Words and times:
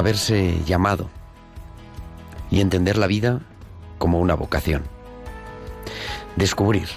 Saberse 0.00 0.56
llamado 0.64 1.10
y 2.50 2.62
entender 2.62 2.96
la 2.96 3.06
vida 3.06 3.42
como 3.98 4.18
una 4.18 4.32
vocación. 4.32 4.84
Descubrir 6.36 6.88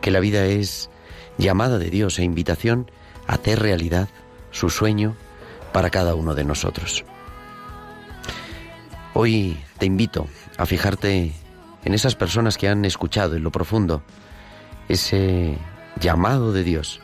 que 0.00 0.12
la 0.12 0.20
vida 0.20 0.44
es 0.44 0.90
llamada 1.38 1.76
de 1.76 1.90
Dios 1.90 2.20
e 2.20 2.22
invitación 2.22 2.88
a 3.26 3.34
hacer 3.34 3.58
realidad 3.58 4.08
su 4.52 4.70
sueño 4.70 5.16
para 5.72 5.90
cada 5.90 6.14
uno 6.14 6.36
de 6.36 6.44
nosotros. 6.44 7.04
Hoy 9.14 9.58
te 9.78 9.86
invito 9.86 10.28
a 10.56 10.66
fijarte 10.66 11.32
en 11.84 11.94
esas 11.94 12.14
personas 12.14 12.58
que 12.58 12.68
han 12.68 12.84
escuchado 12.84 13.34
en 13.34 13.42
lo 13.42 13.50
profundo 13.50 14.04
ese 14.88 15.58
llamado 15.98 16.52
de 16.52 16.62
Dios 16.62 17.00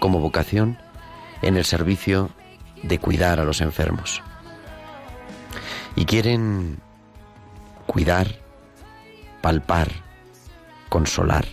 como 0.00 0.20
vocación 0.20 0.78
en 1.42 1.58
el 1.58 1.66
servicio 1.66 2.30
de 2.82 2.98
cuidar 2.98 3.40
a 3.40 3.44
los 3.44 3.60
enfermos. 3.60 4.22
Y 5.96 6.04
quieren 6.06 6.80
cuidar, 7.86 8.26
palpar, 9.40 9.88
consolar, 10.88 11.46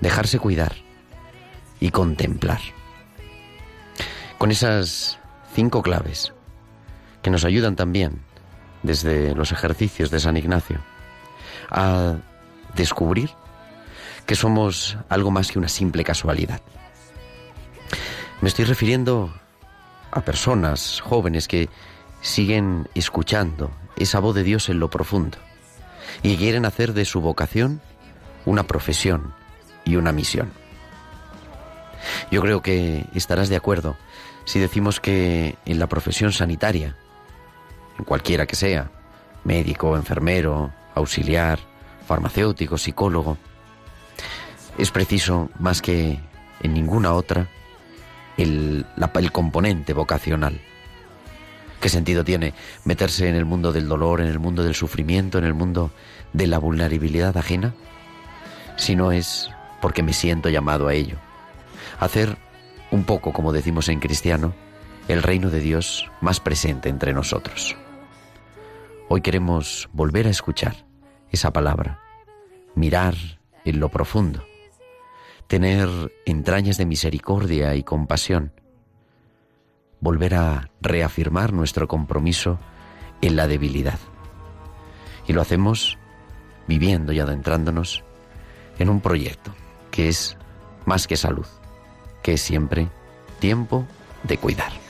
dejarse 0.00 0.38
cuidar 0.38 0.74
y 1.80 1.90
contemplar. 1.90 2.60
Con 4.38 4.50
esas 4.50 5.18
cinco 5.54 5.82
claves 5.82 6.32
que 7.22 7.30
nos 7.30 7.44
ayudan 7.44 7.76
también 7.76 8.20
desde 8.82 9.34
los 9.34 9.52
ejercicios 9.52 10.10
de 10.10 10.20
San 10.20 10.36
Ignacio 10.36 10.80
a 11.70 12.16
descubrir 12.74 13.30
que 14.26 14.34
somos 14.34 14.96
algo 15.08 15.30
más 15.30 15.50
que 15.50 15.58
una 15.58 15.68
simple 15.68 16.04
casualidad. 16.04 16.60
Me 18.40 18.48
estoy 18.48 18.64
refiriendo 18.64 19.32
a 20.10 20.20
personas 20.20 21.00
jóvenes 21.00 21.48
que 21.48 21.68
siguen 22.22 22.88
escuchando 22.94 23.70
esa 23.96 24.20
voz 24.20 24.34
de 24.34 24.44
Dios 24.44 24.68
en 24.68 24.78
lo 24.78 24.88
profundo 24.88 25.38
y 26.22 26.36
quieren 26.36 26.64
hacer 26.64 26.94
de 26.94 27.04
su 27.04 27.20
vocación 27.20 27.82
una 28.46 28.62
profesión 28.66 29.34
y 29.84 29.96
una 29.96 30.12
misión. 30.12 30.52
Yo 32.30 32.40
creo 32.40 32.62
que 32.62 33.04
estarás 33.14 33.48
de 33.48 33.56
acuerdo 33.56 33.96
si 34.44 34.58
decimos 34.58 35.00
que 35.00 35.56
en 35.66 35.78
la 35.78 35.86
profesión 35.86 36.32
sanitaria, 36.32 36.96
cualquiera 38.06 38.46
que 38.46 38.56
sea, 38.56 38.90
médico, 39.44 39.96
enfermero, 39.96 40.72
auxiliar, 40.94 41.58
farmacéutico, 42.06 42.78
psicólogo, 42.78 43.38
es 44.78 44.90
preciso 44.90 45.50
más 45.58 45.80
que 45.80 46.18
en 46.60 46.74
ninguna 46.74 47.12
otra 47.12 47.48
el, 48.36 48.86
el 49.14 49.32
componente 49.32 49.92
vocacional. 49.92 50.60
¿Qué 51.82 51.88
sentido 51.88 52.22
tiene 52.22 52.54
meterse 52.84 53.28
en 53.28 53.34
el 53.34 53.44
mundo 53.44 53.72
del 53.72 53.88
dolor, 53.88 54.20
en 54.20 54.28
el 54.28 54.38
mundo 54.38 54.62
del 54.62 54.76
sufrimiento, 54.76 55.38
en 55.38 55.44
el 55.44 55.52
mundo 55.52 55.90
de 56.32 56.46
la 56.46 56.58
vulnerabilidad 56.58 57.36
ajena? 57.36 57.74
Si 58.76 58.94
no 58.94 59.10
es 59.10 59.50
porque 59.80 60.04
me 60.04 60.12
siento 60.12 60.48
llamado 60.48 60.86
a 60.86 60.94
ello. 60.94 61.16
Hacer 61.98 62.36
un 62.92 63.02
poco, 63.02 63.32
como 63.32 63.52
decimos 63.52 63.88
en 63.88 63.98
cristiano, 63.98 64.54
el 65.08 65.24
reino 65.24 65.50
de 65.50 65.58
Dios 65.58 66.08
más 66.20 66.38
presente 66.38 66.88
entre 66.88 67.12
nosotros. 67.12 67.76
Hoy 69.08 69.20
queremos 69.20 69.88
volver 69.92 70.28
a 70.28 70.30
escuchar 70.30 70.86
esa 71.32 71.52
palabra, 71.52 72.00
mirar 72.76 73.16
en 73.64 73.80
lo 73.80 73.88
profundo, 73.88 74.44
tener 75.48 75.88
entrañas 76.26 76.78
de 76.78 76.86
misericordia 76.86 77.74
y 77.74 77.82
compasión, 77.82 78.52
volver 80.02 80.34
a 80.34 80.68
reafirmar 80.82 81.54
nuestro 81.54 81.88
compromiso 81.88 82.58
en 83.22 83.36
la 83.36 83.46
debilidad. 83.46 83.98
Y 85.26 85.32
lo 85.32 85.40
hacemos 85.40 85.96
viviendo 86.66 87.12
y 87.12 87.20
adentrándonos 87.20 88.04
en 88.78 88.90
un 88.90 89.00
proyecto 89.00 89.54
que 89.90 90.08
es 90.08 90.36
más 90.84 91.06
que 91.06 91.16
salud, 91.16 91.46
que 92.22 92.34
es 92.34 92.42
siempre 92.42 92.88
tiempo 93.38 93.86
de 94.24 94.36
cuidar. 94.38 94.81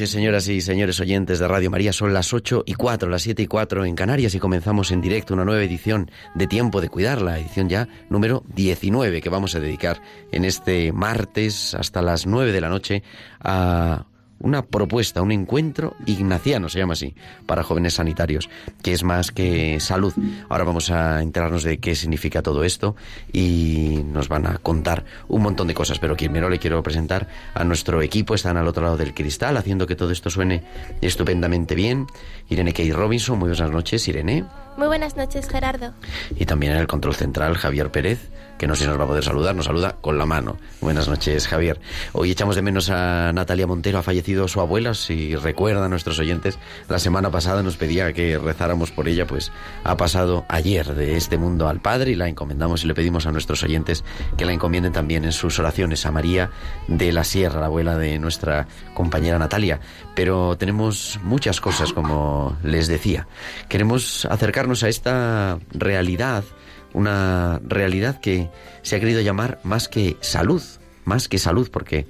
Noches, 0.00 0.12
señoras 0.12 0.48
y 0.48 0.62
señores 0.62 0.98
oyentes 1.00 1.40
de 1.40 1.46
Radio 1.46 1.70
María. 1.70 1.92
Son 1.92 2.14
las 2.14 2.32
8 2.32 2.62
y 2.64 2.72
4, 2.72 3.10
las 3.10 3.20
7 3.20 3.42
y 3.42 3.46
4 3.46 3.84
en 3.84 3.94
Canarias 3.94 4.34
y 4.34 4.38
comenzamos 4.38 4.92
en 4.92 5.02
directo 5.02 5.34
una 5.34 5.44
nueva 5.44 5.62
edición 5.62 6.10
de 6.34 6.46
Tiempo 6.46 6.80
de 6.80 6.88
Cuidar, 6.88 7.20
la 7.20 7.38
edición 7.38 7.68
ya 7.68 7.86
número 8.08 8.42
19 8.54 9.20
que 9.20 9.28
vamos 9.28 9.54
a 9.54 9.60
dedicar 9.60 10.00
en 10.32 10.46
este 10.46 10.90
martes 10.92 11.74
hasta 11.74 12.00
las 12.00 12.26
9 12.26 12.50
de 12.50 12.60
la 12.62 12.70
noche 12.70 13.02
a 13.40 14.06
una 14.40 14.62
propuesta, 14.64 15.22
un 15.22 15.32
encuentro 15.32 15.94
ignaciano, 16.06 16.68
se 16.68 16.78
llama 16.78 16.94
así, 16.94 17.14
para 17.46 17.62
jóvenes 17.62 17.94
sanitarios, 17.94 18.48
que 18.82 18.92
es 18.92 19.04
más 19.04 19.30
que 19.30 19.78
salud. 19.80 20.12
Ahora 20.48 20.64
vamos 20.64 20.90
a 20.90 21.22
enterarnos 21.22 21.62
de 21.62 21.78
qué 21.78 21.94
significa 21.94 22.42
todo 22.42 22.64
esto 22.64 22.96
y 23.32 24.02
nos 24.12 24.28
van 24.28 24.46
a 24.46 24.58
contar 24.58 25.04
un 25.28 25.42
montón 25.42 25.68
de 25.68 25.74
cosas, 25.74 25.98
pero 25.98 26.16
primero 26.16 26.48
le 26.48 26.58
quiero 26.58 26.82
presentar 26.82 27.28
a 27.54 27.64
nuestro 27.64 28.02
equipo, 28.02 28.34
están 28.34 28.56
al 28.56 28.66
otro 28.66 28.82
lado 28.82 28.96
del 28.96 29.14
cristal, 29.14 29.56
haciendo 29.56 29.86
que 29.86 29.96
todo 29.96 30.10
esto 30.10 30.30
suene 30.30 30.62
estupendamente 31.00 31.74
bien. 31.74 32.06
Irene 32.48 32.72
Kay 32.72 32.92
Robinson, 32.92 33.38
muy 33.38 33.50
buenas 33.50 33.70
noches, 33.70 34.06
Irene. 34.08 34.44
Muy 34.76 34.86
buenas 34.86 35.16
noches, 35.16 35.48
Gerardo. 35.48 35.92
Y 36.36 36.46
también 36.46 36.72
en 36.72 36.78
el 36.78 36.86
control 36.86 37.14
central, 37.14 37.56
Javier 37.56 37.90
Pérez. 37.90 38.30
Que 38.60 38.66
no 38.66 38.76
sé 38.76 38.86
nos 38.86 39.00
va 39.00 39.04
a 39.04 39.06
poder 39.06 39.24
saludar, 39.24 39.56
nos 39.56 39.64
saluda 39.64 39.96
con 40.02 40.18
la 40.18 40.26
mano. 40.26 40.58
Buenas 40.82 41.08
noches, 41.08 41.48
Javier. 41.48 41.80
Hoy 42.12 42.30
echamos 42.30 42.56
de 42.56 42.60
menos 42.60 42.90
a 42.90 43.32
Natalia 43.32 43.66
Montero, 43.66 43.96
ha 43.96 44.02
fallecido 44.02 44.48
su 44.48 44.60
abuela, 44.60 44.92
si 44.92 45.34
recuerdan 45.34 45.88
nuestros 45.88 46.18
oyentes, 46.18 46.58
la 46.86 46.98
semana 46.98 47.30
pasada 47.30 47.62
nos 47.62 47.78
pedía 47.78 48.12
que 48.12 48.36
rezáramos 48.36 48.90
por 48.90 49.08
ella, 49.08 49.26
pues 49.26 49.50
ha 49.82 49.96
pasado 49.96 50.44
ayer 50.50 50.94
de 50.94 51.16
este 51.16 51.38
mundo 51.38 51.70
al 51.70 51.80
Padre 51.80 52.10
y 52.10 52.16
la 52.16 52.28
encomendamos 52.28 52.84
y 52.84 52.86
le 52.86 52.92
pedimos 52.92 53.24
a 53.24 53.32
nuestros 53.32 53.62
oyentes 53.62 54.04
que 54.36 54.44
la 54.44 54.52
encomienden 54.52 54.92
también 54.92 55.24
en 55.24 55.32
sus 55.32 55.58
oraciones 55.58 56.04
a 56.04 56.10
María 56.10 56.50
de 56.86 57.12
la 57.12 57.24
Sierra, 57.24 57.60
la 57.60 57.66
abuela 57.66 57.96
de 57.96 58.18
nuestra 58.18 58.68
compañera 58.92 59.38
Natalia. 59.38 59.80
Pero 60.14 60.58
tenemos 60.58 61.18
muchas 61.22 61.62
cosas, 61.62 61.94
como 61.94 62.58
les 62.62 62.88
decía. 62.88 63.26
Queremos 63.70 64.26
acercarnos 64.26 64.82
a 64.82 64.90
esta 64.90 65.58
realidad 65.72 66.44
una 66.92 67.60
realidad 67.64 68.20
que 68.20 68.50
se 68.82 68.96
ha 68.96 69.00
querido 69.00 69.20
llamar 69.20 69.60
más 69.62 69.88
que 69.88 70.16
salud, 70.20 70.62
más 71.04 71.28
que 71.28 71.38
salud, 71.38 71.70
porque 71.70 72.06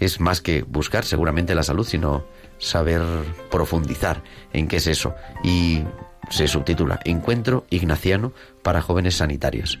es 0.00 0.20
más 0.20 0.40
que 0.40 0.62
buscar 0.62 1.04
seguramente 1.04 1.54
la 1.54 1.62
salud, 1.62 1.86
sino 1.86 2.24
saber 2.58 3.02
profundizar 3.50 4.22
en 4.52 4.68
qué 4.68 4.76
es 4.76 4.86
eso. 4.86 5.14
Y 5.42 5.82
se 6.30 6.48
subtitula 6.48 7.00
Encuentro 7.04 7.66
Ignaciano 7.70 8.32
para 8.62 8.80
jóvenes 8.80 9.16
sanitarios. 9.16 9.78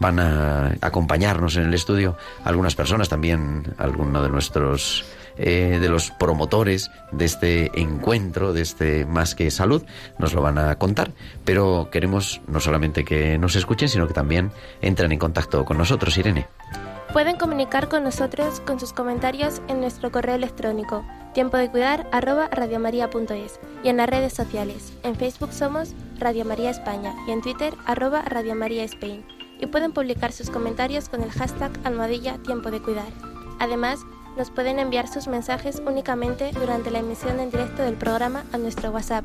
Van 0.00 0.18
a 0.18 0.76
acompañarnos 0.80 1.56
en 1.56 1.64
el 1.64 1.74
estudio 1.74 2.16
algunas 2.44 2.74
personas, 2.74 3.08
también 3.08 3.74
alguno 3.78 4.22
de 4.22 4.28
nuestros 4.28 5.04
eh, 5.36 5.78
de 5.80 5.88
los 5.88 6.10
promotores 6.10 6.90
de 7.12 7.24
este 7.24 7.80
encuentro, 7.80 8.52
de 8.52 8.62
este 8.62 9.04
Más 9.06 9.34
que 9.34 9.50
Salud, 9.50 9.84
nos 10.18 10.34
lo 10.34 10.42
van 10.42 10.58
a 10.58 10.76
contar. 10.76 11.12
Pero 11.44 11.88
queremos 11.90 12.40
no 12.46 12.60
solamente 12.60 13.04
que 13.04 13.38
nos 13.38 13.56
escuchen, 13.56 13.88
sino 13.88 14.06
que 14.06 14.14
también 14.14 14.50
entren 14.80 15.12
en 15.12 15.18
contacto 15.18 15.64
con 15.64 15.78
nosotros, 15.78 16.16
Irene. 16.18 16.46
Pueden 17.12 17.36
comunicar 17.36 17.88
con 17.88 18.02
nosotros 18.02 18.60
con 18.60 18.80
sus 18.80 18.92
comentarios 18.92 19.62
en 19.68 19.80
nuestro 19.80 20.10
correo 20.10 20.34
electrónico 20.34 21.04
tiempo 21.34 21.58
de 21.58 21.70
cuidar 21.70 22.08
arroba 22.12 22.48
y 23.82 23.88
en 23.88 23.96
las 23.98 24.08
redes 24.08 24.32
sociales. 24.32 24.94
En 25.02 25.16
Facebook 25.16 25.52
somos 25.52 25.94
Radio 26.18 26.44
María 26.44 26.70
España 26.70 27.14
y 27.26 27.32
en 27.32 27.42
Twitter 27.42 27.74
arroba 27.84 28.22
Radio 28.22 28.54
María 28.54 28.84
Spain. 28.84 29.26
Y 29.60 29.66
pueden 29.66 29.92
publicar 29.92 30.32
sus 30.32 30.48
comentarios 30.48 31.08
con 31.08 31.22
el 31.22 31.30
hashtag 31.30 31.72
almohadilla 31.84 32.38
tiempo 32.38 32.70
de 32.70 32.80
cuidar. 32.80 33.08
Además, 33.58 34.00
nos 34.36 34.50
pueden 34.50 34.78
enviar 34.78 35.08
sus 35.08 35.28
mensajes 35.28 35.82
únicamente 35.86 36.50
durante 36.52 36.90
la 36.90 36.98
emisión 37.00 37.40
en 37.40 37.50
directo 37.50 37.82
del 37.82 37.94
programa 37.94 38.44
a 38.52 38.58
nuestro 38.58 38.90
WhatsApp 38.90 39.24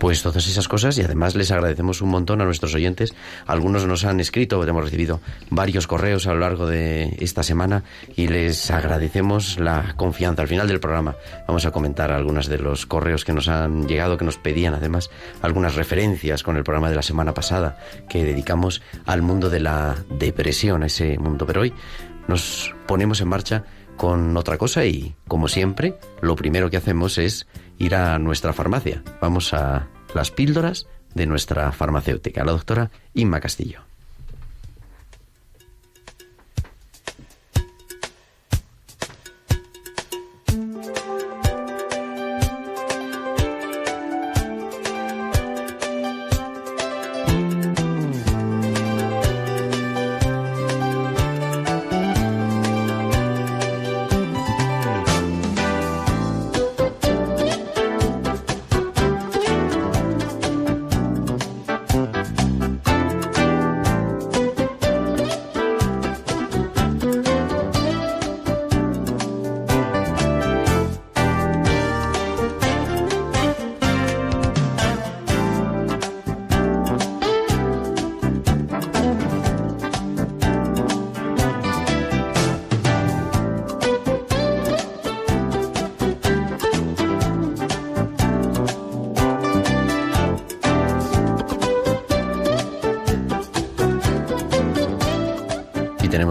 pues 0.00 0.22
todas 0.22 0.46
esas 0.48 0.66
cosas 0.66 0.96
y 0.96 1.02
además 1.02 1.36
les 1.36 1.50
agradecemos 1.50 2.00
un 2.00 2.08
montón 2.08 2.40
a 2.40 2.46
nuestros 2.46 2.74
oyentes. 2.74 3.14
Algunos 3.46 3.86
nos 3.86 4.06
han 4.06 4.18
escrito, 4.18 4.64
hemos 4.64 4.82
recibido 4.82 5.20
varios 5.50 5.86
correos 5.86 6.26
a 6.26 6.32
lo 6.32 6.40
largo 6.40 6.66
de 6.66 7.16
esta 7.20 7.42
semana 7.42 7.84
y 8.16 8.26
les 8.26 8.70
agradecemos 8.70 9.58
la 9.60 9.92
confianza. 9.96 10.40
Al 10.40 10.48
final 10.48 10.66
del 10.66 10.80
programa 10.80 11.16
vamos 11.46 11.66
a 11.66 11.70
comentar 11.70 12.10
algunos 12.12 12.48
de 12.48 12.58
los 12.58 12.86
correos 12.86 13.26
que 13.26 13.34
nos 13.34 13.48
han 13.48 13.86
llegado, 13.86 14.16
que 14.16 14.24
nos 14.24 14.38
pedían 14.38 14.72
además 14.72 15.10
algunas 15.42 15.74
referencias 15.74 16.42
con 16.42 16.56
el 16.56 16.64
programa 16.64 16.88
de 16.88 16.96
la 16.96 17.02
semana 17.02 17.34
pasada 17.34 17.78
que 18.08 18.24
dedicamos 18.24 18.80
al 19.04 19.20
mundo 19.20 19.50
de 19.50 19.60
la 19.60 19.96
depresión, 20.08 20.82
a 20.82 20.86
ese 20.86 21.18
mundo. 21.18 21.44
Pero 21.44 21.60
hoy 21.60 21.74
nos 22.26 22.74
ponemos 22.86 23.20
en 23.20 23.28
marcha 23.28 23.64
con 23.98 24.34
otra 24.38 24.56
cosa 24.56 24.86
y, 24.86 25.14
como 25.28 25.46
siempre, 25.46 25.98
lo 26.22 26.36
primero 26.36 26.70
que 26.70 26.78
hacemos 26.78 27.18
es 27.18 27.46
ir 27.80 27.96
a 27.96 28.18
nuestra 28.20 28.52
farmacia. 28.52 29.02
Vamos 29.20 29.52
a 29.52 29.88
las 30.14 30.30
píldoras 30.30 30.86
de 31.14 31.26
nuestra 31.26 31.72
farmacéutica, 31.72 32.44
la 32.44 32.52
doctora 32.52 32.90
Inma 33.14 33.40
Castillo. 33.40 33.89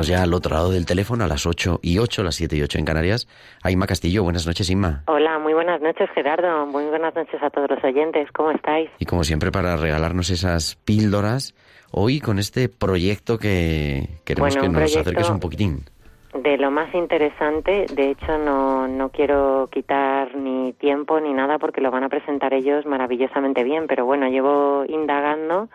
Ya 0.09 0.23
al 0.23 0.33
otro 0.33 0.55
lado 0.55 0.71
del 0.71 0.87
teléfono 0.87 1.23
a 1.23 1.27
las 1.27 1.45
8 1.45 1.79
y 1.83 1.99
8, 1.99 2.23
las 2.23 2.35
7 2.35 2.57
y 2.57 2.63
8 2.63 2.79
en 2.79 2.85
Canarias. 2.85 3.27
A 3.63 3.69
Inma 3.69 3.85
Castillo. 3.85 4.23
Buenas 4.23 4.47
noches, 4.47 4.69
Inma. 4.69 5.03
Hola, 5.05 5.37
muy 5.37 5.53
buenas 5.53 5.81
noches, 5.81 6.09
Gerardo. 6.15 6.65
Muy 6.65 6.85
buenas 6.85 7.13
noches 7.13 7.41
a 7.43 7.49
todos 7.51 7.69
los 7.69 7.83
oyentes. 7.83 8.27
¿Cómo 8.31 8.49
estáis? 8.49 8.89
Y 8.97 9.05
como 9.05 9.23
siempre, 9.23 9.51
para 9.51 9.77
regalarnos 9.77 10.31
esas 10.31 10.77
píldoras, 10.83 11.53
hoy 11.91 12.19
con 12.19 12.39
este 12.39 12.69
proyecto 12.69 13.37
que 13.37 14.19
queremos 14.25 14.57
que 14.57 14.67
nos 14.67 14.97
acerques 14.97 15.29
un 15.29 15.39
poquitín. 15.39 15.85
De 16.33 16.57
lo 16.57 16.71
más 16.71 16.93
interesante, 16.95 17.85
de 17.93 18.11
hecho 18.11 18.37
no, 18.39 18.87
no 18.87 19.09
quiero 19.09 19.69
quitar 19.71 20.35
ni 20.35 20.73
tiempo 20.73 21.19
ni 21.19 21.33
nada 21.33 21.59
porque 21.59 21.81
lo 21.81 21.91
van 21.91 22.03
a 22.03 22.09
presentar 22.09 22.53
ellos 22.53 22.85
maravillosamente 22.85 23.63
bien, 23.63 23.85
pero 23.87 24.05
bueno, 24.05 24.27
llevo 24.27 24.85
indagando 24.87 25.69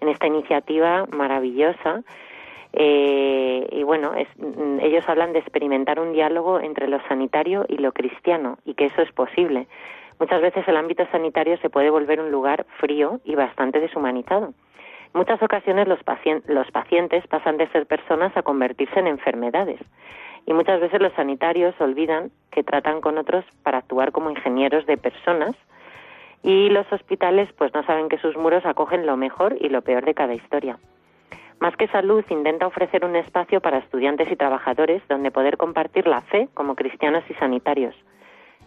en 0.00 0.08
esta 0.08 0.26
iniciativa 0.26 1.06
maravillosa 1.12 2.02
eh, 2.76 3.68
y 3.70 3.82
bueno, 3.84 4.12
mm, 4.12 4.80
ellos 4.80 5.08
hablan 5.08 5.32
de 5.32 5.38
experimentar 5.38 6.00
un 6.00 6.12
diálogo 6.12 6.58
entre 6.58 6.88
lo 6.88 7.00
sanitario 7.06 7.64
y 7.68 7.76
lo 7.76 7.92
cristiano 7.92 8.58
y 8.64 8.74
que 8.74 8.86
eso 8.86 9.00
es 9.00 9.12
posible. 9.12 9.68
Muchas 10.18 10.42
veces 10.42 10.66
el 10.66 10.76
ámbito 10.76 11.06
sanitario 11.12 11.56
se 11.58 11.70
puede 11.70 11.90
volver 11.90 12.20
un 12.20 12.32
lugar 12.32 12.66
frío 12.78 13.20
y 13.24 13.36
bastante 13.36 13.78
deshumanizado. 13.78 14.54
Muchas 15.12 15.40
ocasiones 15.40 15.86
los, 15.86 16.00
los 16.46 16.70
pacientes 16.72 17.24
pasan 17.28 17.58
de 17.58 17.68
ser 17.68 17.86
personas 17.86 18.36
a 18.36 18.42
convertirse 18.42 18.98
en 18.98 19.06
enfermedades 19.06 19.78
y 20.44 20.52
muchas 20.52 20.80
veces 20.80 21.00
los 21.00 21.12
sanitarios 21.12 21.80
olvidan 21.80 22.30
que 22.50 22.64
tratan 22.64 23.00
con 23.00 23.18
otros 23.18 23.44
para 23.62 23.78
actuar 23.78 24.10
como 24.10 24.30
ingenieros 24.30 24.84
de 24.86 24.96
personas 24.96 25.54
y 26.42 26.68
los 26.70 26.92
hospitales 26.92 27.48
pues 27.56 27.72
no 27.72 27.84
saben 27.84 28.08
que 28.08 28.18
sus 28.18 28.36
muros 28.36 28.66
acogen 28.66 29.06
lo 29.06 29.16
mejor 29.16 29.56
y 29.60 29.68
lo 29.68 29.82
peor 29.82 30.04
de 30.04 30.14
cada 30.14 30.34
historia. 30.34 30.78
Más 31.64 31.74
que 31.78 31.88
salud, 31.88 32.22
intenta 32.28 32.66
ofrecer 32.66 33.06
un 33.06 33.16
espacio 33.16 33.62
para 33.62 33.78
estudiantes 33.78 34.30
y 34.30 34.36
trabajadores 34.36 35.00
donde 35.08 35.30
poder 35.30 35.56
compartir 35.56 36.06
la 36.06 36.20
fe 36.20 36.50
como 36.52 36.74
cristianos 36.74 37.24
y 37.30 37.34
sanitarios. 37.36 37.94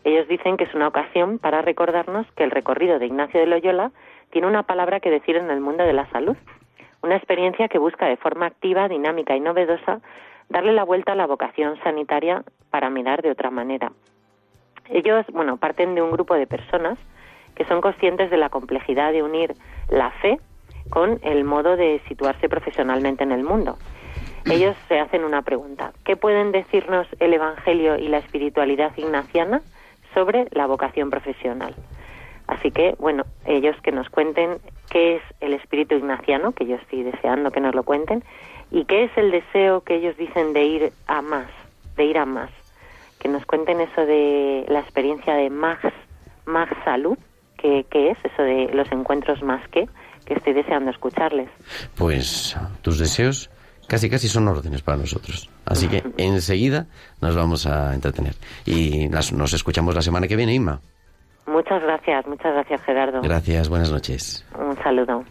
Ellos 0.04 0.28
dicen 0.28 0.58
que 0.58 0.64
es 0.64 0.74
una 0.74 0.88
ocasión 0.88 1.38
para 1.38 1.62
recordarnos 1.62 2.26
que 2.32 2.44
el 2.44 2.50
recorrido 2.50 2.98
de 2.98 3.06
Ignacio 3.06 3.40
de 3.40 3.46
Loyola 3.46 3.92
tiene 4.32 4.48
una 4.48 4.64
palabra 4.64 5.00
que 5.00 5.12
decir 5.12 5.36
en 5.36 5.52
el 5.52 5.62
mundo 5.62 5.84
de 5.84 5.94
la 5.94 6.10
salud, 6.10 6.36
una 7.04 7.16
experiencia 7.18 7.68
que 7.68 7.78
busca 7.78 8.08
de 8.08 8.18
forma 8.18 8.48
activa, 8.48 8.88
dinámica 8.88 9.36
y 9.36 9.42
novedosa 9.42 10.02
darle 10.50 10.74
la 10.74 10.84
vuelta 10.84 11.12
a 11.12 11.16
la 11.16 11.28
vocación 11.28 11.78
sanitaria 11.84 12.44
para 12.72 12.90
mirar 12.90 13.22
de 13.22 13.30
otra 13.30 13.52
manera. 13.52 13.92
Ellos, 14.90 15.24
bueno, 15.34 15.58
parten 15.58 15.94
de 15.94 16.02
un 16.02 16.10
grupo 16.10 16.34
de 16.34 16.48
personas 16.48 16.98
que 17.54 17.66
son 17.66 17.80
conscientes 17.80 18.32
de 18.32 18.38
la 18.38 18.50
complejidad 18.50 19.12
de 19.12 19.22
unir 19.22 19.54
la 19.88 20.10
fe 20.10 20.40
con 20.90 21.20
el 21.24 21.44
modo 21.44 21.76
de 21.76 22.02
situarse 22.08 22.50
profesionalmente 22.50 23.24
en 23.24 23.32
el 23.32 23.44
mundo. 23.44 23.78
Ellos 24.50 24.78
se 24.88 25.00
hacen 25.00 25.26
una 25.26 25.42
pregunta. 25.42 25.92
¿Qué 26.06 26.16
pueden 26.16 26.52
decirnos 26.52 27.06
el 27.20 27.34
Evangelio 27.34 27.98
y 27.98 28.08
la 28.08 28.20
espiritualidad 28.20 28.92
ignaciana 28.96 29.62
sobre 30.14 30.48
la 30.52 30.68
vocación 30.68 31.10
profesional? 31.10 31.76
Así 32.48 32.72
que, 32.72 32.96
bueno, 32.98 33.26
ellos 33.46 33.76
que 33.84 33.92
nos 33.92 34.10
cuenten 34.10 34.60
qué 34.90 35.18
es 35.18 35.22
el 35.42 35.54
espíritu 35.54 35.96
ignaciano, 35.96 36.54
que 36.54 36.66
yo 36.66 36.78
estoy 36.78 37.04
deseando 37.04 37.52
que 37.52 37.60
nos 37.60 37.76
lo 37.76 37.84
cuenten, 37.84 38.24
y 38.72 38.86
qué 38.86 39.04
es 39.04 39.18
el 39.18 39.32
deseo 39.32 39.82
que 39.82 39.96
ellos 39.96 40.16
dicen 40.16 40.54
de 40.54 40.64
ir 40.64 40.94
a 41.08 41.22
más, 41.22 41.48
de 41.98 42.06
ir 42.06 42.18
a 42.18 42.26
más. 42.26 42.50
Que 43.20 43.28
nos 43.28 43.46
cuenten 43.46 43.82
eso 43.82 44.06
de 44.06 44.66
la 44.70 44.80
experiencia 44.80 45.34
de 45.34 45.50
Max, 45.50 45.94
Max 46.46 46.72
Salud, 46.86 47.18
qué, 47.58 47.86
qué 47.90 48.12
es 48.12 48.18
eso 48.24 48.44
de 48.44 48.70
los 48.74 48.90
encuentros 48.94 49.44
más 49.44 49.68
que, 49.68 49.90
que 50.28 50.36
estoy 50.36 50.54
deseando 50.54 50.92
escucharles. 50.92 51.50
Pues 51.96 52.56
tus 52.82 53.00
deseos 53.00 53.50
casi 53.88 54.10
casi 54.10 54.28
son 54.28 54.48
órdenes 54.48 54.82
para 54.82 54.98
nosotros. 54.98 55.50
Así 55.66 55.88
que 55.88 56.04
enseguida 56.18 56.88
nos 57.22 57.36
vamos 57.36 57.66
a 57.66 57.94
entretener. 57.94 58.36
Y 58.66 59.08
las- 59.10 59.32
nos 59.34 59.54
escuchamos 59.54 59.96
la 59.96 60.02
semana 60.02 60.28
que 60.28 60.36
viene, 60.36 60.54
Inma. 60.54 60.80
Muchas 61.48 61.82
gracias, 61.82 62.28
muchas 62.28 62.54
gracias 62.54 62.82
Gerardo. 62.84 63.22
Gracias, 63.22 63.70
buenas 63.70 63.90
noches. 63.92 64.46
Un 64.60 64.76
saludo. 64.84 65.24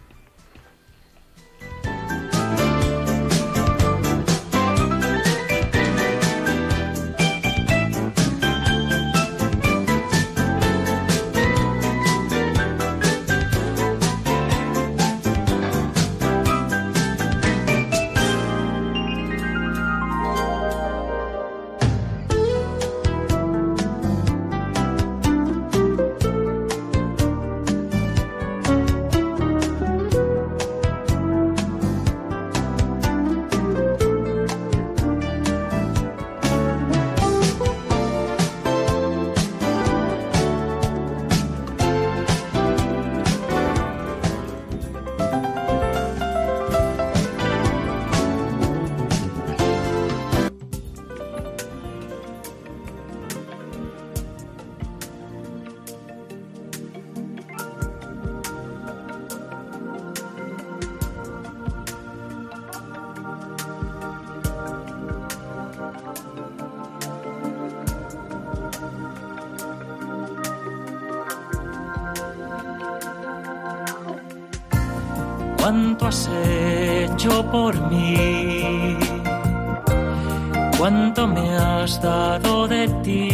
Me 81.25 81.57
has 81.57 81.99
dado 81.99 82.67
de 82.67 82.87
ti 83.03 83.29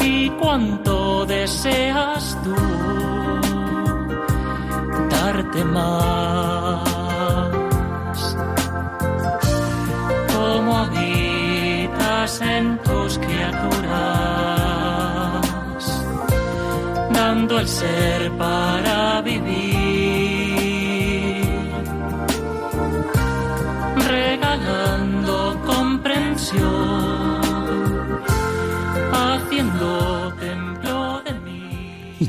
y 0.00 0.30
cuánto 0.40 1.24
deseas 1.24 2.36
tú 2.42 2.56
darte 5.08 5.64
más. 5.66 6.80
Cómo 10.34 10.78
habitas 10.78 12.40
en 12.40 12.78
tus 12.78 13.18
criaturas 13.18 13.80
dando 17.12 17.60
el 17.60 17.68
ser 17.68 18.32
para 18.36 18.89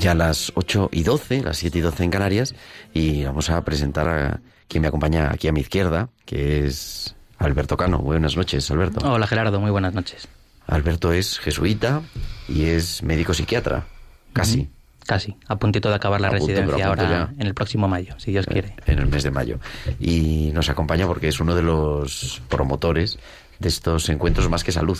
ya 0.01 0.15
las 0.15 0.51
8 0.55 0.89
y 0.91 1.03
12, 1.03 1.43
las 1.43 1.57
7 1.57 1.77
y 1.77 1.81
12 1.81 2.03
en 2.03 2.09
Canarias, 2.09 2.55
y 2.93 3.23
vamos 3.23 3.49
a 3.49 3.63
presentar 3.63 4.07
a 4.09 4.41
quien 4.67 4.81
me 4.81 4.87
acompaña 4.87 5.31
aquí 5.31 5.47
a 5.47 5.51
mi 5.51 5.61
izquierda, 5.61 6.09
que 6.25 6.65
es 6.65 7.15
Alberto 7.37 7.77
Cano. 7.77 7.99
Buenas 7.99 8.35
noches, 8.35 8.69
Alberto. 8.71 8.99
Hola 9.07 9.27
Gerardo, 9.27 9.59
muy 9.59 9.69
buenas 9.69 9.93
noches. 9.93 10.27
Alberto 10.67 11.13
es 11.13 11.37
jesuita 11.39 12.01
y 12.49 12.65
es 12.65 13.03
médico 13.03 13.33
psiquiatra, 13.33 13.85
casi, 14.33 14.69
Casi, 15.05 15.35
a 15.47 15.57
puntito 15.57 15.89
de 15.89 15.95
acabar 15.95 16.21
la 16.21 16.27
a 16.27 16.31
residencia 16.31 16.65
punto 16.65 16.87
ahora 16.87 17.09
ya. 17.09 17.33
en 17.37 17.47
el 17.47 17.53
próximo 17.53 17.87
mayo, 17.87 18.15
si 18.17 18.31
Dios 18.31 18.45
quiere. 18.45 18.75
en 18.85 18.99
el 18.99 19.07
mes 19.07 19.23
de 19.23 19.31
mayo. 19.31 19.59
Y 19.99 20.51
nos 20.53 20.69
acompaña 20.69 21.07
porque 21.07 21.27
es 21.27 21.39
uno 21.39 21.55
de 21.55 21.63
los 21.63 22.41
promotores 22.49 23.19
de 23.61 23.69
estos 23.69 24.09
encuentros 24.09 24.49
más 24.49 24.63
que 24.63 24.71
salud. 24.71 24.97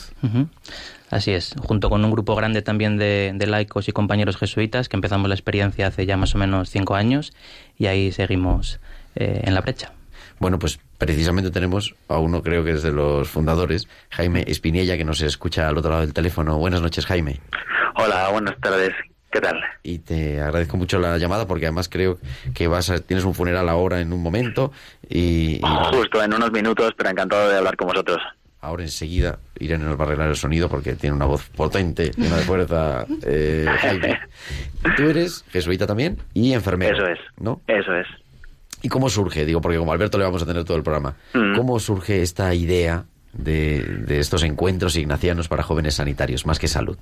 Así 1.10 1.32
es, 1.32 1.56
junto 1.60 1.90
con 1.90 2.06
un 2.06 2.12
grupo 2.12 2.36
grande 2.36 2.62
también 2.62 2.98
de, 2.98 3.34
de 3.36 3.48
laicos 3.48 3.90
y 3.90 3.92
compañeros 3.92 4.38
jesuitas 4.38 4.88
que 4.88 4.96
empezamos 4.96 5.28
la 5.28 5.36
experiencia 5.36 5.88
hace 5.88 6.06
ya 6.06 6.16
más 6.16 6.36
o 6.36 6.38
menos 6.38 6.70
cinco 6.70 6.96
años 6.96 7.34
y 7.78 7.88
ahí 7.88 8.12
seguimos 8.12 8.80
eh, 9.16 9.42
en 9.44 9.54
la 9.54 9.62
brecha. 9.62 9.92
Bueno, 10.40 10.58
pues 10.58 10.80
precisamente 10.98 11.52
tenemos 11.52 11.96
a 12.08 12.18
uno, 12.20 12.42
creo 12.42 12.64
que 12.64 12.72
es 12.72 12.84
de 12.84 12.92
los 12.92 13.28
fundadores, 13.28 13.88
Jaime 14.10 14.44
Espinella, 14.48 14.98
que 14.98 15.04
nos 15.04 15.22
escucha 15.22 15.68
al 15.68 15.78
otro 15.78 15.92
lado 15.92 16.02
del 16.02 16.14
teléfono. 16.14 16.58
Buenas 16.58 16.82
noches, 16.82 17.06
Jaime. 17.06 17.40
Hola, 17.96 18.30
buenas 18.30 18.60
tardes. 18.60 18.94
¿Qué 19.32 19.40
tal? 19.40 19.60
Y 19.84 20.00
te 20.00 20.42
agradezco 20.42 20.78
mucho 20.78 21.00
la 21.00 21.18
llamada 21.18 21.48
porque 21.48 21.66
además 21.66 21.90
creo 21.90 22.20
que 22.54 22.68
vas 22.68 22.90
a, 22.90 23.00
tienes 23.00 23.24
un 23.24 23.34
funeral 23.34 23.70
ahora 23.70 24.02
en 24.02 24.12
un 24.14 24.22
momento 24.22 24.72
y, 25.08 25.56
y 25.56 25.62
Justo 25.94 26.22
en 26.22 26.34
unos 26.34 26.52
minutos, 26.52 26.92
pero 26.98 27.10
encantado 27.10 27.50
de 27.50 27.58
hablar 27.58 27.78
con 27.78 27.88
vosotros. 27.88 28.22
Ahora 28.62 28.84
enseguida 28.84 29.40
Irene 29.60 29.84
nos 29.84 30.00
va 30.00 30.04
a 30.04 30.08
arreglar 30.08 30.30
el 30.30 30.36
sonido 30.36 30.70
porque 30.70 30.94
tiene 30.96 31.16
una 31.16 31.26
voz 31.26 31.50
potente, 31.50 32.12
llena 32.16 32.38
de 32.38 32.44
fuerza, 32.44 33.06
eh, 33.26 33.66
Jaime. 33.82 34.20
Tú 34.96 35.10
eres 35.10 35.44
jesuita 35.52 35.88
también 35.88 36.18
y 36.34 36.54
enfermero. 36.54 36.96
Eso 36.96 37.08
es. 37.08 37.20
¿No? 37.40 37.62
Eso 37.68 37.94
es. 37.96 38.08
¿Y 38.84 38.90
cómo 38.90 39.10
surge? 39.10 39.46
Digo, 39.46 39.62
porque 39.62 39.78
como 39.78 39.92
Alberto 39.92 40.18
le 40.18 40.24
vamos 40.24 40.42
a 40.42 40.46
tener 40.46 40.64
todo 40.64 40.78
el 40.78 40.84
programa. 40.84 41.16
Mm. 41.34 41.56
¿Cómo 41.56 41.80
surge 41.80 42.22
esta 42.22 42.54
idea 42.54 43.06
de, 43.34 43.84
de 43.84 44.20
estos 44.20 44.44
encuentros 44.44 44.96
ignacianos 44.96 45.48
para 45.48 45.64
jóvenes 45.64 45.96
sanitarios, 45.96 46.46
más 46.46 46.60
que 46.60 46.68
salud? 46.68 46.98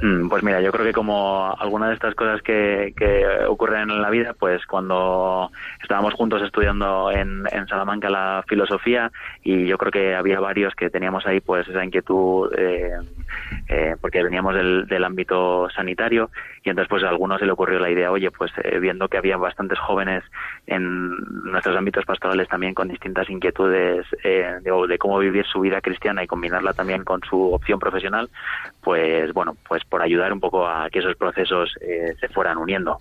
Mm, 0.00 0.28
Pues 0.28 0.42
mira, 0.42 0.60
yo 0.60 0.72
creo 0.72 0.84
que 0.84 0.92
como 0.92 1.54
alguna 1.56 1.88
de 1.88 1.94
estas 1.94 2.16
cosas 2.16 2.42
que, 2.42 2.92
que 2.96 3.24
ocurren 3.48 3.90
en 3.90 4.02
la 4.02 4.10
vida, 4.10 4.34
pues 4.36 4.66
cuando 4.66 5.50
estábamos 5.80 6.14
juntos 6.14 6.42
estudiando 6.42 7.12
en, 7.12 7.44
en 7.52 7.66
Salamanca 7.68 8.10
la 8.10 8.44
filosofía 8.48 9.12
y 9.44 9.66
yo 9.66 9.78
creo 9.78 9.92
que 9.92 10.14
había 10.16 10.40
varios 10.40 10.74
que 10.74 10.90
teníamos 10.90 11.24
ahí 11.26 11.40
pues 11.40 11.68
esa 11.68 11.84
inquietud 11.84 12.52
eh, 12.58 12.90
eh, 13.68 13.94
porque 14.00 14.22
veníamos 14.24 14.54
del, 14.56 14.86
del 14.88 15.04
ámbito 15.04 15.68
sanitario 15.70 16.30
y 16.64 16.70
entonces 16.70 16.88
pues 16.90 17.04
a 17.04 17.08
algunos 17.10 17.38
se 17.38 17.46
le 17.46 17.52
ocurrió 17.52 17.78
la 17.78 17.90
idea, 17.90 18.10
oye, 18.10 18.30
pues 18.32 18.50
eh, 18.64 18.78
viendo 18.80 19.06
que 19.08 19.18
había 19.18 19.36
bastantes 19.36 19.78
jóvenes 19.78 20.24
en 20.66 21.14
nuestros 21.44 21.76
ámbitos 21.76 22.04
pastorales 22.04 22.48
también 22.48 22.74
con 22.74 22.88
distintas 22.88 23.30
inquietudes 23.30 24.06
eh, 24.24 24.56
de, 24.60 24.86
de 24.88 24.98
cómo 24.98 25.18
vivir 25.20 25.46
su 25.46 25.60
vida 25.60 25.80
cristiana 25.80 26.24
y 26.24 26.26
combinarla 26.26 26.72
también 26.72 27.04
con 27.04 27.20
su 27.22 27.52
opción 27.52 27.78
profesional, 27.78 28.28
pues 28.82 29.32
bueno, 29.32 29.56
pues 29.68 29.83
por 29.88 30.02
ayudar 30.02 30.32
un 30.32 30.40
poco 30.40 30.66
a 30.66 30.88
que 30.90 30.98
esos 30.98 31.16
procesos 31.16 31.74
eh, 31.80 32.14
se 32.20 32.28
fueran 32.28 32.58
uniendo. 32.58 33.00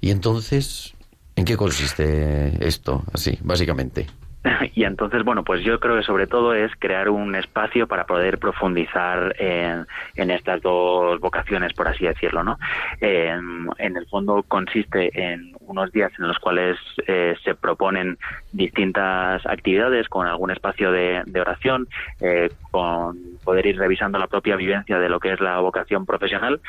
Y 0.00 0.10
entonces, 0.10 0.94
¿en 1.36 1.44
qué 1.44 1.56
consiste 1.56 2.66
esto, 2.66 3.02
así, 3.12 3.38
básicamente? 3.42 4.06
Y 4.74 4.84
entonces, 4.84 5.22
bueno, 5.24 5.44
pues 5.44 5.62
yo 5.62 5.78
creo 5.80 5.96
que 5.96 6.02
sobre 6.02 6.26
todo 6.26 6.54
es 6.54 6.72
crear 6.78 7.08
un 7.08 7.34
espacio 7.34 7.86
para 7.86 8.06
poder 8.06 8.38
profundizar 8.38 9.34
en, 9.38 9.86
en 10.16 10.30
estas 10.30 10.60
dos 10.62 11.20
vocaciones, 11.20 11.72
por 11.74 11.88
así 11.88 12.04
decirlo, 12.04 12.42
¿no? 12.42 12.58
Eh, 13.00 13.34
en 13.78 13.96
el 13.96 14.06
fondo 14.06 14.42
consiste 14.42 15.10
en 15.14 15.54
unos 15.60 15.92
días 15.92 16.12
en 16.18 16.28
los 16.28 16.38
cuales 16.38 16.76
eh, 17.06 17.34
se 17.44 17.54
proponen 17.54 18.18
distintas 18.52 19.44
actividades 19.46 20.08
con 20.08 20.26
algún 20.26 20.50
espacio 20.50 20.90
de, 20.92 21.22
oración, 21.40 21.88
eh, 22.20 22.50
con 22.70 23.18
poder 23.44 23.66
ir 23.66 23.78
revisando 23.78 24.18
la 24.18 24.26
propia 24.26 24.56
vivencia 24.56 24.98
de 24.98 25.08
lo 25.08 25.18
que 25.18 25.32
es 25.32 25.40
la 25.40 25.58
vocación 25.58 26.06
profesional. 26.06 26.60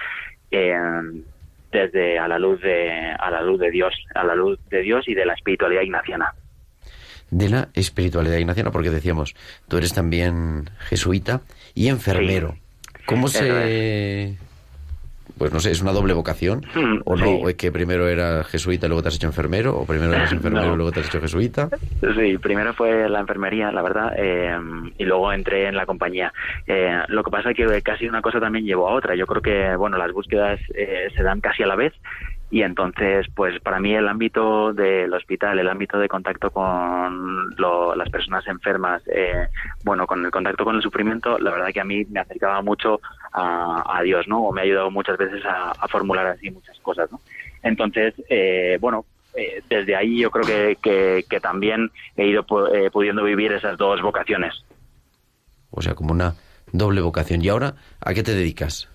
desde 1.72 2.20
a 2.20 2.28
la 2.28 2.38
luz 2.38 2.62
de 2.62 3.16
a 3.18 3.32
la 3.32 3.42
luz 3.42 3.60
de 3.60 3.72
Dios 3.72 3.96
a 4.14 4.24
la 4.24 4.36
luz 4.36 4.60
de 4.70 4.84
Dios 4.84 5.08
y 5.08 5.16
de 5.16 5.26
la 5.26 5.34
espiritualidad 5.34 5.82
ignaciana 5.82 6.36
De 7.36 7.50
la 7.50 7.70
espiritualidad 7.74 8.38
ignaciana, 8.38 8.70
porque 8.70 8.92
decíamos, 8.92 9.34
tú 9.68 9.78
eres 9.78 9.92
también 9.94 10.70
jesuita 10.88 11.42
y 11.74 11.88
enfermero. 11.88 12.56
¿Cómo 13.08 13.26
Eso 13.28 13.40
se 13.40 14.38
pues 15.38 15.52
no 15.52 15.60
sé, 15.60 15.72
es 15.72 15.82
una 15.82 15.92
doble 15.94 16.14
vocación, 16.14 16.64
Mm, 16.76 17.00
o 17.06 17.16
no, 17.16 17.26
sí. 17.26 17.40
o 17.44 17.50
es 17.50 17.56
que 17.56 17.72
primero 17.72 18.08
eras 18.08 18.46
jesuita 18.48 18.86
y 18.86 18.90
luego 18.90 19.02
te 19.02 19.08
has 19.08 19.16
hecho 19.16 19.26
enfermero, 19.28 19.76
o 19.76 19.84
primero 19.86 20.14
eras 20.14 20.32
enfermero 20.32 20.68
No. 20.68 20.74
y 20.74 20.78
luego 20.78 20.92
te 20.92 21.00
has 21.00 21.08
hecho 21.08 21.20
jesuita. 21.22 21.70
Sí, 22.16 22.38
primero 22.38 22.74
fue 22.76 23.10
la 23.10 23.20
enfermería, 23.20 23.72
la 23.72 23.82
verdad, 23.82 24.14
eh, 24.16 24.56
y 25.00 25.04
luego 25.06 25.34
entré 25.34 25.68
en 25.68 25.76
la 25.76 25.88
compañía. 25.88 26.32
Eh, 26.68 27.00
lo 27.08 27.24
que 27.24 27.32
pasa 27.32 27.50
es 27.50 27.58
que 27.58 27.82
casi 27.82 28.06
una 28.08 28.22
cosa 28.22 28.40
también 28.40 28.64
llevó 28.66 28.88
a 28.88 28.94
otra. 28.94 29.16
Yo 29.16 29.26
creo 29.26 29.42
que, 29.42 29.76
bueno, 29.76 29.98
las 29.98 30.12
búsquedas 30.12 30.60
eh, 30.76 31.08
se 31.16 31.24
dan 31.24 31.42
casi 31.42 31.64
a 31.64 31.68
la 31.68 31.76
vez 31.76 31.94
y 32.54 32.62
entonces, 32.62 33.26
pues 33.34 33.60
para 33.62 33.80
mí 33.80 33.96
el 33.96 34.08
ámbito 34.08 34.74
del 34.74 35.12
hospital, 35.12 35.58
el 35.58 35.68
ámbito 35.68 35.98
de 35.98 36.08
contacto 36.08 36.52
con 36.52 37.50
lo- 37.58 37.96
las 37.96 38.12
personas 38.12 38.46
enfermas, 38.46 39.02
eh, 39.08 39.48
bueno, 39.84 40.06
con 40.06 40.24
el 40.24 40.30
contacto 40.30 40.64
con 40.64 40.76
el 40.76 40.84
sufrimiento, 40.84 41.40
la 41.40 41.50
verdad 41.50 41.70
que 41.74 41.82
a 41.82 41.84
mí 41.84 42.06
me 42.06 42.20
acercaba 42.20 42.62
mucho 42.62 43.02
a, 43.32 44.00
Dios, 44.04 44.28
¿no? 44.28 44.44
O 44.44 44.54
me 44.54 44.62
ha 44.62 44.66
ayudado 44.66 44.92
muchas 44.92 45.18
veces 45.18 45.44
a, 45.44 45.88
formular 45.88 46.28
así 46.28 46.52
muchas 46.52 46.78
cosas, 46.82 47.12
¿no? 47.12 47.20
Entonces, 47.64 48.14
eh, 48.30 48.78
bueno, 48.80 49.04
eh, 49.36 49.64
desde 49.68 49.96
ahí 49.96 50.20
yo 50.20 50.30
creo 50.30 50.46
que, 50.46 50.78
que, 50.80 51.26
que 51.28 51.40
también 51.40 51.90
he 52.16 52.28
ido 52.28 52.46
eh, 52.72 52.92
pudiendo 52.92 53.24
vivir 53.24 53.52
esas 53.52 53.80
dos 53.80 54.00
vocaciones. 54.04 54.64
O 55.72 55.82
sea, 55.82 55.96
como 55.96 56.12
una 56.14 56.36
doble 56.74 57.00
vocación. 57.00 57.42
¿Y 57.42 57.48
ahora 57.48 57.76
a 58.02 58.14
qué 58.14 58.24
te 58.24 58.36
dedicas? 58.36 58.90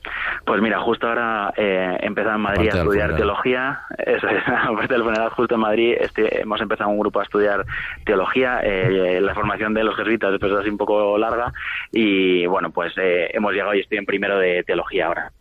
Pues 0.44 0.60
mira, 0.60 0.80
justo 0.80 1.06
ahora 1.06 1.52
eh, 1.56 1.96
empezado 2.00 2.36
en 2.36 2.42
Madrid 2.42 2.70
a 2.72 2.78
estudiar 2.78 3.16
teología. 3.16 3.80
Eso 3.96 4.28
es, 4.28 4.42
aparte 4.46 4.94
del 4.94 5.04
funeral, 5.04 5.30
justo 5.30 5.54
en 5.54 5.60
Madrid 5.60 5.94
este, 5.98 6.42
hemos 6.42 6.60
empezado 6.60 6.90
un 6.90 6.98
grupo 6.98 7.20
a 7.20 7.22
estudiar 7.22 7.64
teología. 8.04 8.60
Eh, 8.62 9.20
la 9.20 9.34
formación 9.34 9.72
de 9.72 9.84
los 9.84 9.96
jesuitas 9.96 10.34
es 10.34 10.52
así 10.52 10.68
un 10.68 10.76
poco 10.76 11.16
larga 11.16 11.52
y 11.92 12.46
bueno, 12.46 12.70
pues 12.70 12.92
eh, 12.98 13.30
hemos 13.32 13.52
llegado 13.52 13.74
y 13.74 13.80
estoy 13.80 13.98
en 13.98 14.06
primero 14.06 14.38
de 14.38 14.62
teología 14.64 15.06
ahora. 15.06 15.32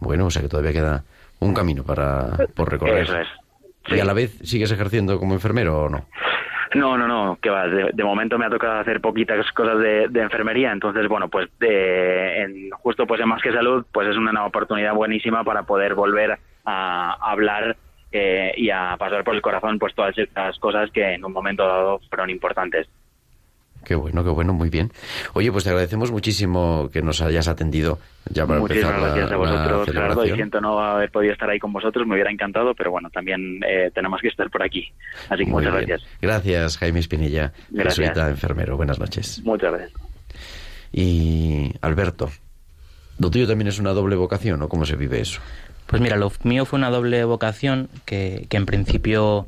Bueno, 0.00 0.26
o 0.26 0.30
sea 0.30 0.42
que 0.42 0.48
todavía 0.48 0.72
queda 0.72 1.04
un 1.40 1.54
camino 1.54 1.84
para 1.84 2.30
por 2.54 2.70
recorrer. 2.70 3.02
Eso 3.02 3.18
es. 3.18 3.28
¿Y 3.88 4.00
a 4.00 4.04
la 4.04 4.12
vez 4.12 4.38
sigues 4.42 4.70
ejerciendo 4.70 5.18
como 5.18 5.34
enfermero 5.34 5.84
o 5.84 5.88
no? 5.88 6.06
No, 6.74 6.98
no, 6.98 7.08
no, 7.08 7.38
que 7.40 7.48
va. 7.50 7.66
De, 7.66 8.04
momento 8.04 8.38
me 8.38 8.44
ha 8.46 8.50
tocado 8.50 8.80
hacer 8.80 9.00
poquitas 9.00 9.50
cosas 9.52 9.78
de, 9.78 10.08
de 10.08 10.20
enfermería, 10.20 10.70
entonces 10.72 11.08
bueno, 11.08 11.28
pues 11.28 11.48
de- 11.58 12.42
en, 12.42 12.70
justo 12.72 13.06
pues 13.06 13.20
en 13.20 13.28
más 13.28 13.40
que 13.42 13.52
salud, 13.52 13.86
pues 13.92 14.08
es 14.08 14.16
una 14.16 14.44
oportunidad 14.44 14.92
buenísima 14.94 15.44
para 15.44 15.62
poder 15.62 15.94
volver 15.94 16.38
a 16.66 17.12
hablar 17.30 17.76
eh, 18.12 18.52
y 18.56 18.68
a 18.70 18.96
pasar 18.98 19.24
por 19.24 19.34
el 19.34 19.40
corazón 19.42 19.78
pues 19.78 19.94
todas 19.94 20.16
estas 20.18 20.58
cosas 20.58 20.90
que 20.90 21.14
en 21.14 21.24
un 21.24 21.32
momento 21.32 21.66
dado 21.66 22.00
fueron 22.10 22.28
importantes. 22.30 22.86
Qué 23.88 23.94
bueno, 23.94 24.22
qué 24.22 24.28
bueno, 24.28 24.52
muy 24.52 24.68
bien. 24.68 24.92
Oye, 25.32 25.50
pues 25.50 25.64
te 25.64 25.70
agradecemos 25.70 26.12
muchísimo 26.12 26.90
que 26.92 27.00
nos 27.00 27.22
hayas 27.22 27.48
atendido 27.48 27.98
ya 28.30 28.46
para 28.46 28.60
Muchísimas 28.60 28.90
empezar 28.94 29.00
la, 29.00 29.16
gracias 29.16 29.32
a 29.32 29.36
vosotros, 29.36 29.88
Gerardo, 29.90 30.26
y 30.26 30.30
siento 30.34 30.60
no 30.60 30.78
haber 30.78 31.10
podido 31.10 31.32
estar 31.32 31.48
ahí 31.48 31.58
con 31.58 31.72
vosotros, 31.72 32.06
me 32.06 32.12
hubiera 32.12 32.30
encantado, 32.30 32.74
pero 32.74 32.90
bueno, 32.90 33.08
también 33.08 33.60
eh, 33.66 33.90
tenemos 33.94 34.20
que 34.20 34.28
estar 34.28 34.50
por 34.50 34.62
aquí. 34.62 34.92
Así 35.30 35.44
que 35.46 35.50
Muy 35.50 35.62
muchas 35.64 35.72
bien. 35.78 35.86
gracias. 35.88 36.10
Gracias, 36.20 36.76
Jaime 36.76 37.00
Espinilla, 37.00 37.54
Gracias. 37.70 37.96
jesuita 38.08 38.28
enfermero. 38.28 38.76
Buenas 38.76 38.98
noches. 38.98 39.40
Muchas 39.42 39.72
gracias. 39.72 39.92
Y 40.92 41.72
Alberto, 41.80 42.30
¿lo 43.18 43.30
tuyo 43.30 43.46
también 43.46 43.68
es 43.68 43.78
una 43.78 43.92
doble 43.94 44.16
vocación 44.16 44.60
o 44.60 44.68
cómo 44.68 44.84
se 44.84 44.96
vive 44.96 45.20
eso? 45.20 45.40
Pues 45.86 46.02
mira, 46.02 46.16
lo 46.16 46.30
mío 46.42 46.66
fue 46.66 46.78
una 46.78 46.90
doble 46.90 47.24
vocación 47.24 47.88
que, 48.04 48.44
que 48.50 48.58
en 48.58 48.66
principio 48.66 49.46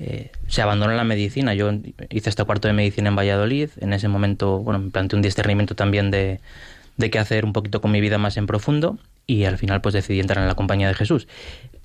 eh, 0.00 0.30
se 0.48 0.62
abandonó 0.62 0.94
la 0.94 1.04
medicina. 1.04 1.52
Yo 1.52 1.70
hice 2.08 2.30
este 2.30 2.44
cuarto 2.44 2.68
de 2.68 2.74
medicina 2.74 3.10
en 3.10 3.16
Valladolid. 3.16 3.68
En 3.80 3.92
ese 3.92 4.08
momento, 4.08 4.58
bueno, 4.58 4.78
me 4.78 4.90
planteé 4.90 5.16
un 5.16 5.22
discernimiento 5.22 5.74
también 5.74 6.10
de, 6.10 6.40
de 6.96 7.10
qué 7.10 7.18
hacer 7.18 7.44
un 7.44 7.52
poquito 7.52 7.82
con 7.82 7.90
mi 7.90 8.00
vida 8.00 8.16
más 8.16 8.36
en 8.38 8.46
profundo 8.46 8.98
y 9.26 9.44
al 9.44 9.58
final 9.58 9.80
pues 9.80 9.92
decidí 9.92 10.18
entrar 10.20 10.42
en 10.42 10.48
la 10.48 10.54
compañía 10.54 10.88
de 10.88 10.94
Jesús. 10.94 11.28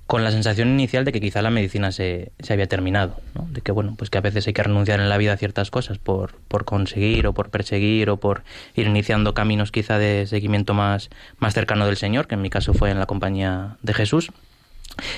Con 0.06 0.24
la 0.24 0.30
sensación 0.30 0.68
inicial 0.68 1.04
de 1.04 1.12
que 1.12 1.20
quizá 1.20 1.42
la 1.42 1.50
medicina 1.50 1.92
se, 1.92 2.32
se 2.38 2.52
había 2.52 2.66
terminado, 2.66 3.20
de 3.50 3.60
que 3.60 3.72
bueno, 3.72 3.96
pues 3.98 4.08
que 4.08 4.18
a 4.18 4.20
veces 4.20 4.46
hay 4.46 4.52
que 4.52 4.62
renunciar 4.62 5.00
en 5.00 5.08
la 5.08 5.18
vida 5.18 5.32
a 5.32 5.36
ciertas 5.36 5.70
cosas 5.70 5.98
por, 5.98 6.36
por 6.48 6.64
conseguir 6.64 7.26
o 7.26 7.34
por 7.34 7.50
perseguir 7.50 8.08
o 8.08 8.16
por 8.16 8.44
ir 8.76 8.86
iniciando 8.86 9.34
caminos 9.34 9.72
quizá 9.72 9.98
de 9.98 10.26
seguimiento 10.26 10.74
más, 10.74 11.10
más 11.38 11.54
cercano 11.54 11.86
del 11.86 11.96
Señor, 11.96 12.28
que 12.28 12.36
en 12.36 12.42
mi 12.42 12.50
caso 12.50 12.72
fue 12.72 12.90
en 12.90 13.00
la 13.00 13.06
compañía 13.06 13.76
de 13.82 13.94
Jesús. 13.94 14.30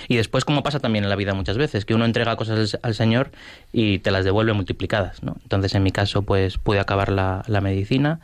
Y 0.09 0.17
después, 0.17 0.45
como 0.45 0.63
pasa 0.63 0.81
también 0.81 1.05
en 1.05 1.11
la 1.11 1.17
vida 1.17 1.35
muchas 1.35 1.59
veces, 1.59 1.85
que 1.85 1.95
uno 1.95 2.05
entrega 2.05 2.37
cosas 2.37 2.79
al, 2.83 2.95
Señor 2.95 3.31
y 3.73 3.99
te 4.01 4.11
las 4.11 4.25
devuelve 4.25 4.53
multiplicadas, 4.53 5.23
¿no? 5.23 5.37
Entonces, 5.43 5.75
en 5.75 5.83
mi 5.83 5.93
caso, 5.93 6.23
pues 6.23 6.59
pude 6.59 6.81
acabar 6.81 7.11
la, 7.11 7.43
la 7.47 7.61
medicina. 7.61 8.21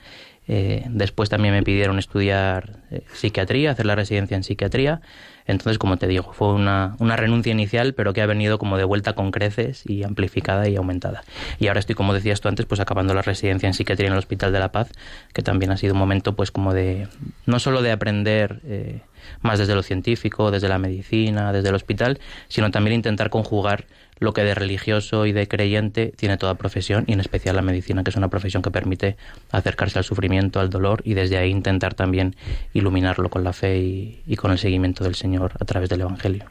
eh, 0.47 0.85
después 0.89 1.31
también 1.31 1.55
me 1.55 1.63
pidieron 1.63 1.99
estudiar 1.99 2.81
eh, 2.91 3.03
psiquiatría, 3.15 3.71
hacer 3.71 3.87
la 3.87 3.95
residencia 3.95 4.37
en 4.37 4.45
psiquiatría. 4.45 5.01
Entonces, 5.47 5.79
como 5.79 5.99
te 5.99 6.07
digo, 6.07 6.33
fue 6.33 6.53
una, 6.53 6.97
una 6.99 7.17
renuncia 7.17 7.53
inicial, 7.53 7.95
pero 7.95 8.13
que 8.13 8.23
ha 8.23 8.27
venido 8.27 8.59
como 8.59 8.79
de 8.79 8.85
vuelta 8.85 9.13
con 9.15 9.31
creces 9.31 9.85
y 9.87 10.03
amplificada 10.03 10.69
y 10.69 10.77
aumentada. 10.77 11.23
Y 11.59 11.69
ahora 11.69 11.81
estoy, 11.81 11.95
como 11.95 12.15
decías 12.15 12.41
tú 12.41 12.49
antes, 12.49 12.65
pues 12.67 12.81
acabando 12.81 13.13
la 13.15 13.23
residencia 13.23 13.67
en 13.67 13.75
psiquiatría 13.75 14.09
en 14.09 14.15
el 14.15 14.19
Hospital 14.19 14.53
de 14.53 14.61
la 14.61 14.73
Paz, 14.73 14.91
que 15.33 15.43
también 15.43 15.71
ha 15.71 15.77
sido 15.77 15.93
un 15.93 15.99
momento, 15.99 16.35
pues 16.35 16.51
como 16.51 16.73
de, 16.73 17.09
no 17.47 17.59
solo 17.59 17.83
de 17.83 17.93
aprender 17.93 18.61
eh, 18.65 19.01
más 19.43 19.59
desde 19.59 19.75
lo 19.75 19.83
científico, 19.83 20.51
desde 20.51 20.69
la 20.69 20.79
medicina, 20.79 21.53
desde 21.53 21.69
el 21.69 21.75
hospital, 21.75 22.21
sino 22.49 22.71
también 22.71 22.95
intentar 22.95 23.31
conjugar 23.31 23.87
lo 24.19 24.33
que 24.33 24.43
de 24.43 24.55
religioso 24.55 25.27
y 25.27 25.33
de 25.33 25.49
creyente 25.49 26.13
tiene 26.17 26.37
toda 26.37 26.55
profesión, 26.55 27.05
y 27.07 27.13
en 27.13 27.21
especial 27.21 27.57
la 27.57 27.63
medicina, 27.63 28.05
que 28.05 28.11
es 28.11 28.17
una 28.17 28.29
profesión 28.29 28.63
que 28.63 28.71
permite 28.71 29.17
acercarse 29.51 29.99
al 29.99 30.05
sufrimiento, 30.05 30.61
al 30.61 30.71
dolor, 30.71 31.03
y 31.05 31.15
desde 31.15 31.37
ahí 31.37 31.51
intentar 31.51 31.95
también 31.95 32.37
iluminarlo 32.73 33.29
con 33.29 33.45
la 33.45 33.53
fe 33.53 33.79
y, 33.79 34.37
con 34.37 34.51
el 34.51 34.59
seguimiento 34.59 35.05
del 35.05 35.15
Señor 35.15 35.53
a 35.59 35.65
través 35.65 35.89
del 35.89 36.03
Evangelio. 36.03 36.45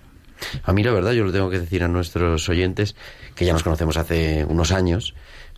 A 0.63 0.73
mí 0.73 0.83
la 0.83 0.91
verdad 0.91 1.13
yo 1.13 1.23
lo 1.23 1.31
tengo 1.31 1.49
que 1.49 1.59
decir 1.59 1.83
a 1.83 1.87
nuestros 1.87 2.49
oyentes, 2.49 2.95
que 3.35 3.45
ya 3.45 3.53
nos 3.53 3.63
conocemos 3.63 3.95
hace 3.97 4.43
unos 4.45 4.71
años, 4.71 5.13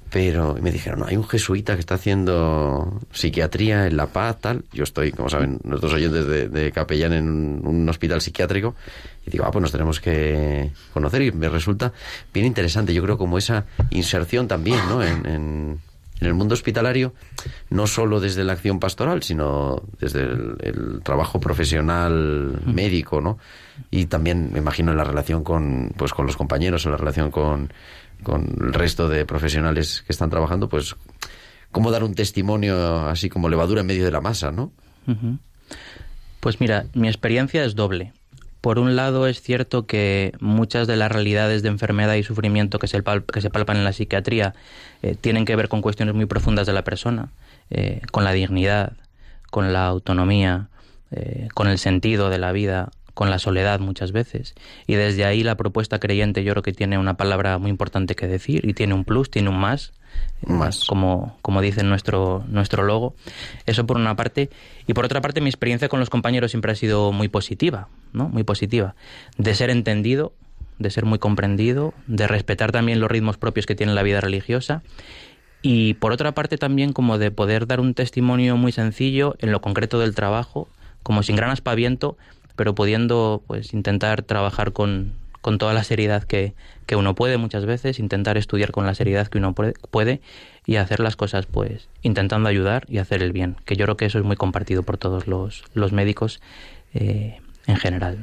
pero 0.10 0.56
me 0.62 0.72
dijeron, 0.72 1.00
no, 1.00 1.06
hay 1.08 1.18
un 1.18 1.28
jesuita 1.28 1.74
que 1.74 1.80
está 1.80 1.96
haciendo 1.96 3.02
psiquiatría 3.12 3.88
en 3.88 3.98
La 3.98 4.08
Paz, 4.08 4.40
tal. 4.40 4.64
Yo 4.72 4.84
estoy, 4.84 5.12
como 5.12 5.30
saben, 5.30 5.60
nuestros 5.64 5.94
oyentes 5.94 6.28
de, 6.28 6.48
de 6.48 6.72
capellán 6.72 7.14
en 7.14 7.30
un, 7.30 7.62
un 7.66 7.90
hospital 7.90 8.22
psiquiátrico. 8.22 8.76
Y 9.26 9.32
digo, 9.32 9.46
ah, 9.46 9.52
pues 9.52 9.62
nos 9.62 9.72
tenemos 9.72 10.00
que 10.00 10.72
conocer 10.94 11.22
y 11.24 11.32
me 11.32 11.50
resulta 11.50 11.92
bien 12.34 12.46
interesante. 12.46 12.94
Yo 12.94 13.04
creo 13.04 13.18
como 13.18 13.38
esa 13.38 13.66
inserción 13.90 14.48
también, 14.48 14.80
¿no? 14.88 15.04
En, 15.04 15.26
en, 15.26 15.80
en 16.22 16.28
el 16.28 16.34
mundo 16.34 16.54
hospitalario, 16.54 17.14
no 17.70 17.88
solo 17.88 18.22
desde 18.22 18.46
la 18.46 18.54
acción 18.54 18.80
pastoral, 18.80 19.22
sino 19.22 19.82
desde 20.00 20.22
el, 20.22 20.56
el 20.62 21.02
trabajo 21.04 21.42
profesional 21.42 22.62
médico, 22.66 23.20
¿no? 23.20 23.38
Y 23.92 24.06
también, 24.06 24.52
me 24.54 24.60
imagino, 24.60 24.92
en 24.92 24.98
la 24.98 25.04
relación 25.04 25.44
con, 25.44 25.92
pues, 25.98 26.14
con 26.14 26.26
los 26.26 26.38
compañeros, 26.38 26.86
en 26.86 26.92
la 26.92 26.98
relación 26.98 27.32
con, 27.32 27.74
con 28.24 28.56
el 28.62 28.74
resto 28.74 29.08
de 29.10 29.26
profesionales 29.26 30.04
que 30.06 30.14
están 30.14 30.30
trabajando, 30.30 30.70
pues, 30.70 30.96
cómo 31.72 31.92
dar 31.92 32.04
un 32.04 32.16
testimonio 32.16 33.08
así 33.08 33.30
como 33.30 33.50
levadura 33.50 33.82
en 33.82 33.88
medio 33.88 34.06
de 34.06 34.12
la 34.12 34.22
masa, 34.22 34.52
¿no? 34.52 34.72
Pues 36.40 36.60
mira, 36.62 36.86
mi 36.94 37.08
experiencia 37.08 37.64
es 37.66 37.76
doble. 37.76 38.14
Por 38.62 38.80
un 38.80 38.96
lado, 38.96 39.28
es 39.28 39.42
cierto 39.42 39.86
que 39.86 40.34
muchas 40.40 40.88
de 40.88 40.96
las 40.96 41.12
realidades 41.12 41.62
de 41.62 41.70
enfermedad 41.70 42.16
y 42.16 42.24
sufrimiento 42.24 42.80
que 42.80 42.88
se, 42.88 43.04
pal- 43.04 43.24
que 43.26 43.42
se 43.42 43.52
palpan 43.52 43.78
en 43.78 43.84
la 43.84 43.94
psiquiatría 43.94 44.56
eh, 45.04 45.16
tienen 45.20 45.46
que 45.46 45.56
ver 45.56 45.70
con 45.70 45.82
cuestiones 45.82 46.16
muy 46.16 46.26
profundas 46.26 46.66
de 46.66 46.74
la 46.74 46.84
persona, 46.84 47.30
eh, 47.70 48.02
con 48.12 48.24
la 48.24 48.32
dignidad, 48.32 48.94
con 49.52 49.72
la 49.72 49.86
autonomía, 49.86 50.70
eh, 51.12 51.48
con 51.54 51.68
el 51.68 51.78
sentido 51.78 52.30
de 52.32 52.40
la 52.40 52.52
vida, 52.52 52.90
con 53.16 53.32
la 53.32 53.40
soledad 53.40 53.80
muchas 53.80 54.12
veces. 54.12 54.54
Y 54.86 54.94
desde 54.94 55.26
ahí 55.26 55.42
la 55.42 55.56
propuesta 55.56 56.00
creyente 56.00 56.44
yo 56.44 56.52
creo 56.52 56.62
que 56.62 56.74
tiene 56.74 57.00
una 57.00 57.18
palabra 57.18 57.58
muy 57.58 57.72
importante 57.72 58.14
que 58.14 58.28
decir 58.28 58.68
y 58.68 58.74
tiene 58.74 58.94
un 58.94 59.06
plus, 59.06 59.32
tiene 59.32 59.50
un 59.50 59.58
más, 59.58 59.94
eh, 60.44 60.52
Más. 60.52 60.86
como, 60.86 61.38
como 61.42 61.62
dice 61.62 61.84
nuestro, 61.84 62.44
nuestro 62.48 62.84
logo. 62.84 63.16
Eso 63.66 63.88
por 63.88 63.98
una 63.98 64.16
parte. 64.16 64.50
Y 64.86 64.94
por 64.94 65.06
otra 65.06 65.22
parte, 65.22 65.42
mi 65.42 65.50
experiencia 65.50 65.90
con 65.90 66.00
los 66.00 66.12
compañeros 66.12 66.52
siempre 66.52 66.74
ha 66.74 66.76
sido 66.76 67.12
muy 67.12 67.30
positiva, 67.30 67.88
¿no? 68.14 68.30
Muy 68.30 68.44
positiva. 68.44 68.96
De 69.38 69.56
ser 69.56 69.70
entendido, 69.70 70.34
de 70.78 70.90
ser 70.92 71.06
muy 71.06 71.18
comprendido, 71.18 71.94
de 72.08 72.28
respetar 72.28 72.72
también 72.72 73.00
los 73.00 73.10
ritmos 73.10 73.38
propios 73.38 73.66
que 73.66 73.76
tiene 73.76 73.94
la 73.94 74.04
vida 74.04 74.22
religiosa. 74.22 74.84
Y 75.62 75.96
por 75.96 76.12
otra 76.12 76.34
parte 76.34 76.58
también 76.58 76.94
como 76.94 77.18
de 77.18 77.32
poder 77.32 77.66
dar 77.66 77.80
un 77.80 77.94
testimonio 77.94 78.58
muy 78.58 78.72
sencillo 78.72 79.36
en 79.40 79.52
lo 79.52 79.62
concreto 79.62 80.00
del 80.00 80.14
trabajo, 80.14 80.68
como 81.02 81.24
sin 81.24 81.36
gran 81.36 81.52
aspaviento, 81.52 82.18
pero 82.56 82.76
pudiendo 82.76 83.44
pues 83.48 83.74
intentar 83.74 84.22
trabajar 84.24 84.72
con, 84.74 85.14
con 85.42 85.58
toda 85.58 85.74
la 85.74 85.84
seriedad 85.84 86.24
que, 86.24 86.54
que 86.86 86.96
uno 86.96 87.16
puede 87.16 87.38
muchas 87.38 87.66
veces, 87.66 88.00
intentar 88.00 88.38
estudiar 88.38 88.72
con 88.72 88.86
la 88.86 88.96
seriedad 88.96 89.28
que 89.28 89.38
uno 89.38 89.54
puede- 89.54 90.22
y 90.66 90.78
hacer 90.78 91.00
las 91.00 91.16
cosas 91.16 91.46
pues 91.46 91.88
intentando 92.02 92.50
ayudar 92.50 92.86
y 92.90 92.98
hacer 92.98 93.22
el 93.22 93.32
bien, 93.32 93.56
que 93.66 93.76
yo 93.76 93.86
creo 93.86 93.98
que 93.98 94.06
eso 94.06 94.18
es 94.18 94.26
muy 94.26 94.36
compartido 94.36 94.84
por 94.84 94.98
todos 94.98 95.28
los, 95.28 95.64
los 95.74 95.92
médicos 95.92 96.42
eh, 96.94 97.40
en 97.68 97.76
general. 97.78 98.18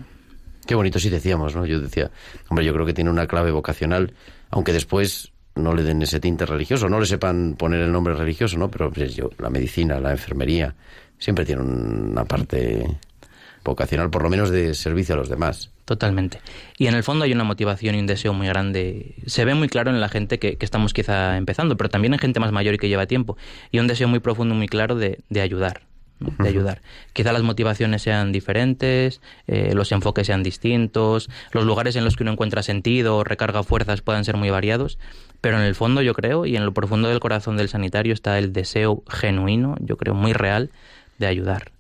Qué 0.67 0.75
bonito 0.75 0.99
sí 0.99 1.11
decíamos, 1.11 1.55
¿no? 1.55 1.67
Yo 1.67 1.81
decía, 1.81 2.11
hombre, 2.49 2.65
yo 2.65 2.73
creo 2.73 2.87
que 2.87 2.95
tiene 2.95 3.11
una 3.11 3.27
clave 3.27 3.51
vocacional, 3.51 4.15
aunque 4.51 4.73
después 4.73 5.33
no 5.55 5.75
le 5.75 5.83
den 5.83 6.01
ese 6.03 6.21
tinte 6.21 6.47
religioso, 6.47 6.89
no 6.89 6.99
le 6.99 7.07
sepan 7.07 7.57
poner 7.59 7.81
el 7.81 7.93
nombre 7.93 8.15
religioso, 8.15 8.57
¿no? 8.59 8.71
Pero 8.71 8.91
pues, 8.91 9.15
yo, 9.15 9.31
la 9.39 9.51
medicina, 9.51 10.01
la 10.01 10.13
enfermería, 10.13 10.75
siempre 11.19 11.45
tiene 11.45 11.63
una 11.63 12.25
parte 12.25 12.87
vocacional, 13.65 14.11
por 14.11 14.23
lo 14.23 14.31
menos 14.31 14.51
de 14.51 14.75
servicio 14.75 15.15
a 15.15 15.19
los 15.19 15.29
demás. 15.29 15.71
Totalmente. 15.85 16.41
Y 16.79 16.87
en 16.87 16.95
el 16.95 17.03
fondo 17.03 17.25
hay 17.25 17.33
una 17.33 17.45
motivación 17.45 17.95
y 17.95 17.99
un 17.99 18.07
deseo 18.07 18.33
muy 18.33 18.47
grande. 18.47 19.17
Se 19.27 19.45
ve 19.45 19.55
muy 19.55 19.69
claro 19.69 19.91
en 19.91 20.01
la 20.01 20.09
gente 20.09 20.39
que, 20.39 20.57
que 20.57 20.65
estamos 20.65 20.95
quizá 20.95 21.37
empezando, 21.37 21.77
pero 21.77 21.91
también 21.91 22.15
en 22.15 22.19
gente 22.19 22.41
más 22.41 22.53
mayor 22.53 22.75
y 22.75 22.79
que 22.79 22.89
lleva 22.89 23.07
tiempo. 23.07 23.37
Y 23.71 23.79
un 23.79 23.87
deseo 23.87 24.09
muy 24.09 24.21
profundo, 24.21 24.55
muy 24.55 24.69
claro 24.69 24.95
de, 24.95 25.19
de 25.29 25.41
ayudar. 25.41 25.83
¿no? 26.21 26.33
de 26.39 26.49
ayudar. 26.49 26.83
Quizá 27.13 27.33
las 27.33 27.43
motivaciones 27.43 28.03
sean 28.03 28.33
diferentes, 28.33 29.21
eh, 29.47 29.73
los 29.75 29.93
enfoques 29.93 30.27
sean 30.27 30.43
distintos, 30.43 31.29
los 31.53 31.65
lugares 31.65 31.97
en 31.97 32.05
los 32.05 32.17
que 32.17 32.23
uno 32.23 32.33
encuentra 32.33 32.63
sentido 32.63 33.17
o 33.17 33.25
recarga 33.25 33.63
fuerzas 33.63 34.03
puedan 34.03 34.25
ser 34.25 34.37
muy 34.37 34.51
variados, 34.51 34.99
pero 35.41 35.59
en 35.59 35.65
el 35.65 35.75
fondo 35.75 36.03
yo 36.03 36.15
creo, 36.15 36.47
y 36.47 36.57
en 36.57 36.65
lo 36.65 36.73
profundo 36.73 37.09
del 37.09 37.21
corazón 37.21 37.57
del 37.57 37.69
sanitario 37.69 38.15
está 38.15 38.39
el 38.39 38.53
deseo 38.53 39.03
genuino, 39.09 39.77
yo 39.81 39.97
creo 39.97 40.15
muy 40.15 40.33
real, 40.33 40.71
de 41.19 41.27
ayudar. 41.27 41.73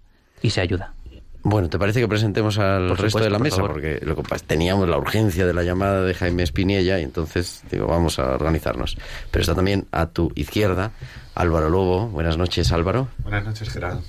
Y 0.42 0.51
se 0.51 0.61
ayuda. 0.61 0.95
Bueno, 1.44 1.68
¿te 1.68 1.78
parece 1.78 1.98
que 2.00 2.07
presentemos 2.09 2.59
al 2.59 2.88
Por 2.88 3.00
resto 3.00 3.18
supuesto, 3.18 3.24
de 3.24 3.31
la 3.31 3.38
por 3.38 3.44
mesa? 3.44 3.57
favor. 3.57 3.72
Porque 3.72 3.98
lo 4.05 4.14
que 4.14 4.22
pasa- 4.22 4.44
teníamos 4.46 4.88
la 4.88 4.96
urgencia 4.98 5.44
de 5.46 5.52
la 5.52 5.62
llamada 5.64 6.02
de 6.02 6.14
Jaime 6.14 6.42
Espiniella 6.44 7.00
y 7.00 7.02
entonces 7.02 7.62
digo, 7.70 7.87
vamos 7.88 8.18
a 8.20 8.31
organizarnos. 8.35 8.96
Pero 9.31 9.40
está 9.42 9.55
también 9.55 9.87
a 9.90 10.07
tu 10.07 10.31
izquierda 10.37 10.92
Álvaro 11.35 11.68
Lobo. 11.68 12.07
Buenas 12.09 12.37
noches, 12.37 12.70
Álvaro. 12.72 13.09
Buenas 13.24 13.44
noches, 13.44 13.68
Gerardo. 13.70 14.02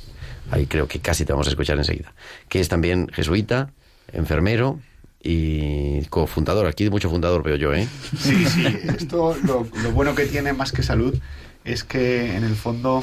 Ahí 0.51 0.67
creo 0.67 0.87
que 0.87 0.99
casi 0.99 1.25
te 1.25 1.33
vamos 1.33 1.47
a 1.47 1.49
escuchar 1.51 1.77
enseguida. 1.77 2.13
Que 2.49 2.59
es 2.59 2.69
también 2.69 3.07
jesuita, 3.11 3.71
enfermero 4.11 4.79
y 5.23 6.05
cofundador. 6.07 6.67
Aquí 6.67 6.89
mucho 6.89 7.09
fundador 7.09 7.41
veo 7.43 7.55
yo, 7.55 7.73
¿eh? 7.73 7.87
Sí, 8.17 8.45
sí, 8.45 8.65
esto 8.95 9.35
lo, 9.43 9.65
lo 9.81 9.91
bueno 9.91 10.13
que 10.13 10.25
tiene 10.27 10.53
más 10.53 10.71
que 10.71 10.83
salud 10.83 11.17
es 11.65 11.83
que 11.85 12.35
en 12.35 12.43
el 12.43 12.55
fondo 12.55 13.01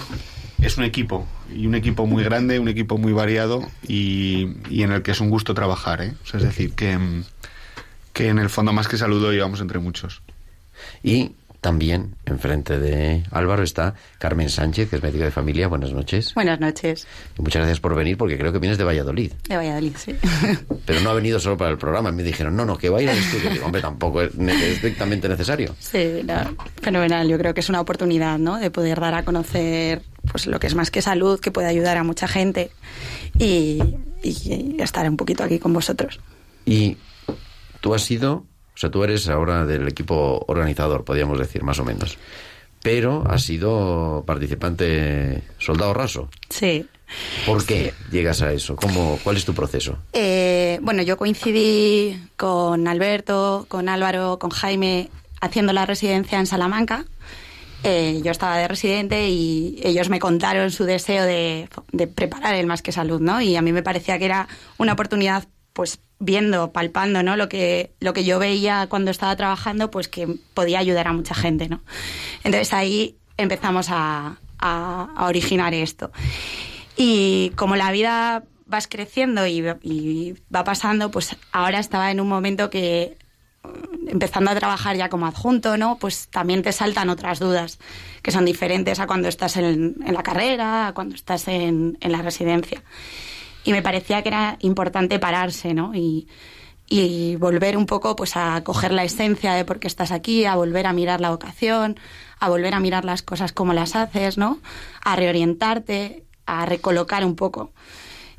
es 0.62 0.76
un 0.76 0.84
equipo 0.84 1.26
y 1.54 1.66
un 1.66 1.74
equipo 1.74 2.06
muy 2.06 2.22
grande, 2.22 2.58
un 2.58 2.68
equipo 2.68 2.98
muy 2.98 3.12
variado 3.12 3.62
y, 3.86 4.48
en 4.70 4.92
el 4.92 5.02
que 5.02 5.12
es 5.12 5.20
un 5.20 5.30
gusto 5.30 5.54
trabajar, 5.54 6.02
¿eh? 6.02 6.14
Es 6.32 6.42
decir, 6.42 6.72
que, 6.74 6.92
en 6.92 8.38
el 8.38 8.50
fondo 8.50 8.72
más 8.72 8.88
que 8.88 8.98
salud 8.98 9.22
lo 9.22 9.32
llevamos 9.32 9.60
entre 9.60 9.78
muchos. 9.78 10.22
También 11.60 12.16
enfrente 12.24 12.78
de 12.78 13.24
Álvaro 13.30 13.62
está 13.62 13.94
Carmen 14.18 14.48
Sánchez, 14.48 14.88
que 14.88 14.96
es 14.96 15.02
médica 15.02 15.24
de 15.24 15.30
familia. 15.30 15.68
Buenas 15.68 15.92
noches. 15.92 16.34
Buenas 16.34 16.58
noches. 16.58 17.06
Y 17.38 17.42
muchas 17.42 17.60
gracias 17.60 17.80
por 17.80 17.94
venir 17.94 18.16
porque 18.16 18.38
creo 18.38 18.52
que 18.52 18.58
vienes 18.58 18.78
de 18.78 18.84
Valladolid. 18.84 19.32
De 19.48 19.56
Valladolid, 19.56 19.94
sí. 19.96 20.16
Pero 20.86 21.00
no 21.00 21.10
ha 21.10 21.14
venido 21.14 21.38
solo 21.38 21.56
para 21.56 21.70
el 21.70 21.78
programa. 21.78 22.12
Me 22.12 22.22
dijeron, 22.22 22.56
no, 22.56 22.64
no, 22.64 22.78
que 22.78 22.88
va 22.88 22.98
a 22.98 23.02
ir 23.02 23.10
al 23.10 23.18
estudio. 23.18 23.50
Digo, 23.50 23.66
hombre, 23.66 23.82
tampoco 23.82 24.22
es 24.22 24.32
estrictamente 24.34 25.28
necesario. 25.28 25.74
Sí, 25.78 26.22
no, 26.24 26.56
fenomenal. 26.80 27.28
Yo 27.28 27.36
creo 27.38 27.52
que 27.52 27.60
es 27.60 27.68
una 27.68 27.80
oportunidad, 27.80 28.38
¿no? 28.38 28.56
De 28.56 28.70
poder 28.70 29.00
dar 29.00 29.14
a 29.14 29.24
conocer 29.24 30.02
pues 30.30 30.46
lo 30.46 30.60
que 30.60 30.66
es 30.66 30.74
más 30.74 30.90
que 30.90 31.02
salud, 31.02 31.40
que 31.40 31.50
puede 31.50 31.68
ayudar 31.68 31.96
a 31.96 32.04
mucha 32.04 32.28
gente 32.28 32.70
y, 33.38 33.80
y 34.22 34.76
estar 34.80 35.08
un 35.08 35.16
poquito 35.16 35.44
aquí 35.44 35.58
con 35.58 35.72
vosotros. 35.72 36.20
Y 36.64 36.96
tú 37.80 37.94
has 37.94 38.02
sido, 38.02 38.46
sea, 38.80 38.90
tú 38.90 39.04
eres 39.04 39.28
ahora 39.28 39.66
del 39.66 39.86
equipo 39.86 40.42
organizador, 40.48 41.04
podríamos 41.04 41.38
decir, 41.38 41.62
más 41.62 41.78
o 41.78 41.84
menos. 41.84 42.16
Pero 42.82 43.24
has 43.28 43.42
sido 43.42 44.24
participante 44.26 45.42
soldado 45.58 45.92
raso. 45.92 46.30
Sí. 46.48 46.86
¿Por 47.44 47.66
qué 47.66 47.92
llegas 48.10 48.40
a 48.40 48.52
eso? 48.52 48.76
¿Cómo, 48.76 49.18
¿Cuál 49.22 49.36
es 49.36 49.44
tu 49.44 49.52
proceso? 49.52 49.98
Eh, 50.12 50.78
bueno, 50.80 51.02
yo 51.02 51.18
coincidí 51.18 52.18
con 52.36 52.88
Alberto, 52.88 53.66
con 53.68 53.88
Álvaro, 53.88 54.38
con 54.38 54.50
Jaime 54.50 55.10
haciendo 55.40 55.72
la 55.72 55.84
residencia 55.84 56.38
en 56.38 56.46
Salamanca. 56.46 57.04
Eh, 57.82 58.20
yo 58.24 58.30
estaba 58.30 58.56
de 58.56 58.68
residente 58.68 59.28
y 59.28 59.80
ellos 59.82 60.08
me 60.08 60.20
contaron 60.20 60.70
su 60.70 60.84
deseo 60.84 61.24
de, 61.24 61.68
de 61.92 62.06
preparar 62.06 62.54
el 62.54 62.66
Más 62.66 62.82
que 62.82 62.92
Salud, 62.92 63.20
¿no? 63.20 63.40
Y 63.40 63.56
a 63.56 63.62
mí 63.62 63.72
me 63.72 63.82
parecía 63.82 64.18
que 64.18 64.26
era 64.26 64.48
una 64.78 64.92
oportunidad, 64.92 65.48
pues 65.72 66.00
viendo, 66.20 66.72
palpando, 66.72 67.22
¿no? 67.22 67.36
Lo 67.36 67.48
que, 67.48 67.92
lo 68.00 68.12
que 68.12 68.24
yo 68.24 68.38
veía 68.38 68.86
cuando 68.88 69.10
estaba 69.10 69.34
trabajando, 69.36 69.90
pues 69.90 70.08
que 70.08 70.28
podía 70.54 70.78
ayudar 70.78 71.08
a 71.08 71.12
mucha 71.12 71.34
gente, 71.34 71.68
¿no? 71.68 71.82
Entonces 72.44 72.72
ahí 72.72 73.16
empezamos 73.36 73.88
a, 73.90 74.38
a- 74.58 75.26
originar 75.26 75.74
esto. 75.74 76.12
Y 76.96 77.50
como 77.56 77.76
la 77.76 77.90
vida 77.92 78.44
vas 78.66 78.86
creciendo 78.86 79.46
y, 79.46 79.64
y 79.82 80.34
va 80.54 80.64
pasando, 80.64 81.10
pues 81.10 81.36
ahora 81.52 81.78
estaba 81.80 82.10
en 82.10 82.20
un 82.20 82.28
momento 82.28 82.70
que 82.70 83.16
mm, 83.64 84.08
empezando 84.10 84.50
a 84.50 84.54
trabajar 84.54 84.96
ya 84.96 85.08
como 85.08 85.26
adjunto, 85.26 85.76
¿no? 85.76 85.98
Pues 85.98 86.28
también 86.28 86.62
te 86.62 86.72
saltan 86.72 87.08
otras 87.08 87.38
dudas 87.38 87.78
que 88.22 88.30
son 88.30 88.44
diferentes 88.44 89.00
a 89.00 89.06
cuando 89.06 89.28
estás 89.28 89.56
en, 89.56 89.96
en 90.04 90.14
la 90.14 90.22
carrera, 90.22 90.88
a 90.88 90.94
cuando 90.94 91.14
estás 91.14 91.48
en, 91.48 91.96
en 92.00 92.12
la 92.12 92.22
residencia. 92.22 92.82
Y 93.70 93.72
me 93.72 93.82
parecía 93.82 94.20
que 94.22 94.30
era 94.30 94.56
importante 94.62 95.20
pararse, 95.20 95.74
¿no? 95.74 95.92
Y, 95.94 96.26
volver 97.38 97.76
un 97.76 97.86
poco 97.86 98.16
pues 98.16 98.36
a 98.36 98.64
coger 98.64 98.90
la 98.90 99.04
esencia 99.04 99.54
de 99.54 99.64
por 99.64 99.78
qué 99.78 99.86
estás 99.86 100.10
aquí, 100.10 100.44
a 100.44 100.56
volver 100.56 100.88
a 100.88 100.92
mirar 100.92 101.20
la 101.20 101.30
vocación, 101.30 101.96
a 102.40 102.48
volver 102.48 102.74
a 102.74 102.80
mirar 102.80 103.04
las 103.04 103.22
cosas 103.22 103.52
como 103.52 103.72
las 103.72 103.94
haces, 103.94 104.38
¿no? 104.38 104.58
A 105.04 105.14
reorientarte, 105.14 106.24
a 106.46 106.66
recolocar 106.66 107.24
un 107.24 107.36
poco. 107.36 107.70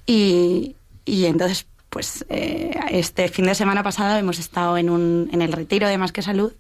Y, 0.06 0.76
y 1.06 1.28
entonces, 1.28 1.66
pues 1.90 2.26
eh, 2.28 2.78
este 2.90 3.30
fin 3.30 3.46
de 3.46 3.56
semana 3.56 3.84
pasado 3.84 4.18
hemos 4.18 4.38
estado 4.38 4.78
en, 4.78 4.90
un, 4.90 5.30
en 5.32 5.42
el 5.42 5.54
retiro 5.54 5.88
de 5.88 5.98
Más 5.98 6.12
que 6.12 6.22
Salud 6.22 6.52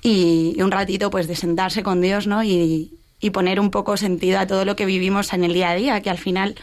y, 0.00 0.54
y 0.56 0.62
un 0.62 0.70
ratito 0.70 1.10
pues 1.10 1.26
de 1.26 1.34
sentarse 1.34 1.82
con 1.82 2.00
Dios, 2.00 2.28
¿no? 2.28 2.44
Y, 2.44 2.96
y 3.18 3.30
poner 3.30 3.58
un 3.58 3.72
poco 3.72 3.96
sentido 3.96 4.38
a 4.38 4.46
todo 4.46 4.64
lo 4.64 4.76
que 4.76 4.86
vivimos 4.86 5.32
en 5.32 5.42
el 5.42 5.54
día 5.54 5.70
a 5.70 5.74
día, 5.74 6.00
que 6.02 6.10
al 6.10 6.18
final 6.18 6.54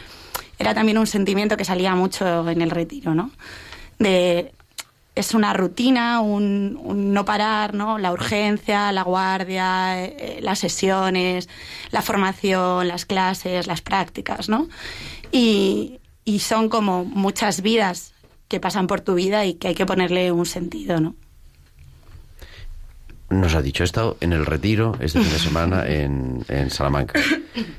era 0.58 0.74
también 0.74 0.98
un 0.98 1.06
sentimiento 1.06 1.56
que 1.56 1.64
salía 1.64 1.94
mucho 1.94 2.48
en 2.48 2.62
el 2.62 2.70
retiro, 2.70 3.14
¿no? 3.14 3.30
De 3.98 4.52
es 5.14 5.32
una 5.32 5.52
rutina, 5.52 6.20
un, 6.20 6.78
un 6.82 7.12
no 7.12 7.24
parar, 7.24 7.74
¿no? 7.74 7.98
La 7.98 8.12
urgencia, 8.12 8.90
la 8.90 9.02
guardia, 9.02 10.04
eh, 10.04 10.40
las 10.42 10.58
sesiones, 10.58 11.48
la 11.90 12.02
formación, 12.02 12.88
las 12.88 13.04
clases, 13.06 13.66
las 13.66 13.80
prácticas, 13.80 14.48
¿no? 14.48 14.68
Y, 15.30 16.00
y 16.24 16.40
son 16.40 16.68
como 16.68 17.04
muchas 17.04 17.62
vidas 17.62 18.12
que 18.48 18.58
pasan 18.58 18.86
por 18.86 19.00
tu 19.00 19.14
vida 19.14 19.44
y 19.44 19.54
que 19.54 19.68
hay 19.68 19.74
que 19.74 19.86
ponerle 19.86 20.32
un 20.32 20.46
sentido, 20.46 21.00
¿no? 21.00 21.14
Nos 23.30 23.54
ha 23.54 23.62
dicho, 23.62 23.84
he 23.84 23.86
estado 23.86 24.16
en 24.20 24.32
el 24.32 24.44
retiro 24.44 24.96
este 25.00 25.20
fin 25.20 25.32
de 25.32 25.38
semana 25.38 25.86
en, 25.88 26.44
en 26.48 26.70
Salamanca. 26.70 27.20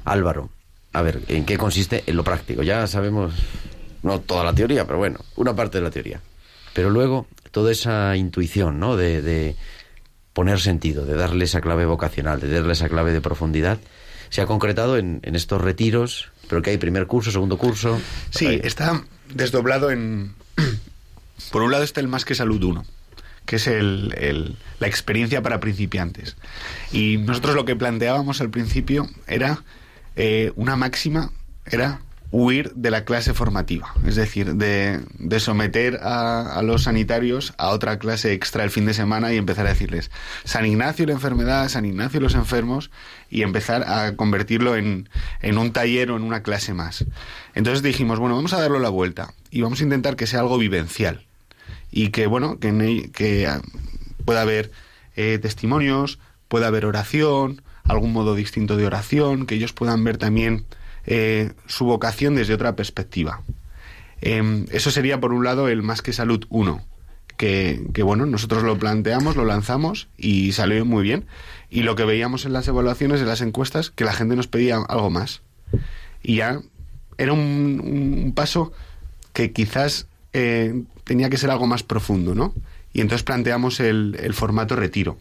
Álvaro, 0.06 0.50
a 0.98 1.02
ver, 1.02 1.22
¿en 1.28 1.46
qué 1.46 1.58
consiste 1.58 2.04
en 2.08 2.16
lo 2.16 2.24
práctico? 2.24 2.64
Ya 2.64 2.88
sabemos, 2.88 3.34
no 4.04 4.20
toda 4.22 4.44
la 4.44 4.54
teoría, 4.54 4.86
pero 4.86 4.98
bueno, 5.00 5.20
una 5.36 5.56
parte 5.56 5.78
de 5.78 5.84
la 5.84 5.92
teoría. 5.92 6.22
Pero 6.74 6.90
luego, 6.90 7.28
toda 7.52 7.72
esa 7.72 8.16
intuición, 8.16 8.80
¿no? 8.80 8.96
De, 8.98 9.22
de 9.22 9.56
poner 10.34 10.60
sentido, 10.60 11.06
de 11.06 11.16
darle 11.16 11.46
esa 11.46 11.62
clave 11.62 11.86
vocacional, 11.86 12.40
de 12.40 12.50
darle 12.50 12.74
esa 12.74 12.90
clave 12.90 13.14
de 13.14 13.22
profundidad, 13.22 13.78
se 14.30 14.42
ha 14.42 14.46
concretado 14.46 14.98
en, 14.98 15.20
en 15.24 15.36
estos 15.36 15.62
retiros, 15.62 16.32
pero 16.50 16.62
que 16.62 16.72
hay 16.72 16.78
primer 16.78 17.08
curso, 17.08 17.32
segundo 17.32 17.58
curso. 17.58 18.00
Sí, 18.32 18.48
Ahí. 18.48 18.62
está 18.64 19.04
desdoblado 19.34 19.92
en... 19.92 20.34
Por 21.52 21.62
un 21.62 21.72
lado 21.72 21.84
está 21.84 22.02
el 22.02 22.08
Más 22.08 22.26
que 22.26 22.36
Salud 22.36 22.62
1, 22.64 22.86
que 23.46 23.58
es 23.58 23.68
el- 23.68 24.14
el- 24.18 24.58
la 24.80 24.88
experiencia 24.88 25.42
para 25.42 25.60
principiantes. 25.60 26.36
Y 26.92 27.18
nosotros 27.18 27.56
lo 27.56 27.66
que 27.66 27.76
planteábamos 27.76 28.42
al 28.42 28.50
principio 28.50 29.08
era 29.28 29.64
eh, 30.16 30.52
una 30.56 30.76
máxima, 30.76 31.32
era 31.66 32.02
huir 32.32 32.74
de 32.74 32.92
la 32.92 33.06
clase 33.06 33.34
formativa, 33.34 33.94
es 34.06 34.16
decir, 34.16 34.56
de, 34.56 35.00
de 35.20 35.40
someter 35.40 36.00
a, 36.02 36.58
a 36.58 36.62
los 36.64 36.84
sanitarios 36.84 37.54
a 37.58 37.70
otra 37.70 37.98
clase 37.98 38.34
extra 38.34 38.64
el 38.64 38.72
fin 38.72 38.86
de 38.86 38.94
semana 38.94 39.32
y 39.32 39.38
empezar 39.38 39.66
a 39.66 39.70
decirles 39.70 40.12
San 40.44 40.66
Ignacio 40.66 41.04
y 41.04 41.08
la 41.08 41.14
enfermedad, 41.14 41.70
San 41.70 41.86
Ignacio 41.86 42.20
y 42.20 42.24
los 42.24 42.36
enfermos 42.36 42.92
y 43.30 43.44
empezar 43.44 43.84
a 43.84 44.16
convertirlo 44.18 44.76
en, 44.76 45.08
en 45.42 45.58
un 45.58 45.72
taller 45.72 46.12
o 46.12 46.18
en 46.18 46.24
una 46.24 46.44
clase 46.44 46.74
más. 46.74 47.06
Entonces 47.54 47.84
dijimos, 47.84 48.20
bueno, 48.20 48.36
vamos 48.36 48.54
a 48.54 48.60
darlo 48.60 48.80
la 48.80 48.90
vuelta 48.90 49.34
y 49.50 49.62
vamos 49.62 49.80
a 49.80 49.84
intentar 49.84 50.18
que 50.18 50.28
sea 50.28 50.42
algo 50.42 50.58
vivencial 50.58 51.26
y 51.90 52.10
que, 52.10 52.28
bueno, 52.28 52.60
que, 52.60 53.12
que 53.14 53.48
ah, 53.48 53.62
pueda 54.26 54.42
haber 54.42 54.72
eh, 55.16 55.40
testimonios, 55.42 56.20
pueda 56.50 56.68
haber 56.68 56.86
oración, 56.86 57.62
algún 57.88 58.14
modo 58.14 58.36
distinto 58.36 58.78
de 58.78 58.86
oración, 58.86 59.46
que 59.46 59.56
ellos 59.56 59.74
puedan 59.74 60.04
ver 60.04 60.18
también 60.18 60.66
eh, 61.06 61.52
su 61.68 61.86
vocación 61.86 62.36
desde 62.36 62.54
otra 62.54 62.76
perspectiva. 62.76 63.42
Em, 64.22 64.66
eso 64.72 64.92
sería, 64.92 65.20
por 65.20 65.34
un 65.34 65.44
lado, 65.44 65.68
el 65.68 65.84
Más 65.84 66.02
que 66.02 66.14
Salud 66.14 66.46
1, 66.50 66.84
que, 67.38 67.84
que, 67.94 68.04
bueno, 68.04 68.26
nosotros 68.26 68.64
lo 68.64 68.78
planteamos, 68.78 69.36
lo 69.36 69.46
lanzamos 69.46 70.08
y 70.18 70.54
salió 70.54 70.84
muy 70.86 71.04
bien. 71.04 71.26
Y 71.70 71.84
lo 71.84 71.96
que 71.96 72.06
veíamos 72.06 72.46
en 72.46 72.54
las 72.54 72.68
evaluaciones, 72.68 73.22
en 73.22 73.28
las 73.28 73.42
encuestas, 73.42 73.92
que 73.92 74.06
la 74.06 74.14
gente 74.14 74.36
nos 74.36 74.48
pedía 74.48 74.78
algo 74.78 75.10
más. 75.10 75.42
Y 76.24 76.38
ya 76.38 76.62
era 77.18 77.34
un, 77.34 78.34
paso 78.36 78.72
que 79.34 79.52
quizás 79.52 80.08
eh, 80.34 80.84
tenía 81.04 81.30
que 81.30 81.38
ser 81.38 81.52
algo 81.52 81.68
más 81.68 81.84
profundo, 81.84 82.34
¿no? 82.34 82.54
Y 82.94 83.02
entonces 83.02 83.24
planteamos 83.24 83.80
el, 83.80 84.18
el 84.22 84.34
formato 84.34 84.76
retiro. 84.76 85.18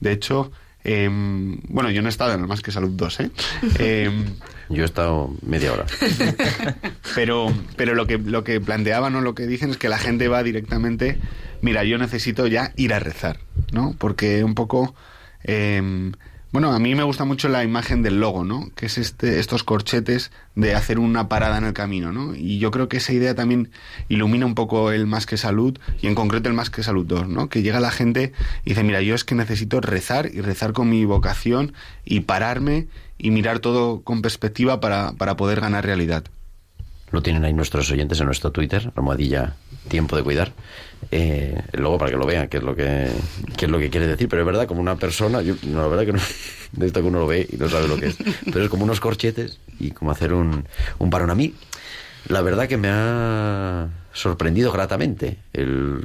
De 0.00 0.12
hecho, 0.12 0.50
Em, 0.84 1.60
bueno, 1.68 1.90
yo 1.90 2.02
no 2.02 2.08
he 2.08 2.10
estado 2.10 2.32
en 2.34 2.40
el 2.40 2.46
Más 2.46 2.62
que 2.62 2.72
Salud 2.72 2.90
2, 2.90 3.20
¿eh? 3.20 3.30
Em, 3.78 4.24
Yo 4.70 4.82
he 4.82 4.86
estado 4.86 5.34
media 5.44 5.72
hora. 5.72 5.84
pero 7.16 7.52
pero 7.76 7.94
lo 7.96 8.06
que, 8.06 8.18
lo 8.18 8.44
que 8.44 8.60
planteaban 8.60 9.16
o 9.16 9.20
lo 9.20 9.34
que 9.34 9.48
dicen 9.48 9.70
es 9.70 9.76
que 9.76 9.88
la 9.88 9.98
gente 9.98 10.28
va 10.28 10.44
directamente, 10.44 11.18
mira, 11.60 11.82
yo 11.82 11.98
necesito 11.98 12.46
ya 12.46 12.72
ir 12.76 12.94
a 12.94 13.00
rezar, 13.00 13.40
¿no? 13.72 13.94
Porque 13.98 14.44
un 14.44 14.54
poco... 14.54 14.94
em, 15.42 16.12
bueno, 16.52 16.72
a 16.72 16.78
mí 16.80 16.96
me 16.96 17.04
gusta 17.04 17.24
mucho 17.24 17.48
la 17.48 17.62
imagen 17.62 18.02
del 18.02 18.18
logo, 18.18 18.44
¿no? 18.44 18.70
Que 18.74 18.86
es 18.86 18.98
este, 18.98 19.38
estos 19.38 19.62
corchetes 19.62 20.32
de 20.56 20.74
hacer 20.74 20.98
una 20.98 21.28
parada 21.28 21.58
en 21.58 21.64
el 21.64 21.72
camino, 21.72 22.10
¿no? 22.10 22.34
Y 22.34 22.58
yo 22.58 22.72
creo 22.72 22.88
que 22.88 22.96
esa 22.96 23.12
idea 23.12 23.36
también 23.36 23.70
ilumina 24.08 24.46
un 24.46 24.56
poco 24.56 24.90
el 24.90 25.06
Más 25.06 25.26
que 25.26 25.36
Salud 25.36 25.78
y 26.02 26.08
en 26.08 26.16
concreto 26.16 26.48
el 26.48 26.56
Más 26.56 26.68
que 26.68 26.82
Salud 26.82 27.06
2, 27.06 27.28
¿no? 27.28 27.48
Que 27.48 27.62
llega 27.62 27.78
la 27.78 27.92
gente 27.92 28.32
y 28.64 28.70
dice, 28.70 28.82
mira, 28.82 29.00
yo 29.00 29.14
es 29.14 29.22
que 29.22 29.36
necesito 29.36 29.80
rezar 29.80 30.28
y 30.32 30.40
rezar 30.40 30.72
con 30.72 30.90
mi 30.90 31.04
vocación 31.04 31.72
y 32.04 32.20
pararme 32.20 32.88
y 33.16 33.30
mirar 33.30 33.60
todo 33.60 34.00
con 34.02 34.20
perspectiva 34.20 34.80
para, 34.80 35.12
para 35.12 35.36
poder 35.36 35.60
ganar 35.60 35.84
realidad. 35.84 36.24
Lo 37.12 37.22
tienen 37.22 37.44
ahí 37.44 37.52
nuestros 37.52 37.90
oyentes 37.92 38.18
en 38.18 38.26
nuestro 38.26 38.50
Twitter, 38.50 38.92
almohadilla 38.96 39.54
tiempo 39.88 40.16
de 40.16 40.22
cuidar. 40.22 40.52
Eh, 41.10 41.60
luego 41.72 41.98
para 41.98 42.10
que 42.10 42.16
lo 42.16 42.26
vean, 42.26 42.48
qué 42.48 42.58
es 42.58 42.62
lo 42.62 42.76
que, 42.76 43.10
qué 43.56 43.64
es 43.64 43.70
lo 43.70 43.78
que 43.78 43.90
quiere 43.90 44.06
decir. 44.06 44.28
Pero 44.28 44.42
es 44.42 44.46
verdad, 44.46 44.66
como 44.66 44.80
una 44.80 44.96
persona, 44.96 45.42
yo, 45.42 45.54
no, 45.66 45.82
la 45.82 45.88
verdad 45.88 46.06
que 46.06 46.12
no, 46.12 46.20
de 46.72 46.86
esto 46.86 47.00
que 47.00 47.06
uno 47.08 47.20
lo 47.20 47.26
ve 47.26 47.48
y 47.50 47.56
no 47.56 47.68
sabe 47.68 47.88
lo 47.88 47.96
que 47.96 48.08
es. 48.08 48.16
Pero 48.44 48.64
es 48.64 48.70
como 48.70 48.84
unos 48.84 49.00
corchetes 49.00 49.58
y 49.78 49.90
como 49.90 50.10
hacer 50.10 50.32
un, 50.32 50.64
un 50.98 51.10
parón. 51.10 51.30
A 51.30 51.34
mí, 51.34 51.54
la 52.28 52.42
verdad 52.42 52.68
que 52.68 52.76
me 52.76 52.88
ha 52.90 53.88
sorprendido 54.12 54.72
gratamente 54.72 55.38
el, 55.52 56.04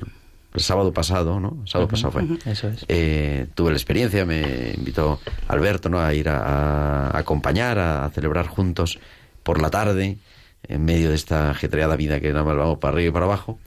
el 0.53 0.61
sábado 0.61 0.93
pasado, 0.93 1.39
¿no? 1.39 1.57
El 1.63 1.69
sábado 1.69 1.89
pasado 1.89 2.11
fue. 2.11 2.23
Eso 2.45 2.69
es. 2.69 2.85
Eh, 2.87 3.47
tuve 3.55 3.71
la 3.71 3.77
experiencia, 3.77 4.25
me 4.25 4.73
invitó 4.75 5.19
Alberto 5.47 5.89
¿no? 5.89 5.99
a 5.99 6.13
ir 6.13 6.29
a, 6.29 7.09
a 7.09 7.17
acompañar, 7.17 7.77
a, 7.77 8.09
celebrar 8.11 8.47
juntos 8.47 8.99
por 9.43 9.61
la 9.61 9.69
tarde, 9.69 10.17
en 10.67 10.85
medio 10.85 11.09
de 11.09 11.15
esta 11.15 11.51
ajetreada 11.51 11.95
vida 11.95 12.19
que 12.19 12.31
nada 12.31 12.43
más 12.43 12.57
vamos 12.57 12.79
para 12.79 12.93
arriba 12.93 13.09
y 13.09 13.13
para 13.13 13.25
abajo. 13.25 13.59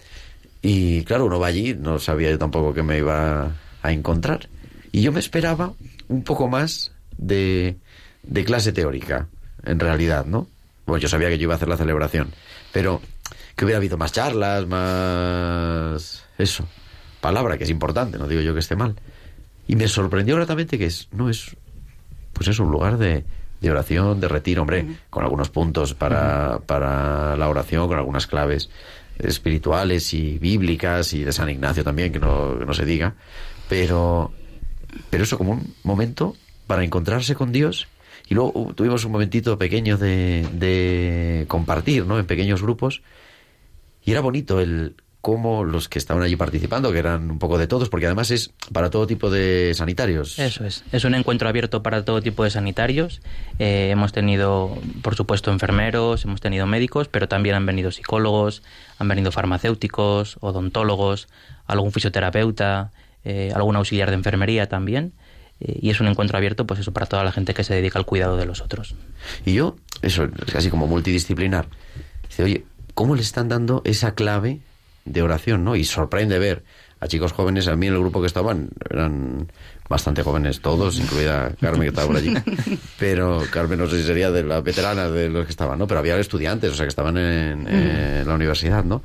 Y 0.62 1.04
claro, 1.04 1.26
uno 1.26 1.38
va 1.38 1.46
allí, 1.46 1.74
no 1.74 1.98
sabía 1.98 2.30
yo 2.30 2.38
tampoco 2.38 2.74
que 2.74 2.82
me 2.82 2.98
iba 2.98 3.52
a 3.82 3.92
encontrar. 3.92 4.48
Y 4.92 5.02
yo 5.02 5.12
me 5.12 5.20
esperaba 5.20 5.72
un 6.08 6.24
poco 6.24 6.48
más 6.48 6.92
de, 7.16 7.76
de 8.22 8.44
clase 8.44 8.72
teórica, 8.72 9.28
en 9.64 9.78
realidad, 9.78 10.24
¿no? 10.26 10.48
Bueno, 10.87 11.00
yo 11.00 11.08
sabía 11.08 11.28
que 11.28 11.38
yo 11.38 11.44
iba 11.44 11.54
a 11.54 11.56
hacer 11.56 11.68
la 11.68 11.76
celebración, 11.76 12.32
pero 12.72 13.00
que 13.54 13.64
hubiera 13.64 13.78
habido 13.78 13.98
más 13.98 14.12
charlas, 14.12 14.66
más... 14.66 16.24
eso, 16.38 16.66
palabra, 17.20 17.58
que 17.58 17.64
es 17.64 17.70
importante, 17.70 18.18
no 18.18 18.26
digo 18.26 18.40
yo 18.40 18.54
que 18.54 18.61
esté 18.61 18.76
mal. 18.76 18.94
Y 19.66 19.76
me 19.76 19.87
sorprendió 19.88 20.37
gratamente 20.37 20.78
que 20.78 20.87
es, 20.87 21.08
no 21.12 21.28
es, 21.28 21.56
pues 22.32 22.48
es 22.48 22.58
un 22.58 22.70
lugar 22.70 22.96
de, 22.96 23.24
de 23.61 23.71
oración, 23.71 24.21
de 24.21 24.29
retiro, 24.29 24.62
hombre, 24.62 24.87
con 25.11 25.25
algunos 25.25 25.51
puntos 25.51 25.94
para, 25.94 26.61
para 26.61 27.37
la 27.37 27.49
oración, 27.49 27.88
con 27.88 27.99
algunas 27.99 28.27
claves 28.27 28.71
espirituales 29.18 30.14
y 30.14 30.38
bíblicas 30.38 31.12
y 31.12 31.25
de 31.25 31.33
San 31.33 31.51
Ignacio 31.51 31.83
también, 31.83 32.12
que 32.12 32.21
no, 32.21 32.59
que 32.59 32.64
no 32.64 32.73
se 32.73 32.85
diga, 32.85 33.14
pero, 33.68 34.33
pero 35.11 35.25
eso 35.25 35.38
como 35.38 35.53
un 35.53 35.75
momento 35.83 36.37
para 36.66 36.85
encontrarse 36.85 37.35
con 37.35 37.53
Dios. 37.53 37.88
Y 38.29 38.35
luego 38.35 38.53
uh, 38.55 38.75
tuvimos 38.75 39.05
un 39.05 39.12
momentito 39.12 39.59
pequeño 39.59 39.97
de, 39.97 40.47
de 40.53 41.47
compartir, 41.49 42.07
¿no? 42.07 42.18
En 42.18 42.27
pequeños 42.27 42.62
grupos. 42.62 43.03
Y 44.05 44.12
era 44.12 44.21
bonito 44.21 44.61
el 44.61 44.94
cómo 45.20 45.64
los 45.64 45.88
que 45.88 45.98
estaban 45.98 46.22
allí 46.22 46.37
participando, 46.37 46.92
que 46.92 46.98
eran 46.98 47.31
un 47.31 47.38
poco 47.38 47.59
de 47.59 47.66
todos, 47.66 47.88
porque 47.88 48.07
además 48.07 48.31
es 48.31 48.52
para 48.72 48.90
todo 48.90 49.07
tipo 49.07 49.31
de 49.31 49.72
sanitarios. 49.74 50.38
Eso 50.38 50.64
es. 50.64 50.85
Es 50.92 51.04
un 51.04 51.14
encuentro 51.14 51.48
abierto 51.48 51.83
para 51.83 52.04
todo 52.04 52.22
tipo 52.22 52.44
de 52.44 52.50
sanitarios. 52.50 53.20
Eh, 53.59 53.90
hemos 53.90 54.12
tenido, 54.12 54.78
por 55.02 55.16
supuesto, 55.16 55.50
enfermeros, 55.50 56.24
hemos 56.24 56.40
tenido 56.40 56.66
médicos, 56.66 57.09
pero 57.09 57.28
también 57.28 57.57
han 57.57 57.66
venido 57.66 57.90
psicólogos, 57.90 58.62
han 58.98 59.09
venido 59.09 59.33
farmacéuticos, 59.33 60.37
odontólogos, 60.40 61.28
algún 61.66 61.92
fisioterapeuta, 61.92 62.92
eh, 63.24 63.50
algún 63.54 63.76
auxiliar 63.76 64.11
de 64.11 64.14
enfermería 64.14 64.68
también. 64.68 65.12
Eh, 65.61 65.81
y 65.83 65.90
es 65.90 66.00
un 66.00 66.07
encuentro 66.07 66.38
abierto, 66.38 66.66
pues 66.66 66.78
eso, 66.78 66.92
para 66.92 67.07
toda 67.07 67.24
la 67.24 67.33
gente 67.33 67.54
que 67.54 67.64
se 67.64 67.74
dedica 67.74 67.98
al 67.98 68.07
cuidado 68.07 68.37
de 68.37 68.46
los 68.46 68.61
otros. 68.61 68.94
Y 69.44 69.54
yo, 69.54 69.76
eso, 70.02 70.24
es 70.24 70.52
casi 70.52 70.70
como 70.70 70.87
multidisciplinar. 70.87 71.66
Dice, 72.28 72.44
oye, 72.44 72.64
¿cómo 72.94 73.16
le 73.16 73.22
están 73.22 73.48
dando 73.48 73.83
esa 73.85 74.14
clave 74.14 74.61
de 75.12 75.23
oración, 75.23 75.64
¿no? 75.64 75.77
Y 75.77 75.85
sorprende 75.85 76.38
ver 76.38 76.64
a 77.01 77.07
chicos 77.07 77.33
jóvenes, 77.33 77.68
a 77.68 77.77
mí 77.77 77.87
en 77.87 77.94
el 77.94 78.01
grupo 78.01 78.21
que 78.21 78.27
estaban, 78.27 78.71
eran 78.90 79.51
bastante 79.88 80.23
jóvenes 80.23 80.61
todos, 80.61 80.99
incluida 80.99 81.55
Carmen 81.61 81.83
que 81.83 81.88
estaba 81.88 82.09
por 82.09 82.16
allí. 82.16 82.35
Pero 82.99 83.42
Carmen 83.53 83.79
no 83.79 83.88
sé 83.88 83.99
si 84.01 84.05
sería 84.05 84.31
de 84.31 84.42
las 84.42 84.62
veteranas 84.62 85.12
de 85.12 85.29
los 85.29 85.44
que 85.44 85.51
estaban, 85.51 85.79
¿no? 85.79 85.87
Pero 85.87 86.01
había 86.01 86.16
estudiantes, 86.16 86.73
o 86.73 86.75
sea, 86.75 86.87
que 86.87 86.90
estaban 86.90 87.16
en, 87.16 87.68
en 87.68 88.27
la 88.27 88.35
universidad, 88.35 88.85
¿no? 88.85 89.03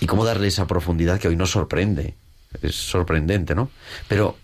Y 0.00 0.06
cómo 0.06 0.24
darle 0.24 0.48
esa 0.48 0.66
profundidad 0.66 1.20
que 1.20 1.28
hoy 1.28 1.36
nos 1.36 1.50
sorprende. 1.50 2.16
Es 2.60 2.74
sorprendente, 2.74 3.54
¿no? 3.54 3.70
Pero, 4.08 4.36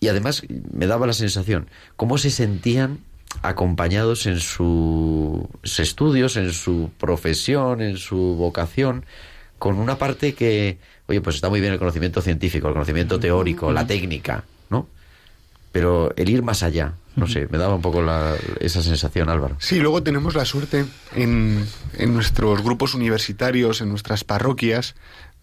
y 0.00 0.08
además 0.08 0.42
me 0.72 0.86
daba 0.86 1.06
la 1.06 1.12
sensación, 1.12 1.68
cómo 1.96 2.18
se 2.18 2.30
sentían 2.30 2.98
acompañados 3.42 4.26
en 4.26 4.40
sus 4.40 5.78
estudios, 5.78 6.36
en 6.36 6.52
su 6.52 6.90
profesión, 6.98 7.80
en 7.80 7.96
su 7.96 8.16
vocación, 8.16 9.04
con 9.58 9.78
una 9.78 9.98
parte 9.98 10.34
que, 10.34 10.78
oye, 11.06 11.20
pues 11.20 11.36
está 11.36 11.48
muy 11.48 11.60
bien 11.60 11.72
el 11.72 11.78
conocimiento 11.78 12.20
científico, 12.20 12.68
el 12.68 12.74
conocimiento 12.74 13.18
teórico, 13.18 13.72
la 13.72 13.86
técnica, 13.86 14.44
¿no? 14.70 14.88
Pero 15.72 16.12
el 16.16 16.28
ir 16.28 16.42
más 16.42 16.62
allá, 16.62 16.94
no 17.16 17.26
sé, 17.26 17.48
me 17.50 17.58
daba 17.58 17.74
un 17.74 17.82
poco 17.82 18.02
la, 18.02 18.34
esa 18.60 18.82
sensación, 18.82 19.28
Álvaro. 19.28 19.56
Sí, 19.58 19.78
luego 19.78 20.02
tenemos 20.02 20.34
la 20.34 20.44
suerte 20.44 20.84
en, 21.14 21.66
en 21.98 22.14
nuestros 22.14 22.62
grupos 22.62 22.94
universitarios, 22.94 23.80
en 23.80 23.88
nuestras 23.90 24.24
parroquias, 24.24 24.94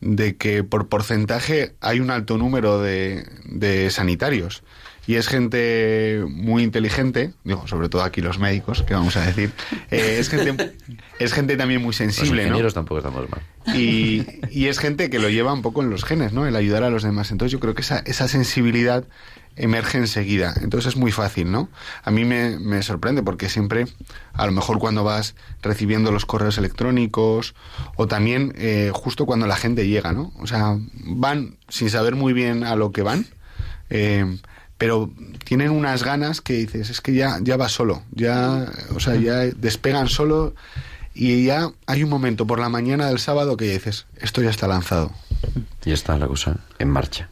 de 0.02 0.36
que 0.36 0.63
por 0.63 0.88
porcentaje 0.88 1.76
hay 1.82 1.99
un 1.99 2.12
alto 2.12 2.38
número 2.38 2.82
de, 2.82 3.26
de 3.45 3.89
sanitarios. 3.89 4.63
Y 5.06 5.16
es 5.16 5.28
gente 5.28 6.24
muy 6.30 6.63
inteligente, 6.63 7.34
digo, 7.44 7.68
sobre 7.68 7.89
todo 7.89 8.04
aquí 8.04 8.22
los 8.22 8.39
médicos, 8.39 8.84
que 8.84 8.94
vamos 8.94 9.18
a 9.18 9.26
decir. 9.26 9.52
Eh, 9.92 10.16
es, 10.20 10.30
gente, 10.30 10.76
es 11.20 11.34
gente 11.34 11.58
también 11.58 11.82
muy 11.82 11.89
Los 11.89 11.98
sensible, 11.98 12.44
¿no? 12.44 12.48
ingenieros 12.48 12.74
tampoco 12.74 13.00
estamos 13.00 13.30
mal. 13.30 13.42
Y, 13.78 14.26
y 14.50 14.68
es 14.68 14.80
gente 14.80 15.10
que 15.10 15.20
lo 15.20 15.30
lleva 15.30 15.52
un 15.52 15.62
poco 15.62 15.82
en 15.84 15.89
los 15.89 16.06
genes, 16.06 16.32
¿no? 16.32 16.46
El 16.48 16.56
ayudar 16.56 16.84
a 16.84 16.89
los 16.89 17.04
demás. 17.04 17.32
Entonces 17.32 17.52
yo 17.52 17.60
creo 17.60 17.76
que 17.76 17.82
esa, 17.82 18.00
esa 18.00 18.28
sensibilidad 18.30 19.04
emerge 19.56 19.98
enseguida. 19.98 20.54
Entonces 20.62 20.94
es 20.94 20.98
muy 20.98 21.12
fácil, 21.12 21.52
¿no? 21.52 21.70
A 22.04 22.10
mí 22.10 22.24
me, 22.26 22.58
me 22.58 22.82
sorprende 22.82 23.22
porque 23.24 23.50
siempre, 23.50 23.86
a 24.34 24.46
lo 24.46 24.52
mejor 24.54 24.80
cuando 24.80 25.04
vas 25.04 25.36
recibiendo 25.62 26.12
los 26.12 26.26
correos 26.26 26.58
electrónicos 26.58 27.56
o 27.98 28.08
también 28.08 28.54
eh, 28.58 28.89
justo 28.94 29.26
cuando 29.26 29.48
la 29.48 29.58
gente 29.58 29.88
llega, 29.88 30.13
¿no? 30.13 30.32
O 30.39 30.48
sea, 30.48 30.78
van 31.06 31.58
sin 31.68 31.89
saber 31.89 32.16
muy 32.16 32.32
bien 32.34 32.63
a 32.63 32.76
lo 32.78 32.92
que 32.94 33.02
van. 33.02 33.26
eh, 33.89 34.38
pero 34.84 35.10
tienen 35.46 35.69
unas 35.69 36.04
ganas 36.04 36.41
que 36.41 36.56
dices, 36.56 36.89
es 36.89 37.00
que 37.00 37.13
ya, 37.13 37.38
ya 37.41 37.56
va 37.56 37.69
solo, 37.69 38.04
ya, 38.12 38.69
o 38.93 39.00
sea, 39.00 39.15
ya 39.15 39.36
despegan 39.56 40.10
solo 40.10 40.56
y 41.13 41.46
ya 41.46 41.69
hay 41.86 42.04
un 42.04 42.10
momento 42.10 42.46
por 42.46 42.60
la 42.60 42.67
mañana 42.67 43.08
del 43.08 43.19
sábado 43.19 43.56
que 43.56 43.63
dices, 43.63 44.08
esto 44.17 44.41
ya 44.41 44.50
está 44.50 44.67
lanzado. 44.67 45.13
Y 45.86 45.93
está 45.93 46.17
la 46.17 46.28
cosa 46.28 46.58
en 46.80 46.89
marcha. 46.89 47.30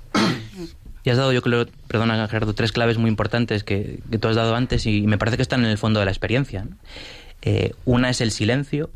Y 1.03 1.09
has 1.09 1.17
dado, 1.17 1.33
yo 1.33 1.41
creo, 1.41 1.67
perdona 1.89 2.25
Gerardo, 2.29 2.55
tres 2.55 2.71
claves 2.71 2.97
muy 2.97 3.09
importantes 3.09 3.65
que, 3.65 3.99
que 4.09 4.17
tú 4.17 4.29
has 4.29 4.37
dado 4.37 4.55
antes 4.55 4.85
y 4.85 5.01
me 5.01 5.17
parece 5.17 5.35
que 5.35 5.43
están 5.43 5.65
en 5.65 5.71
el 5.71 5.77
fondo 5.77 5.99
de 5.99 6.05
la 6.05 6.11
experiencia. 6.11 6.63
¿no? 6.63 6.77
Eh, 7.41 7.73
una 7.83 8.09
es 8.09 8.21
el 8.21 8.31
silencio. 8.31 8.89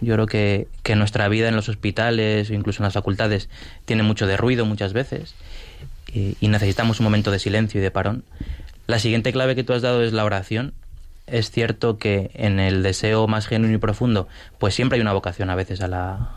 Yo 0.00 0.14
creo 0.14 0.26
que, 0.26 0.66
que 0.82 0.96
nuestra 0.96 1.28
vida 1.28 1.46
en 1.46 1.54
los 1.54 1.68
hospitales 1.68 2.50
o 2.50 2.54
incluso 2.54 2.82
en 2.82 2.86
las 2.86 2.94
facultades 2.94 3.48
tiene 3.84 4.02
mucho 4.02 4.26
de 4.26 4.36
ruido 4.36 4.66
muchas 4.66 4.92
veces 4.92 5.36
y 6.12 6.48
necesitamos 6.48 7.00
un 7.00 7.04
momento 7.04 7.30
de 7.30 7.38
silencio 7.38 7.80
y 7.80 7.82
de 7.82 7.90
parón. 7.90 8.24
La 8.86 9.00
siguiente 9.00 9.32
clave 9.32 9.56
que 9.56 9.64
tú 9.64 9.72
has 9.72 9.82
dado 9.82 10.02
es 10.02 10.12
la 10.12 10.24
oración. 10.24 10.72
Es 11.26 11.50
cierto 11.50 11.98
que 11.98 12.30
en 12.34 12.60
el 12.60 12.84
deseo 12.84 13.26
más 13.26 13.48
genuino 13.48 13.74
y 13.74 13.78
profundo, 13.78 14.28
pues 14.58 14.74
siempre 14.74 14.94
hay 14.96 15.02
una 15.02 15.12
vocación 15.12 15.50
a 15.50 15.56
veces 15.56 15.80
a 15.80 15.88
la, 15.88 16.36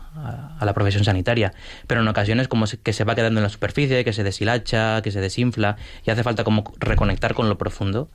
a, 0.58 0.64
la 0.64 0.74
profesión 0.74 1.04
sanitaria, 1.04 1.54
pero 1.86 2.00
en 2.00 2.08
ocasiones 2.08 2.48
como 2.48 2.66
que 2.82 2.92
se 2.92 3.04
va 3.04 3.14
quedando 3.14 3.38
en 3.38 3.44
la 3.44 3.50
superficie, 3.50 4.04
que 4.04 4.12
se 4.12 4.24
deshilacha, 4.24 5.00
que 5.02 5.12
se 5.12 5.20
desinfla, 5.20 5.76
y 6.04 6.10
hace 6.10 6.24
falta 6.24 6.42
como 6.42 6.64
reconectar 6.80 7.34
con 7.34 7.48
lo 7.48 7.56
profundo 7.56 8.08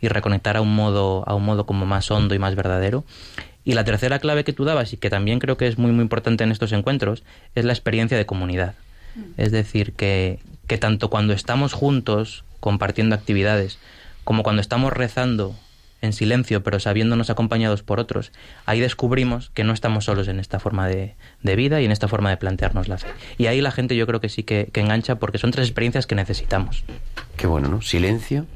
y 0.00 0.06
reconectar 0.06 0.56
a 0.56 0.60
un 0.60 0.72
modo, 0.72 1.24
a 1.26 1.34
un 1.34 1.44
modo 1.44 1.66
como 1.66 1.84
más 1.84 2.08
hondo 2.12 2.36
y 2.36 2.38
más 2.38 2.54
verdadero. 2.54 3.04
Y 3.64 3.72
la 3.72 3.82
tercera 3.82 4.20
clave 4.20 4.44
que 4.44 4.52
tú 4.52 4.64
dabas 4.64 4.92
y 4.92 4.98
que 4.98 5.10
también 5.10 5.40
creo 5.40 5.56
que 5.56 5.66
es 5.66 5.78
muy 5.78 5.90
muy 5.90 6.02
importante 6.02 6.44
en 6.44 6.52
estos 6.52 6.70
encuentros 6.70 7.24
es 7.56 7.64
la 7.64 7.72
experiencia 7.72 8.16
de 8.16 8.24
comunidad. 8.24 8.74
Es 9.36 9.52
decir, 9.52 9.92
que, 9.92 10.38
que 10.66 10.78
tanto 10.78 11.10
cuando 11.10 11.32
estamos 11.32 11.72
juntos 11.72 12.44
compartiendo 12.60 13.14
actividades 13.14 13.78
como 14.24 14.42
cuando 14.42 14.60
estamos 14.60 14.92
rezando 14.92 15.56
en 16.02 16.12
silencio 16.12 16.62
pero 16.62 16.80
sabiéndonos 16.80 17.30
acompañados 17.30 17.82
por 17.82 18.00
otros, 18.00 18.32
ahí 18.66 18.80
descubrimos 18.80 19.50
que 19.50 19.64
no 19.64 19.72
estamos 19.72 20.04
solos 20.04 20.28
en 20.28 20.40
esta 20.40 20.58
forma 20.58 20.88
de, 20.88 21.14
de 21.42 21.56
vida 21.56 21.80
y 21.80 21.84
en 21.84 21.92
esta 21.92 22.08
forma 22.08 22.30
de 22.30 22.36
plantearnos 22.36 22.88
la 22.88 22.98
fe. 22.98 23.08
Y 23.38 23.46
ahí 23.46 23.60
la 23.60 23.70
gente 23.70 23.96
yo 23.96 24.06
creo 24.06 24.20
que 24.20 24.28
sí 24.28 24.42
que, 24.42 24.68
que 24.72 24.80
engancha 24.80 25.16
porque 25.16 25.38
son 25.38 25.50
tres 25.50 25.68
experiencias 25.68 26.06
que 26.06 26.14
necesitamos. 26.14 26.84
Qué 27.36 27.46
bueno, 27.46 27.68
¿no? 27.68 27.82
Silencio, 27.82 28.46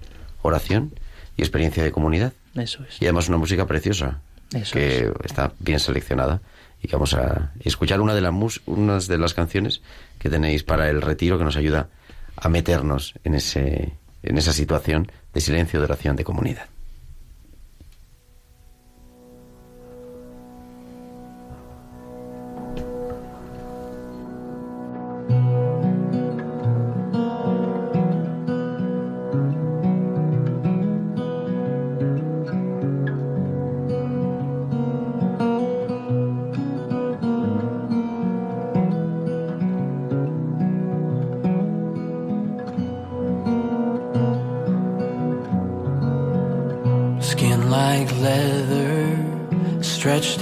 oración 0.42 0.92
y 1.36 1.42
experiencia 1.42 1.82
de 1.82 1.92
comunidad. 1.92 2.32
Eso 2.54 2.84
es. 2.88 3.00
Y 3.00 3.06
además 3.06 3.28
una 3.28 3.38
música 3.38 3.66
preciosa, 3.66 4.20
Eso 4.52 4.72
que 4.72 5.10
está 5.24 5.52
bien 5.58 5.80
seleccionada. 5.80 6.40
Y 6.86 6.92
vamos 6.92 7.14
a 7.14 7.52
escuchar 7.60 8.02
una 8.02 8.14
de, 8.14 8.20
las 8.20 8.32
mus- 8.32 8.60
unas 8.66 9.06
de 9.08 9.16
las 9.16 9.32
canciones 9.32 9.80
que 10.18 10.28
tenéis 10.28 10.64
para 10.64 10.90
el 10.90 11.00
retiro 11.00 11.38
que 11.38 11.44
nos 11.44 11.56
ayuda 11.56 11.88
a 12.36 12.50
meternos 12.50 13.14
en, 13.24 13.34
ese, 13.34 13.94
en 14.22 14.36
esa 14.36 14.52
situación 14.52 15.10
de 15.32 15.40
silencio, 15.40 15.80
de 15.80 15.84
oración, 15.86 16.14
de 16.14 16.24
comunidad. 16.24 16.66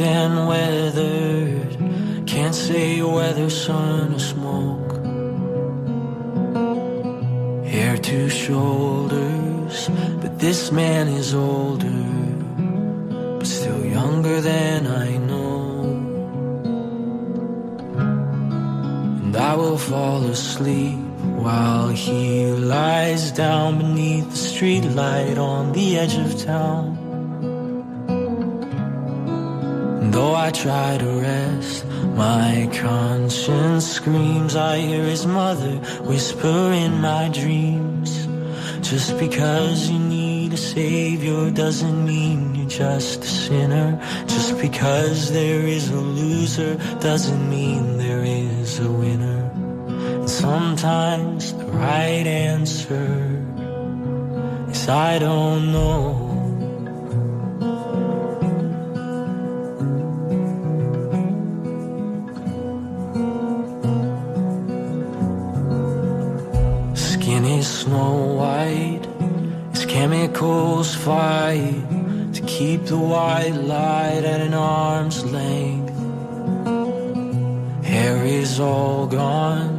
And 0.00 0.48
weathered. 0.48 2.26
Can't 2.26 2.54
say 2.54 3.02
whether 3.02 3.50
sun 3.50 4.14
or 4.14 4.18
smoke. 4.18 4.92
Hair 7.66 7.96
to 7.98 8.28
shoulders, 8.28 9.90
but 10.20 10.38
this 10.38 10.72
man 10.72 11.08
is 11.08 11.34
older, 11.34 12.04
but 13.38 13.46
still 13.46 13.84
younger 13.84 14.40
than 14.40 14.86
I 14.86 15.16
know. 15.18 15.82
And 19.22 19.36
I 19.36 19.54
will 19.56 19.78
fall 19.78 20.24
asleep 20.24 20.98
while 21.42 21.88
he 21.88 22.46
lies 22.46 23.32
down 23.32 23.78
beneath 23.78 24.30
the 24.30 24.36
streetlight 24.36 25.38
on 25.38 25.72
the 25.72 25.98
edge 25.98 26.16
of 26.16 26.42
town. 26.44 26.91
Though 30.12 30.34
I 30.34 30.50
try 30.50 30.98
to 30.98 31.10
rest, 31.22 31.86
my 32.14 32.68
conscience 32.70 33.90
screams. 33.92 34.54
I 34.54 34.76
hear 34.76 35.04
his 35.04 35.26
mother 35.26 35.76
whisper 36.04 36.70
in 36.84 37.00
my 37.00 37.30
dreams. 37.30 38.28
Just 38.86 39.18
because 39.18 39.88
you 39.88 39.98
need 39.98 40.52
a 40.52 40.58
savior 40.58 41.50
doesn't 41.50 42.04
mean 42.04 42.54
you're 42.54 42.68
just 42.68 43.24
a 43.24 43.26
sinner. 43.26 43.98
Just 44.26 44.60
because 44.60 45.32
there 45.32 45.66
is 45.66 45.88
a 45.88 45.96
loser 45.96 46.76
doesn't 47.00 47.48
mean 47.48 47.96
there 47.96 48.22
is 48.22 48.80
a 48.80 48.92
winner. 48.92 49.50
And 50.20 50.28
sometimes 50.28 51.54
the 51.54 51.64
right 51.64 52.26
answer 52.26 53.08
is 54.68 54.88
I 54.90 55.18
don't 55.18 55.72
know. 55.72 56.31
Snow 67.92 68.36
white, 68.40 69.04
his 69.72 69.84
chemicals 69.84 70.94
fight 70.94 71.84
to 72.32 72.40
keep 72.46 72.86
the 72.86 72.96
white 72.96 73.56
light 73.74 74.24
at 74.24 74.40
an 74.40 74.54
arm's 74.54 75.22
length. 75.26 75.92
Hair 77.84 78.24
is 78.24 78.58
all 78.60 79.06
gone, 79.06 79.72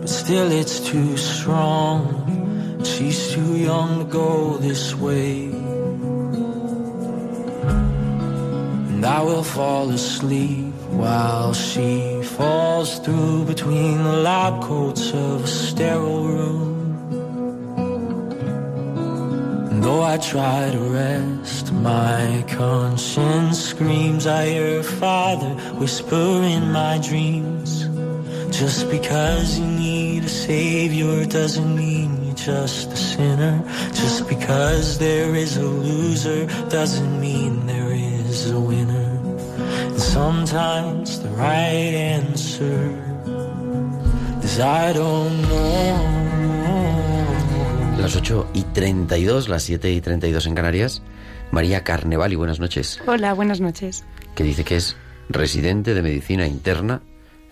but 0.00 0.08
still 0.08 0.52
it's 0.52 0.78
too 0.78 1.16
strong. 1.16 1.98
She's 2.84 3.32
too 3.32 3.56
young 3.56 3.98
to 3.98 4.04
go 4.04 4.56
this 4.58 4.94
way. 4.94 5.50
And 8.90 9.04
I 9.04 9.20
will 9.22 9.42
fall 9.42 9.90
asleep 9.90 10.72
while 11.02 11.52
she 11.52 12.22
falls 12.22 13.00
through 13.00 13.46
between 13.46 13.96
the 14.04 14.18
lab 14.28 14.62
coats 14.62 15.12
of 15.12 15.44
a 15.44 15.48
sterile 15.48 16.24
room. 16.28 16.69
Though 19.90 20.02
I 20.02 20.18
try 20.18 20.70
to 20.70 20.82
rest, 21.02 21.72
my 21.72 22.44
conscience 22.48 23.58
screams. 23.70 24.24
I 24.24 24.46
hear 24.50 24.76
her 24.76 24.82
father 25.02 25.52
whisper 25.80 26.30
in 26.56 26.70
my 26.70 26.94
dreams. 27.08 27.70
Just 28.60 28.88
because 28.88 29.58
you 29.58 29.66
need 29.66 30.24
a 30.24 30.28
savior 30.28 31.24
doesn't 31.26 31.72
mean 31.74 32.08
you're 32.24 32.42
just 32.52 32.92
a 32.92 33.00
sinner. 33.12 33.56
Just 34.02 34.28
because 34.28 34.98
there 34.98 35.34
is 35.34 35.56
a 35.56 35.68
loser 35.88 36.46
doesn't 36.68 37.12
mean 37.20 37.66
there 37.66 37.92
is 37.92 38.50
a 38.50 38.60
winner. 38.60 39.10
And 39.90 40.00
sometimes 40.00 41.20
the 41.24 41.30
right 41.30 41.94
answer 42.16 42.82
is 44.44 44.60
I 44.60 44.92
don't 44.92 45.42
know. 45.50 46.19
Las 48.00 48.16
8 48.16 48.48
y 48.54 48.62
32, 48.62 49.50
las 49.50 49.62
7 49.62 49.92
y 49.92 50.00
32 50.00 50.46
en 50.46 50.54
Canarias. 50.54 51.02
María 51.50 51.84
Carnevali, 51.84 52.34
buenas 52.34 52.58
noches. 52.58 52.98
Hola, 53.06 53.34
buenas 53.34 53.60
noches. 53.60 54.04
Que 54.34 54.42
dice 54.42 54.64
que 54.64 54.76
es 54.76 54.96
residente 55.28 55.92
de 55.92 56.00
medicina 56.00 56.46
interna 56.46 57.02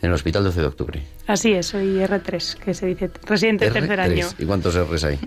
en 0.00 0.08
el 0.08 0.14
Hospital 0.14 0.44
12 0.44 0.60
de 0.60 0.66
Octubre. 0.66 1.02
Así 1.26 1.52
es, 1.52 1.66
soy 1.66 1.98
R3, 1.98 2.54
que 2.56 2.72
se 2.72 2.86
dice 2.86 3.10
residente 3.26 3.66
de 3.66 3.72
tercer 3.72 3.98
R3. 3.98 4.02
año. 4.02 4.26
¿Y 4.38 4.46
cuántos 4.46 4.74
R's 4.74 5.04
hay? 5.04 5.18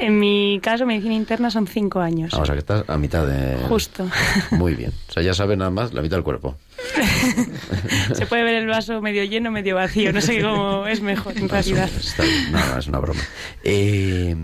En 0.00 0.18
mi 0.18 0.58
caso, 0.62 0.86
medicina 0.86 1.14
interna 1.14 1.50
son 1.50 1.66
cinco 1.66 2.00
años. 2.00 2.32
Ah, 2.32 2.38
o 2.40 2.46
sea 2.46 2.54
que 2.54 2.60
estás 2.60 2.88
a 2.88 2.96
mitad 2.96 3.26
de... 3.26 3.56
Justo. 3.68 4.08
Muy 4.52 4.74
bien. 4.74 4.90
O 5.08 5.12
sea, 5.12 5.22
ya 5.22 5.34
sabe 5.34 5.54
nada 5.54 5.70
más 5.70 5.92
la 5.92 6.00
mitad 6.00 6.16
del 6.16 6.24
cuerpo. 6.24 6.56
Se 8.14 8.26
puede 8.26 8.42
ver 8.44 8.54
el 8.56 8.66
vaso 8.66 9.00
medio 9.00 9.24
lleno, 9.24 9.50
medio 9.50 9.74
vacío. 9.76 10.12
No 10.12 10.20
sé 10.20 10.40
cómo 10.40 10.86
es 10.86 11.00
mejor, 11.00 11.36
en 11.36 11.48
realidad. 11.48 11.88
está 11.98 12.22
bien. 12.22 12.52
No, 12.52 12.78
es 12.78 12.86
una 12.86 12.98
broma. 12.98 13.20
Eh, 13.64 14.34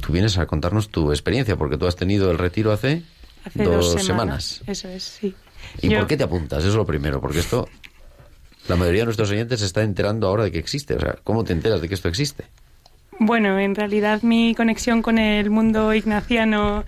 tú 0.00 0.12
vienes 0.12 0.38
a 0.38 0.46
contarnos 0.46 0.88
tu 0.90 1.10
experiencia, 1.12 1.56
porque 1.56 1.76
tú 1.76 1.86
has 1.86 1.96
tenido 1.96 2.30
el 2.30 2.38
retiro 2.38 2.72
hace, 2.72 3.02
Hace 3.44 3.64
dos, 3.64 3.92
semanas. 4.02 4.62
Eso 4.66 4.88
es, 4.88 5.02
sí. 5.02 5.34
¿Y 5.80 5.88
Yo- 5.88 5.98
por 5.98 6.06
qué 6.08 6.16
te 6.16 6.24
apuntas? 6.24 6.60
Eso 6.60 6.68
es 6.70 6.74
lo 6.74 6.86
primero, 6.86 7.20
porque 7.20 7.40
esto... 7.40 7.68
La 8.68 8.76
mayoría 8.76 9.00
de 9.00 9.06
nuestros 9.06 9.28
oyentes 9.30 9.58
se 9.58 9.66
está 9.66 9.82
enterando 9.82 10.28
ahora 10.28 10.44
de 10.44 10.52
que 10.52 10.58
existe. 10.58 10.94
O 10.94 11.00
sea, 11.00 11.16
¿cómo 11.24 11.42
te 11.42 11.52
enteras 11.52 11.80
de 11.80 11.88
que 11.88 11.94
esto 11.94 12.08
existe? 12.08 12.44
Bueno, 13.18 13.58
en 13.58 13.74
realidad 13.74 14.22
mi 14.22 14.54
conexión 14.54 15.02
con 15.02 15.18
el 15.18 15.50
mundo 15.50 15.92
ignaciano 15.92 16.84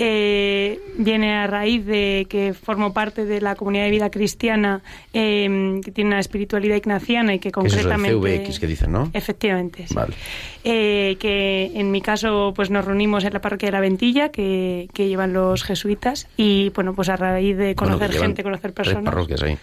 eh, 0.00 0.80
viene 0.96 1.34
a 1.34 1.46
raíz 1.48 1.84
de 1.84 2.26
que 2.30 2.54
formo 2.54 2.92
parte 2.94 3.24
de 3.24 3.40
la 3.40 3.56
comunidad 3.56 3.84
de 3.84 3.90
vida 3.90 4.10
cristiana 4.10 4.80
eh, 5.12 5.80
que 5.84 5.90
tiene 5.90 6.10
una 6.10 6.20
espiritualidad 6.20 6.76
ignaciana 6.76 7.34
y 7.34 7.40
que 7.40 7.50
Que 7.50 7.66
es 7.66 7.72
el 7.74 7.82
concretamente... 7.82 8.38
CVX 8.44 8.60
que 8.60 8.66
dicen, 8.68 8.92
¿no? 8.92 9.10
Efectivamente, 9.12 9.88
sí. 9.88 9.94
Vale. 9.94 10.14
Eh, 10.62 11.16
que 11.18 11.72
en 11.74 11.90
mi 11.90 12.00
caso 12.00 12.52
pues 12.54 12.70
nos 12.70 12.84
reunimos 12.84 13.24
en 13.24 13.32
la 13.32 13.40
parroquia 13.40 13.66
de 13.68 13.72
la 13.72 13.80
Ventilla 13.80 14.28
que, 14.30 14.88
que 14.94 15.08
llevan 15.08 15.32
los 15.32 15.64
jesuitas 15.64 16.28
y 16.36 16.70
bueno 16.70 16.94
pues 16.94 17.08
a 17.08 17.16
raíz 17.16 17.56
de 17.56 17.74
Bueno, 17.74 17.76
conocer 17.94 18.10
llevan 18.12 18.28
gente, 18.28 18.42
conocer 18.44 18.72
Tres 18.72 18.86
personas, 18.86 19.04
parroquias 19.12 19.42
ahí, 19.42 19.58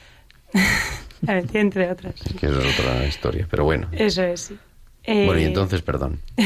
entre 1.53 1.91
otras. 1.91 2.15
que 2.39 2.45
es 2.47 2.51
otra 2.51 3.05
historia. 3.07 3.47
Pero 3.49 3.63
bueno. 3.63 3.87
Eso 3.93 4.23
es, 4.23 4.41
sí. 4.41 4.57
Eh, 5.05 5.25
Bueno, 5.27 5.39
y 5.41 5.45
entonces, 5.45 5.81
perdón. 5.81 6.19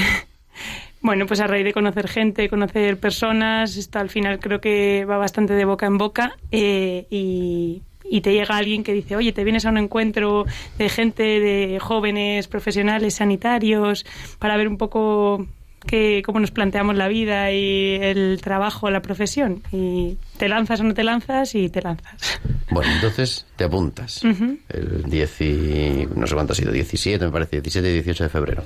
Bueno, 1.01 1.25
pues 1.25 1.39
a 1.39 1.47
raíz 1.47 1.63
de 1.63 1.73
conocer 1.73 2.07
gente, 2.07 2.49
conocer 2.49 2.99
personas, 2.99 3.77
esto 3.77 3.99
al 3.99 4.09
final 4.09 4.39
creo 4.39 4.59
que 4.59 5.05
va 5.05 5.17
bastante 5.17 5.53
de 5.53 5.65
boca 5.65 5.85
en 5.85 5.97
boca 5.97 6.35
eh, 6.51 7.07
y, 7.09 7.81
y 8.03 8.21
te 8.21 8.33
llega 8.33 8.57
alguien 8.57 8.83
que 8.83 8.93
dice, 8.93 9.15
oye, 9.15 9.31
te 9.31 9.43
vienes 9.43 9.65
a 9.65 9.69
un 9.69 9.77
encuentro 9.77 10.45
de 10.77 10.89
gente, 10.89 11.23
de 11.23 11.79
jóvenes, 11.79 12.47
profesionales, 12.47 13.15
sanitarios, 13.15 14.05
para 14.39 14.57
ver 14.57 14.67
un 14.67 14.77
poco 14.77 15.47
qué, 15.85 16.21
cómo 16.25 16.39
nos 16.39 16.51
planteamos 16.51 16.95
la 16.95 17.07
vida 17.07 17.51
y 17.51 17.95
el 17.95 18.39
trabajo, 18.41 18.89
la 18.89 19.01
profesión. 19.01 19.63
Y 19.71 20.17
te 20.38 20.49
lanzas 20.49 20.81
o 20.81 20.83
no 20.83 20.93
te 20.93 21.03
lanzas 21.03 21.55
y 21.55 21.69
te 21.69 21.81
lanzas. 21.81 22.39
Bueno, 22.71 22.91
entonces 22.93 23.45
te 23.55 23.63
apuntas. 23.63 24.21
El 24.23 25.03
10 25.03 25.41
y... 25.41 26.07
no 26.15 26.27
sé 26.27 26.35
cuánto 26.35 26.53
ha 26.53 26.55
sido, 26.55 26.71
17 26.71 27.25
me 27.25 27.31
parece, 27.31 27.62
17 27.62 27.89
y 27.89 27.93
18 27.93 28.24
de 28.24 28.30
febrero. 28.30 28.63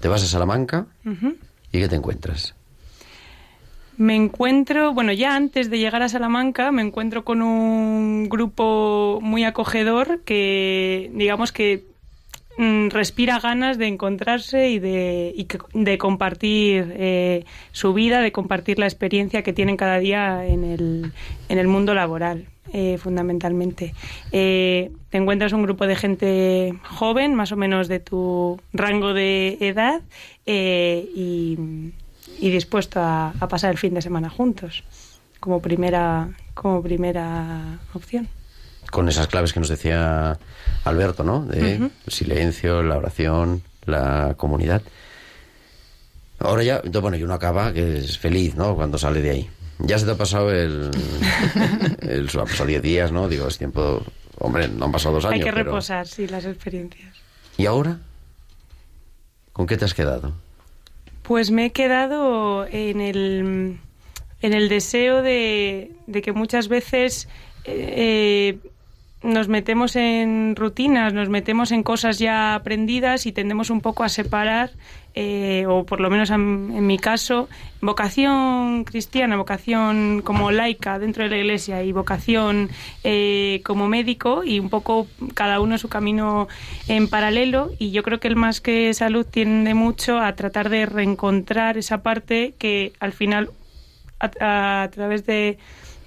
Te 0.00 0.08
vas 0.08 0.22
a 0.22 0.26
Salamanca. 0.26 0.86
Y 1.72 1.80
¿qué 1.80 1.88
te 1.88 1.96
encuentras? 1.96 2.54
Me 3.96 4.14
encuentro, 4.14 4.94
bueno, 4.94 5.12
ya 5.12 5.34
antes 5.34 5.70
de 5.70 5.78
llegar 5.78 6.02
a 6.02 6.08
Salamanca, 6.08 6.70
me 6.70 6.82
encuentro 6.82 7.24
con 7.24 7.42
un 7.42 8.28
grupo 8.28 9.18
muy 9.20 9.42
acogedor 9.42 10.20
que, 10.24 11.10
digamos 11.14 11.50
que 11.50 11.84
mm, 12.58 12.90
respira 12.90 13.40
ganas 13.40 13.76
de 13.76 13.88
encontrarse 13.88 14.70
y 14.70 14.78
de, 14.78 15.98
compartir 15.98 16.94
eh, 16.96 17.44
su 17.72 17.92
vida, 17.92 18.20
de 18.20 18.30
compartir 18.30 18.78
la 18.78 18.86
experiencia 18.86 19.42
que 19.42 19.52
tienen 19.52 19.76
cada 19.76 19.98
día 19.98 20.46
en 20.46 21.12
el 21.48 21.66
mundo 21.66 21.92
laboral, 21.92 22.46
eh, 22.72 22.98
fundamentalmente. 22.98 23.94
Eh, 24.32 24.90
te 25.10 25.18
encuentras 25.18 25.52
un 25.52 25.62
grupo 25.62 25.86
de 25.86 25.96
gente 25.96 26.78
joven, 26.84 27.34
más 27.34 27.52
o 27.52 27.56
menos 27.56 27.88
de 27.88 28.00
tu 28.00 28.60
rango 28.72 29.14
de 29.14 29.58
edad, 29.60 30.02
eh, 30.46 31.08
y, 31.14 31.92
y 32.40 32.50
dispuesto 32.50 33.00
a, 33.00 33.32
a 33.38 33.48
pasar 33.48 33.70
el 33.70 33.78
fin 33.78 33.94
de 33.94 34.02
semana 34.02 34.30
juntos, 34.30 34.84
como 35.40 35.60
primera, 35.60 36.30
como 36.54 36.82
primera 36.82 37.78
opción. 37.94 38.28
Con 38.90 39.08
esas 39.08 39.26
claves 39.26 39.52
que 39.52 39.60
nos 39.60 39.68
decía 39.68 40.38
Alberto, 40.84 41.22
¿no? 41.22 41.44
De 41.44 41.74
el 41.74 41.90
silencio, 42.06 42.82
la 42.82 42.96
oración, 42.96 43.62
la 43.84 44.34
comunidad. 44.38 44.80
Ahora 46.38 46.62
ya, 46.62 46.76
entonces, 46.76 47.02
bueno, 47.02 47.16
y 47.16 47.22
uno 47.22 47.34
acaba 47.34 47.72
que 47.72 47.98
es 47.98 48.16
feliz, 48.16 48.54
¿no? 48.54 48.76
Cuando 48.76 48.96
sale 48.96 49.20
de 49.20 49.30
ahí. 49.30 49.50
Ya 49.78 49.98
se 49.98 50.06
te 50.06 50.12
ha 50.12 50.16
pasado 50.16 50.50
el... 50.52 50.90
el 52.02 52.28
ha 52.28 52.44
pasado 52.44 52.66
10 52.66 52.82
días, 52.82 53.12
¿no? 53.12 53.28
Digo, 53.28 53.46
es 53.48 53.58
tiempo... 53.58 54.02
Hombre, 54.40 54.68
no 54.68 54.84
han 54.84 54.92
pasado 54.92 55.16
dos 55.16 55.24
años, 55.24 55.34
Hay 55.34 55.40
que 55.40 55.52
pero- 55.52 55.64
reposar, 55.64 56.06
sí, 56.06 56.26
las 56.28 56.44
experiencias. 56.44 57.16
¿Y 57.56 57.66
ahora? 57.66 57.98
¿Con 59.52 59.66
qué 59.66 59.76
te 59.76 59.84
has 59.84 59.94
quedado? 59.94 60.32
Pues 61.22 61.50
me 61.50 61.66
he 61.66 61.72
quedado 61.72 62.64
en 62.66 63.00
el, 63.00 63.78
en 64.40 64.52
el 64.52 64.68
deseo 64.68 65.22
de, 65.22 65.90
de 66.06 66.22
que 66.22 66.32
muchas 66.32 66.68
veces 66.68 67.28
eh, 67.64 68.58
nos 69.22 69.48
metemos 69.48 69.96
en 69.96 70.54
rutinas, 70.54 71.12
nos 71.12 71.28
metemos 71.28 71.72
en 71.72 71.82
cosas 71.82 72.18
ya 72.18 72.54
aprendidas 72.54 73.26
y 73.26 73.32
tendemos 73.32 73.70
un 73.70 73.80
poco 73.80 74.04
a 74.04 74.08
separar, 74.08 74.70
eh, 75.14 75.66
o 75.68 75.84
por 75.84 76.00
lo 76.00 76.08
menos 76.08 76.30
en, 76.30 76.72
en 76.74 76.86
mi 76.86 76.98
caso, 76.98 77.48
vocación 77.80 78.84
cristiana, 78.84 79.36
vocación 79.36 80.22
como 80.22 80.52
laica 80.52 81.00
dentro 81.00 81.24
de 81.24 81.30
la 81.30 81.38
iglesia 81.38 81.82
y 81.82 81.90
vocación 81.90 82.70
eh, 83.02 83.60
como 83.64 83.88
médico 83.88 84.44
y 84.44 84.60
un 84.60 84.70
poco 84.70 85.08
cada 85.34 85.60
uno 85.60 85.78
su 85.78 85.88
camino 85.88 86.46
en 86.86 87.08
paralelo. 87.08 87.72
Y 87.78 87.90
yo 87.90 88.04
creo 88.04 88.20
que 88.20 88.28
el 88.28 88.36
más 88.36 88.60
que 88.60 88.94
salud 88.94 89.26
tiende 89.26 89.74
mucho 89.74 90.20
a 90.20 90.34
tratar 90.36 90.68
de 90.68 90.86
reencontrar 90.86 91.76
esa 91.76 92.02
parte 92.02 92.54
que 92.58 92.92
al 93.00 93.12
final 93.12 93.50
a, 94.20 94.82
a 94.82 94.90
través 94.90 95.24
de, 95.26 95.58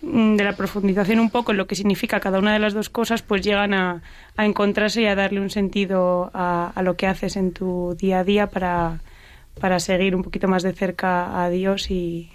mm, 0.02 0.36
de 0.36 0.44
la 0.44 0.54
profundización 0.56 1.20
un 1.20 1.30
poco 1.30 1.52
en 1.52 1.58
lo 1.58 1.68
que 1.68 1.76
significa 1.76 2.20
cada 2.20 2.40
una 2.40 2.54
de 2.54 2.60
las 2.60 2.74
dos 2.74 2.90
cosas, 2.90 3.22
pues 3.22 3.42
llegan 3.42 3.74
a, 3.74 4.02
a 4.38 4.46
encontrarse 4.46 5.02
y 5.02 5.06
a 5.06 5.16
darle 5.16 5.40
un 5.42 5.50
sentido 5.50 6.32
a, 6.34 6.72
a 6.76 6.82
lo 6.84 6.96
que 6.96 7.08
haces 7.08 7.36
en 7.36 7.52
tu 7.52 7.96
día 8.00 8.20
a 8.20 8.24
día 8.24 8.48
para, 8.48 9.00
para 9.60 9.80
seguir 9.80 10.16
un 10.16 10.24
poquito 10.24 10.48
más 10.48 10.64
de 10.64 10.74
cerca 10.74 11.44
a 11.44 11.50
Dios 11.50 11.92
y, 11.92 12.30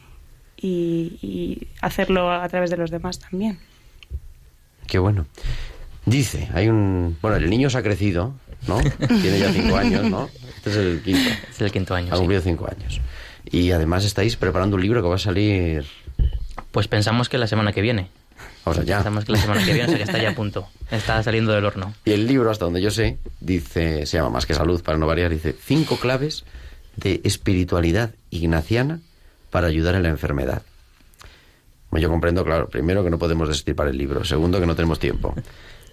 y- 0.56 1.18
y 1.22 1.66
hacerlo 1.82 2.30
a 2.32 2.48
través 2.48 2.70
de 2.70 2.76
los 2.78 2.90
demás 2.90 3.18
también. 3.18 3.58
Qué 4.86 4.98
bueno. 4.98 5.26
Dice, 6.04 6.48
hay 6.54 6.68
un... 6.68 7.16
Bueno, 7.20 7.36
el 7.36 7.50
niño 7.50 7.68
se 7.68 7.78
ha 7.78 7.82
crecido, 7.82 8.34
¿no? 8.68 8.78
Tiene 9.20 9.38
ya 9.40 9.52
cinco 9.52 9.76
años, 9.76 10.04
¿no? 10.08 10.28
Este 10.56 10.70
es 10.70 10.76
el 10.76 11.02
quinto. 11.02 11.30
Es 11.50 11.60
el 11.60 11.72
quinto 11.72 11.94
año. 11.96 12.08
Ha 12.12 12.14
sí. 12.14 12.18
cumplido 12.20 12.42
cinco 12.42 12.68
años. 12.70 13.00
Y 13.50 13.70
además 13.70 14.04
estáis 14.04 14.36
preparando 14.36 14.76
un 14.76 14.82
libro 14.82 15.02
que 15.02 15.08
va 15.08 15.14
a 15.14 15.18
salir... 15.18 15.84
Pues 16.72 16.88
pensamos 16.88 17.28
que 17.28 17.38
la 17.38 17.46
semana 17.46 17.72
que 17.72 17.80
viene. 17.80 18.08
O 18.64 18.74
sea, 18.74 18.82
ya. 18.82 18.96
Pensamos 18.96 19.24
que 19.24 19.32
la 19.32 19.38
semana 19.38 19.64
que 19.64 19.72
viene, 19.72 19.84
o 19.84 19.88
sea 19.88 19.96
que 19.96 20.02
está 20.02 20.18
ya 20.18 20.30
a 20.30 20.34
punto. 20.34 20.68
Está 20.90 21.22
saliendo 21.22 21.52
del 21.52 21.64
horno. 21.64 21.94
Y 22.04 22.12
el 22.12 22.26
libro, 22.26 22.50
hasta 22.50 22.64
donde 22.64 22.82
yo 22.82 22.90
sé, 22.90 23.18
dice, 23.40 24.06
se 24.06 24.16
llama 24.16 24.30
Más 24.30 24.46
que 24.46 24.54
Salud, 24.54 24.82
para 24.82 24.98
no 24.98 25.06
variar, 25.06 25.30
dice 25.30 25.54
cinco 25.58 25.96
claves 25.96 26.44
de 26.96 27.20
espiritualidad 27.24 28.10
ignaciana 28.30 29.00
para 29.50 29.68
ayudar 29.68 29.94
en 29.94 30.02
la 30.02 30.08
enfermedad. 30.08 30.62
Bueno, 31.90 32.02
yo 32.02 32.10
comprendo, 32.10 32.44
claro, 32.44 32.68
primero 32.68 33.04
que 33.04 33.10
no 33.10 33.18
podemos 33.18 33.48
desistir 33.48 33.76
para 33.76 33.90
el 33.90 33.96
libro, 33.96 34.24
segundo 34.24 34.60
que 34.60 34.66
no 34.66 34.74
tenemos 34.74 34.98
tiempo. 34.98 35.34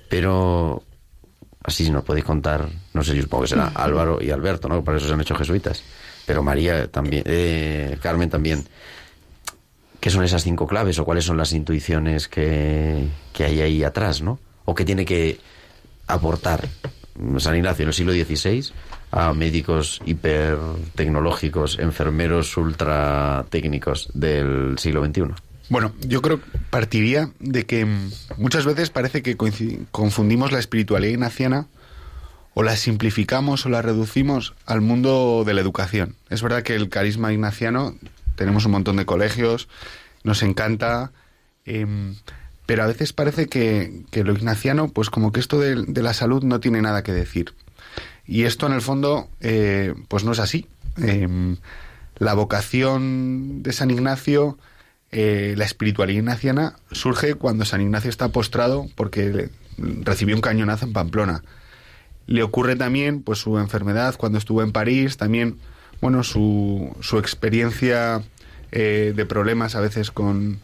Pero 0.09 0.83
así 1.63 1.85
si 1.85 1.91
nos 1.91 2.03
podéis 2.03 2.25
contar, 2.25 2.67
no 2.93 3.03
sé, 3.03 3.15
yo 3.15 3.21
supongo 3.21 3.43
que 3.43 3.49
será 3.49 3.67
Álvaro 3.75 4.19
y 4.21 4.31
Alberto, 4.31 4.67
¿no? 4.67 4.83
Para 4.83 4.97
eso 4.97 5.07
se 5.07 5.13
han 5.13 5.21
hecho 5.21 5.35
jesuitas. 5.35 5.83
Pero 6.25 6.43
María 6.43 6.87
también, 6.87 7.23
eh, 7.25 7.97
Carmen 8.01 8.29
también. 8.29 8.65
¿Qué 9.99 10.09
son 10.09 10.23
esas 10.23 10.43
cinco 10.43 10.67
claves 10.67 10.99
o 10.99 11.05
cuáles 11.05 11.25
son 11.25 11.37
las 11.37 11.53
intuiciones 11.53 12.27
que, 12.27 13.07
que 13.31 13.45
hay 13.45 13.61
ahí 13.61 13.83
atrás, 13.83 14.21
¿no? 14.21 14.39
O 14.65 14.75
que 14.75 14.83
tiene 14.83 15.05
que 15.05 15.39
aportar 16.07 16.67
San 17.37 17.55
Ignacio 17.55 17.83
en 17.83 17.89
el 17.89 17.93
siglo 17.93 18.11
XVI 18.13 18.73
a 19.11 19.33
médicos 19.33 20.01
hipertecnológicos, 20.05 21.77
enfermeros 21.79 22.57
ultra 22.57 23.45
técnicos 23.49 24.09
del 24.13 24.77
siglo 24.79 25.05
XXI. 25.05 25.23
Bueno, 25.69 25.93
yo 26.01 26.21
creo 26.21 26.41
que 26.41 26.57
partiría 26.69 27.31
de 27.39 27.65
que 27.65 27.87
muchas 28.37 28.65
veces 28.65 28.89
parece 28.89 29.21
que 29.21 29.37
confundimos 29.91 30.51
la 30.51 30.59
espiritualidad 30.59 31.13
ignaciana 31.13 31.67
o 32.53 32.63
la 32.63 32.75
simplificamos 32.75 33.65
o 33.65 33.69
la 33.69 33.81
reducimos 33.81 34.53
al 34.65 34.81
mundo 34.81 35.43
de 35.45 35.53
la 35.53 35.61
educación. 35.61 36.15
Es 36.29 36.41
verdad 36.41 36.63
que 36.63 36.75
el 36.75 36.89
carisma 36.89 37.33
ignaciano, 37.33 37.95
tenemos 38.35 38.65
un 38.65 38.73
montón 38.73 38.97
de 38.97 39.05
colegios, 39.05 39.67
nos 40.23 40.43
encanta, 40.43 41.11
em, 41.65 42.15
pero 42.65 42.83
a 42.83 42.87
veces 42.87 43.13
parece 43.13 43.47
que, 43.47 44.03
que 44.11 44.23
lo 44.23 44.33
ignaciano, 44.33 44.89
pues 44.89 45.09
como 45.09 45.31
que 45.31 45.39
esto 45.39 45.59
de, 45.59 46.01
la 46.01 46.13
salud 46.13 46.43
no 46.43 46.59
tiene 46.59 46.81
nada 46.81 47.03
que 47.03 47.11
decir. 47.11 47.53
Y 48.25 48.43
esto 48.43 48.67
en 48.67 48.73
el 48.73 48.81
fondo, 48.81 49.29
eh, 49.41 49.93
pues 50.07 50.23
no 50.23 50.31
es 50.31 50.39
así. 50.39 50.67
Em, 50.97 51.57
la 52.17 52.35
vocación 52.35 53.63
de 53.63 53.73
San 53.73 53.91
Ignacio, 53.91 54.57
eh, 55.11 55.55
la 55.57 55.65
espiritualidad 55.65 56.19
ignaciana, 56.19 56.75
surge 56.91 57.35
cuando 57.35 57.65
San 57.65 57.81
Ignacio 57.81 58.09
está 58.09 58.29
postrado 58.29 58.87
porque 58.95 59.49
recibió 59.77 60.35
un 60.35 60.41
cañonazo 60.41 60.85
en 60.85 60.93
Pamplona. 60.93 61.43
Le 62.27 62.43
ocurre 62.43 62.75
también 62.75 63.21
pues 63.21 63.39
su 63.39 63.57
enfermedad 63.59 64.15
cuando 64.17 64.37
estuvo 64.37 64.61
en 64.61 64.71
París, 64.71 65.17
también 65.17 65.57
bueno 66.01 66.23
su, 66.23 66.95
su 67.01 67.17
experiencia 67.17 68.21
eh, 68.71 69.13
de 69.15 69.25
problemas 69.25 69.75
a 69.75 69.81
veces 69.81 70.11
con 70.11 70.59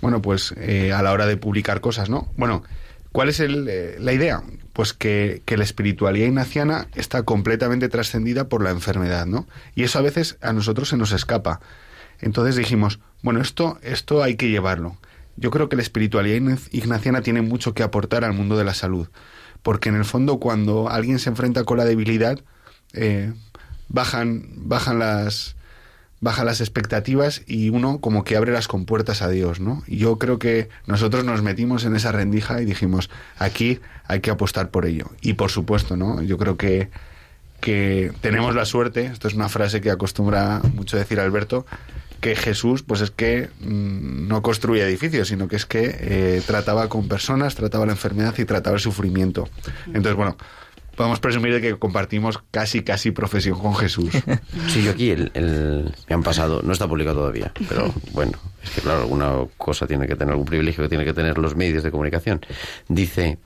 bueno 0.00 0.20
pues 0.20 0.54
eh, 0.56 0.92
a 0.92 1.02
la 1.02 1.12
hora 1.12 1.26
de 1.26 1.36
publicar 1.36 1.80
cosas, 1.80 2.10
¿no? 2.10 2.30
Bueno, 2.36 2.62
¿cuál 3.12 3.28
es 3.28 3.40
el, 3.40 3.66
eh, 3.68 3.96
la 4.00 4.12
idea? 4.12 4.42
Pues 4.72 4.92
que, 4.92 5.42
que 5.44 5.56
la 5.56 5.62
espiritualidad 5.64 6.26
ignaciana 6.26 6.88
está 6.96 7.22
completamente 7.22 7.88
trascendida 7.88 8.48
por 8.48 8.62
la 8.62 8.70
enfermedad, 8.70 9.24
¿no? 9.26 9.46
Y 9.76 9.84
eso 9.84 10.00
a 10.00 10.02
veces 10.02 10.36
a 10.42 10.52
nosotros 10.52 10.88
se 10.88 10.96
nos 10.96 11.12
escapa. 11.12 11.60
Entonces 12.20 12.56
dijimos, 12.56 12.98
bueno, 13.22 13.40
esto, 13.40 13.78
esto 13.82 14.22
hay 14.22 14.34
que 14.36 14.48
llevarlo. 14.48 14.96
Yo 15.36 15.50
creo 15.50 15.68
que 15.68 15.76
la 15.76 15.82
espiritualidad 15.82 16.36
ign- 16.38 16.68
ignaciana 16.72 17.22
tiene 17.22 17.40
mucho 17.42 17.72
que 17.72 17.82
aportar 17.84 18.24
al 18.24 18.32
mundo 18.32 18.56
de 18.56 18.64
la 18.64 18.74
salud, 18.74 19.08
porque 19.64 19.88
en 19.88 19.96
el 19.96 20.04
fondo 20.04 20.38
cuando 20.38 20.88
alguien 20.88 21.18
se 21.18 21.30
enfrenta 21.30 21.64
con 21.64 21.78
la 21.78 21.84
debilidad, 21.84 22.38
eh, 22.92 23.32
bajan, 23.88 24.46
bajan 24.54 25.00
las 25.00 25.56
bajan 26.20 26.46
las 26.46 26.60
expectativas 26.60 27.42
y 27.46 27.68
uno 27.68 27.98
como 27.98 28.24
que 28.24 28.36
abre 28.36 28.52
las 28.52 28.68
compuertas 28.68 29.20
a 29.20 29.28
Dios, 29.28 29.60
¿no? 29.60 29.82
Y 29.86 29.98
yo 29.98 30.18
creo 30.18 30.38
que 30.38 30.70
nosotros 30.86 31.24
nos 31.24 31.42
metimos 31.42 31.84
en 31.84 31.96
esa 31.96 32.12
rendija 32.12 32.62
y 32.62 32.64
dijimos, 32.64 33.10
aquí 33.38 33.80
hay 34.06 34.20
que 34.20 34.30
apostar 34.30 34.70
por 34.70 34.86
ello. 34.86 35.10
Y 35.20 35.34
por 35.34 35.50
supuesto, 35.50 35.96
¿no? 35.96 36.22
Yo 36.22 36.38
creo 36.38 36.56
que 36.56 36.88
que 37.64 38.12
tenemos 38.20 38.54
la 38.54 38.66
suerte, 38.66 39.06
esto 39.06 39.26
es 39.26 39.32
una 39.32 39.48
frase 39.48 39.80
que 39.80 39.90
acostumbra 39.90 40.60
mucho 40.74 40.98
decir 40.98 41.18
Alberto, 41.18 41.64
que 42.24 42.34
Jesús, 42.36 42.82
pues 42.82 43.02
es 43.02 43.10
que 43.10 43.50
mm, 43.60 44.26
no 44.28 44.40
construye 44.40 44.82
edificios, 44.82 45.28
sino 45.28 45.46
que 45.46 45.56
es 45.56 45.66
que 45.66 45.94
eh, 46.00 46.42
trataba 46.46 46.88
con 46.88 47.06
personas, 47.06 47.54
trataba 47.54 47.84
la 47.84 47.92
enfermedad 47.92 48.34
y 48.38 48.46
trataba 48.46 48.76
el 48.76 48.80
sufrimiento. 48.80 49.46
Entonces, 49.88 50.14
bueno, 50.14 50.38
podemos 50.96 51.20
presumir 51.20 51.52
de 51.52 51.60
que 51.60 51.78
compartimos 51.78 52.40
casi, 52.50 52.82
casi 52.82 53.10
profesión 53.10 53.58
con 53.60 53.74
Jesús. 53.74 54.08
Sí, 54.68 54.82
yo 54.82 54.92
aquí 54.92 55.10
el, 55.10 55.30
el- 55.34 55.94
me 56.08 56.14
han 56.14 56.22
pasado, 56.22 56.62
no 56.62 56.72
está 56.72 56.88
publicado 56.88 57.18
todavía, 57.18 57.52
pero 57.68 57.92
bueno, 58.12 58.32
es 58.62 58.70
que 58.70 58.80
claro, 58.80 59.02
alguna 59.02 59.32
cosa 59.58 59.86
tiene 59.86 60.06
que 60.06 60.16
tener, 60.16 60.32
algún 60.32 60.46
privilegio 60.46 60.82
que 60.82 60.88
tiene 60.88 61.04
que 61.04 61.12
tener 61.12 61.36
los 61.36 61.54
medios 61.54 61.82
de 61.82 61.90
comunicación. 61.90 62.40
Dice, 62.88 63.36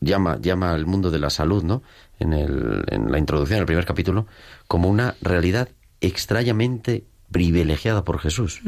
llama, 0.00 0.38
llama 0.40 0.72
al 0.72 0.84
mundo 0.86 1.10
de 1.12 1.18
la 1.20 1.30
salud, 1.30 1.62
¿no? 1.62 1.82
En, 2.18 2.32
el, 2.32 2.82
en 2.88 3.12
la 3.12 3.18
introducción, 3.18 3.58
en 3.58 3.60
el 3.62 3.66
primer 3.66 3.84
capítulo, 3.86 4.26
como 4.66 4.88
una 4.88 5.14
realidad 5.22 5.68
extrañamente 6.06 7.04
privilegiada 7.30 8.04
por 8.04 8.20
Jesús. 8.20 8.60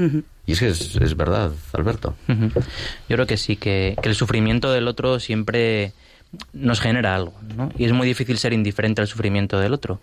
Y 0.47 0.53
es 0.53 0.59
que 0.59 0.68
es, 0.68 0.97
es 0.97 1.16
verdad, 1.16 1.53
Alberto. 1.72 2.16
Yo 2.28 3.16
creo 3.16 3.26
que 3.26 3.37
sí, 3.37 3.57
que, 3.57 3.97
que 4.03 4.09
el 4.09 4.14
sufrimiento 4.14 4.72
del 4.72 4.89
otro 4.89 5.20
siempre 5.20 5.93
nos 6.53 6.80
genera 6.80 7.14
algo, 7.14 7.34
¿no? 7.57 7.70
Y 7.78 7.84
es 7.84 7.93
muy 7.93 8.07
difícil 8.07 8.39
ser 8.39 8.53
indiferente 8.53 9.01
al 9.01 9.07
sufrimiento 9.07 9.59
del 9.61 9.72
otro. 9.72 10.01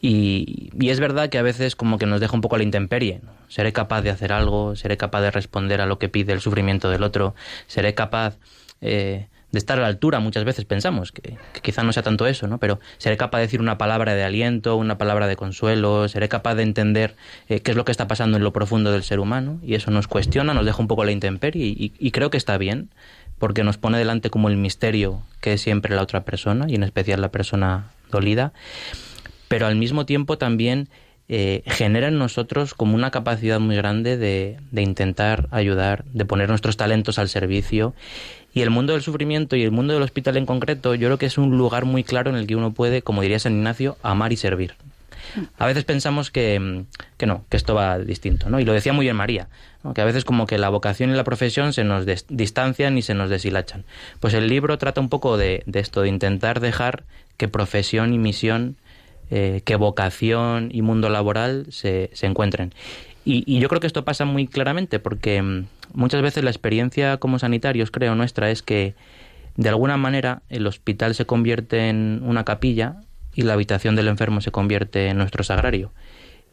Y, 0.00 0.70
y 0.78 0.90
es 0.90 1.00
verdad 1.00 1.28
que 1.28 1.38
a 1.38 1.42
veces 1.42 1.76
como 1.76 1.98
que 1.98 2.06
nos 2.06 2.20
deja 2.20 2.34
un 2.34 2.40
poco 2.40 2.54
a 2.54 2.58
la 2.58 2.64
intemperie. 2.64 3.20
¿no? 3.22 3.32
Seré 3.48 3.72
capaz 3.72 4.02
de 4.02 4.10
hacer 4.10 4.32
algo, 4.32 4.76
seré 4.76 4.96
capaz 4.96 5.22
de 5.22 5.30
responder 5.30 5.80
a 5.80 5.86
lo 5.86 5.98
que 5.98 6.08
pide 6.08 6.32
el 6.32 6.40
sufrimiento 6.40 6.90
del 6.90 7.02
otro, 7.02 7.34
seré 7.66 7.94
capaz 7.94 8.36
eh, 8.80 9.28
de 9.54 9.58
estar 9.58 9.78
a 9.78 9.82
la 9.82 9.86
altura, 9.86 10.20
muchas 10.20 10.44
veces 10.44 10.66
pensamos, 10.66 11.12
que, 11.12 11.38
quizá 11.62 11.82
no 11.82 11.92
sea 11.92 12.02
tanto 12.02 12.26
eso, 12.26 12.46
¿no? 12.46 12.58
Pero 12.58 12.80
seré 12.98 13.16
capaz 13.16 13.38
de 13.38 13.42
decir 13.42 13.60
una 13.60 13.78
palabra 13.78 14.14
de 14.14 14.22
aliento, 14.22 14.76
una 14.76 14.98
palabra 14.98 15.26
de 15.26 15.36
consuelo, 15.36 16.08
seré 16.08 16.28
capaz 16.28 16.56
de 16.56 16.64
entender 16.64 17.16
eh, 17.48 17.60
qué 17.60 17.70
es 17.70 17.76
lo 17.76 17.84
que 17.84 17.92
está 17.92 18.06
pasando 18.06 18.36
en 18.36 18.44
lo 18.44 18.52
profundo 18.52 18.92
del 18.92 19.02
ser 19.02 19.20
humano, 19.20 19.58
y 19.62 19.74
eso 19.76 19.90
nos 19.90 20.08
cuestiona, 20.08 20.52
nos 20.52 20.66
deja 20.66 20.82
un 20.82 20.88
poco 20.88 21.04
la 21.04 21.12
intemperie, 21.12 21.64
y, 21.64 21.92
y 21.98 22.10
creo 22.10 22.28
que 22.28 22.36
está 22.36 22.58
bien, 22.58 22.90
porque 23.38 23.64
nos 23.64 23.78
pone 23.78 23.96
delante 23.96 24.28
como 24.28 24.48
el 24.48 24.56
misterio 24.56 25.22
que 25.40 25.54
es 25.54 25.60
siempre 25.60 25.94
la 25.94 26.02
otra 26.02 26.24
persona, 26.24 26.66
y 26.68 26.74
en 26.74 26.82
especial 26.82 27.20
la 27.20 27.30
persona 27.30 27.92
dolida, 28.10 28.52
pero 29.48 29.66
al 29.66 29.76
mismo 29.76 30.04
tiempo 30.04 30.36
también 30.36 30.88
eh, 31.26 31.62
genera 31.64 32.08
en 32.08 32.18
nosotros 32.18 32.74
como 32.74 32.94
una 32.94 33.10
capacidad 33.10 33.58
muy 33.58 33.76
grande 33.76 34.18
de, 34.18 34.58
de 34.70 34.82
intentar 34.82 35.48
ayudar, 35.52 36.04
de 36.12 36.26
poner 36.26 36.50
nuestros 36.50 36.76
talentos 36.76 37.18
al 37.18 37.30
servicio. 37.30 37.94
Y 38.54 38.62
el 38.62 38.70
mundo 38.70 38.92
del 38.92 39.02
sufrimiento 39.02 39.56
y 39.56 39.62
el 39.62 39.72
mundo 39.72 39.94
del 39.94 40.02
hospital 40.02 40.36
en 40.36 40.46
concreto, 40.46 40.94
yo 40.94 41.08
creo 41.08 41.18
que 41.18 41.26
es 41.26 41.36
un 41.38 41.58
lugar 41.58 41.84
muy 41.84 42.04
claro 42.04 42.30
en 42.30 42.36
el 42.36 42.46
que 42.46 42.56
uno 42.56 42.72
puede, 42.72 43.02
como 43.02 43.20
diría 43.20 43.38
San 43.38 43.52
Ignacio, 43.52 43.98
amar 44.02 44.32
y 44.32 44.36
servir. 44.36 44.74
A 45.58 45.66
veces 45.66 45.84
pensamos 45.84 46.30
que, 46.30 46.60
mm, 46.60 46.86
que 47.16 47.26
no, 47.26 47.44
que 47.48 47.56
esto 47.56 47.74
va 47.74 47.98
distinto, 47.98 48.48
¿no? 48.48 48.60
Y 48.60 48.64
lo 48.64 48.72
decía 48.72 48.92
muy 48.92 49.06
bien 49.06 49.16
María, 49.16 49.48
que 49.94 50.00
a 50.00 50.04
veces 50.04 50.24
como 50.24 50.46
que 50.46 50.58
la 50.58 50.68
vocación 50.68 51.10
y 51.10 51.14
la 51.14 51.24
profesión 51.24 51.72
se 51.72 51.82
nos 51.82 52.06
distancian 52.28 52.96
y 52.96 53.02
se 53.02 53.14
nos 53.14 53.30
deshilachan. 53.30 53.84
Pues 54.20 54.34
el 54.34 54.46
libro 54.48 54.78
trata 54.78 55.00
un 55.00 55.08
poco 55.08 55.36
de, 55.36 55.62
de 55.66 55.80
esto, 55.80 56.02
de 56.02 56.08
intentar 56.08 56.60
dejar 56.60 57.04
que 57.36 57.48
profesión 57.48 58.14
y 58.14 58.18
misión, 58.18 58.76
eh, 59.30 59.62
que 59.64 59.76
vocación 59.76 60.68
y 60.72 60.82
mundo 60.82 61.08
laboral 61.08 61.66
se, 61.70 62.10
se 62.12 62.26
encuentren. 62.26 62.72
Y, 63.24 63.42
y 63.46 63.58
yo 63.58 63.68
creo 63.68 63.80
que 63.80 63.86
esto 63.86 64.04
pasa 64.04 64.24
muy 64.24 64.46
claramente 64.46 64.98
porque 64.98 65.40
mm, 65.40 65.66
muchas 65.94 66.22
veces 66.22 66.44
la 66.44 66.50
experiencia 66.50 67.16
como 67.16 67.38
sanitarios, 67.38 67.90
creo, 67.90 68.14
nuestra 68.14 68.50
es 68.50 68.62
que 68.62 68.94
de 69.56 69.68
alguna 69.68 69.96
manera 69.96 70.42
el 70.48 70.66
hospital 70.66 71.14
se 71.14 71.26
convierte 71.26 71.88
en 71.88 72.20
una 72.24 72.44
capilla 72.44 72.96
y 73.34 73.42
la 73.42 73.54
habitación 73.54 73.96
del 73.96 74.08
enfermo 74.08 74.40
se 74.40 74.50
convierte 74.50 75.08
en 75.08 75.18
nuestro 75.18 75.44
sagrario. 75.44 75.92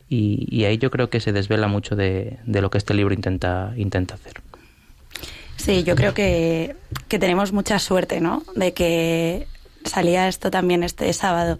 Y, 0.09 0.47
y 0.49 0.65
ahí 0.65 0.77
yo 0.77 0.91
creo 0.91 1.09
que 1.09 1.19
se 1.19 1.31
desvela 1.31 1.67
mucho 1.67 1.95
de, 1.95 2.39
de 2.45 2.61
lo 2.61 2.69
que 2.69 2.77
este 2.77 2.93
libro 2.93 3.13
intenta, 3.13 3.73
intenta 3.77 4.15
hacer. 4.15 4.41
Sí, 5.55 5.83
yo 5.83 5.95
creo 5.95 6.13
que, 6.13 6.75
que 7.07 7.19
tenemos 7.19 7.53
mucha 7.53 7.77
suerte, 7.79 8.19
¿no? 8.19 8.43
De 8.55 8.73
que 8.73 9.47
salía 9.85 10.27
esto 10.27 10.51
también 10.51 10.83
este 10.83 11.11
sábado, 11.13 11.59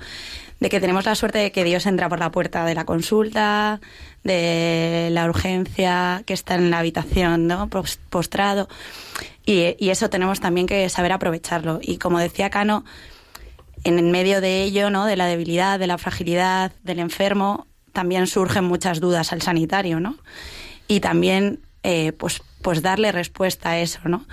de 0.59 0.69
que 0.69 0.79
tenemos 0.79 1.05
la 1.05 1.15
suerte 1.15 1.39
de 1.39 1.51
que 1.51 1.63
Dios 1.63 1.85
entra 1.85 2.09
por 2.09 2.19
la 2.19 2.31
puerta 2.31 2.65
de 2.65 2.75
la 2.75 2.85
consulta, 2.85 3.79
de 4.23 5.09
la 5.11 5.25
urgencia 5.25 6.23
que 6.25 6.33
está 6.33 6.55
en 6.55 6.69
la 6.69 6.79
habitación, 6.79 7.47
¿no? 7.47 7.67
Pos- 7.69 7.99
Postrado. 8.09 8.67
Y, 9.45 9.75
y 9.79 9.89
eso 9.89 10.09
tenemos 10.09 10.39
también 10.39 10.67
que 10.67 10.87
saber 10.89 11.11
aprovecharlo. 11.11 11.79
Y 11.81 11.97
como 11.97 12.19
decía 12.19 12.49
Cano, 12.49 12.85
en 13.83 14.11
medio 14.11 14.41
de 14.41 14.63
ello, 14.63 14.89
¿no? 14.91 15.05
De 15.05 15.15
la 15.15 15.25
debilidad, 15.25 15.79
de 15.79 15.87
la 15.87 15.97
fragilidad 15.97 16.71
del 16.83 16.99
enfermo, 16.99 17.65
también 17.93 18.27
surgen 18.27 18.63
muchas 18.65 18.99
dudas 18.99 19.33
al 19.33 19.41
sanitario, 19.41 19.99
¿no? 19.99 20.17
Y 20.87 20.99
también, 20.99 21.59
eh, 21.83 22.11
pues, 22.11 22.41
pues 22.61 22.81
darle 22.83 23.11
respuesta 23.11 23.71
a 23.71 23.79
eso, 23.79 23.99
¿no? 24.05 24.25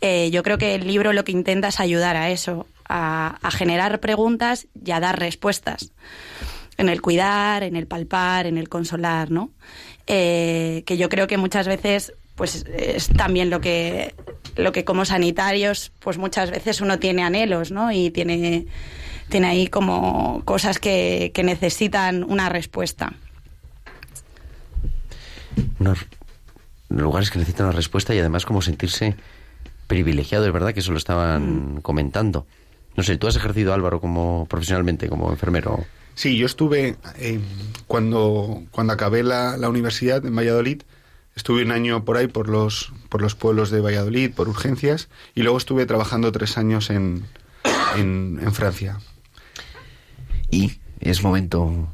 Eh, 0.00 0.30
yo 0.30 0.42
creo 0.44 0.58
que 0.58 0.76
el 0.76 0.86
libro 0.86 1.12
lo 1.12 1.24
que 1.24 1.32
intenta 1.32 1.68
es 1.68 1.80
ayudar 1.80 2.16
a 2.16 2.30
eso, 2.30 2.66
a, 2.88 3.38
a 3.42 3.50
generar 3.50 3.98
preguntas 3.98 4.68
y 4.84 4.92
a 4.92 5.00
dar 5.00 5.18
respuestas. 5.18 5.90
En 6.76 6.88
el 6.88 7.00
cuidar, 7.00 7.62
en 7.62 7.76
el 7.76 7.86
palpar, 7.86 8.46
en 8.46 8.58
el 8.58 8.68
consolar, 8.68 9.30
¿no? 9.30 9.50
Eh, 10.06 10.82
que 10.86 10.96
yo 10.96 11.08
creo 11.08 11.26
que 11.26 11.36
muchas 11.36 11.66
veces, 11.66 12.12
pues, 12.34 12.64
es 12.76 13.08
también 13.08 13.50
lo 13.50 13.60
que, 13.60 14.14
lo 14.56 14.72
que 14.72 14.84
como 14.84 15.04
sanitarios, 15.04 15.92
pues 16.00 16.18
muchas 16.18 16.50
veces 16.50 16.80
uno 16.80 16.98
tiene 16.98 17.22
anhelos, 17.22 17.70
¿no? 17.70 17.92
Y 17.92 18.10
tiene, 18.10 18.66
tiene 19.28 19.46
ahí 19.46 19.66
como 19.68 20.42
cosas 20.44 20.78
que, 20.78 21.30
que 21.34 21.42
necesitan 21.42 22.24
una 22.24 22.48
respuesta. 22.48 23.14
unos 25.78 26.06
lugares 26.88 27.30
que 27.30 27.38
necesitan 27.38 27.66
una 27.66 27.76
respuesta 27.76 28.14
y 28.14 28.18
además 28.18 28.44
como 28.44 28.62
sentirse 28.62 29.16
privilegiado, 29.86 30.46
es 30.46 30.52
verdad 30.52 30.72
que 30.72 30.80
eso 30.80 30.92
lo 30.92 30.98
estaban 30.98 31.80
comentando. 31.82 32.46
No 32.96 33.02
sé, 33.02 33.16
¿tú 33.16 33.26
has 33.26 33.36
ejercido 33.36 33.74
Álvaro 33.74 34.00
como 34.00 34.46
profesionalmente, 34.48 35.08
como 35.08 35.30
enfermero? 35.30 35.84
Sí, 36.14 36.36
yo 36.36 36.46
estuve, 36.46 36.96
eh, 37.18 37.40
cuando, 37.86 38.62
cuando 38.70 38.92
acabé 38.92 39.22
la, 39.22 39.56
la 39.56 39.68
universidad 39.68 40.24
en 40.24 40.36
Valladolid, 40.36 40.82
estuve 41.34 41.62
un 41.64 41.72
año 41.72 42.04
por 42.04 42.16
ahí, 42.16 42.28
por 42.28 42.48
los, 42.48 42.92
por 43.08 43.20
los 43.20 43.34
pueblos 43.34 43.70
de 43.70 43.80
Valladolid, 43.80 44.32
por 44.32 44.48
urgencias, 44.48 45.08
y 45.34 45.42
luego 45.42 45.58
estuve 45.58 45.86
trabajando 45.86 46.30
tres 46.30 46.56
años 46.56 46.90
en, 46.90 47.24
en, 47.96 48.38
en 48.42 48.52
Francia. 48.54 49.00
Y 50.50 50.72
es 51.00 51.22
momento... 51.22 51.88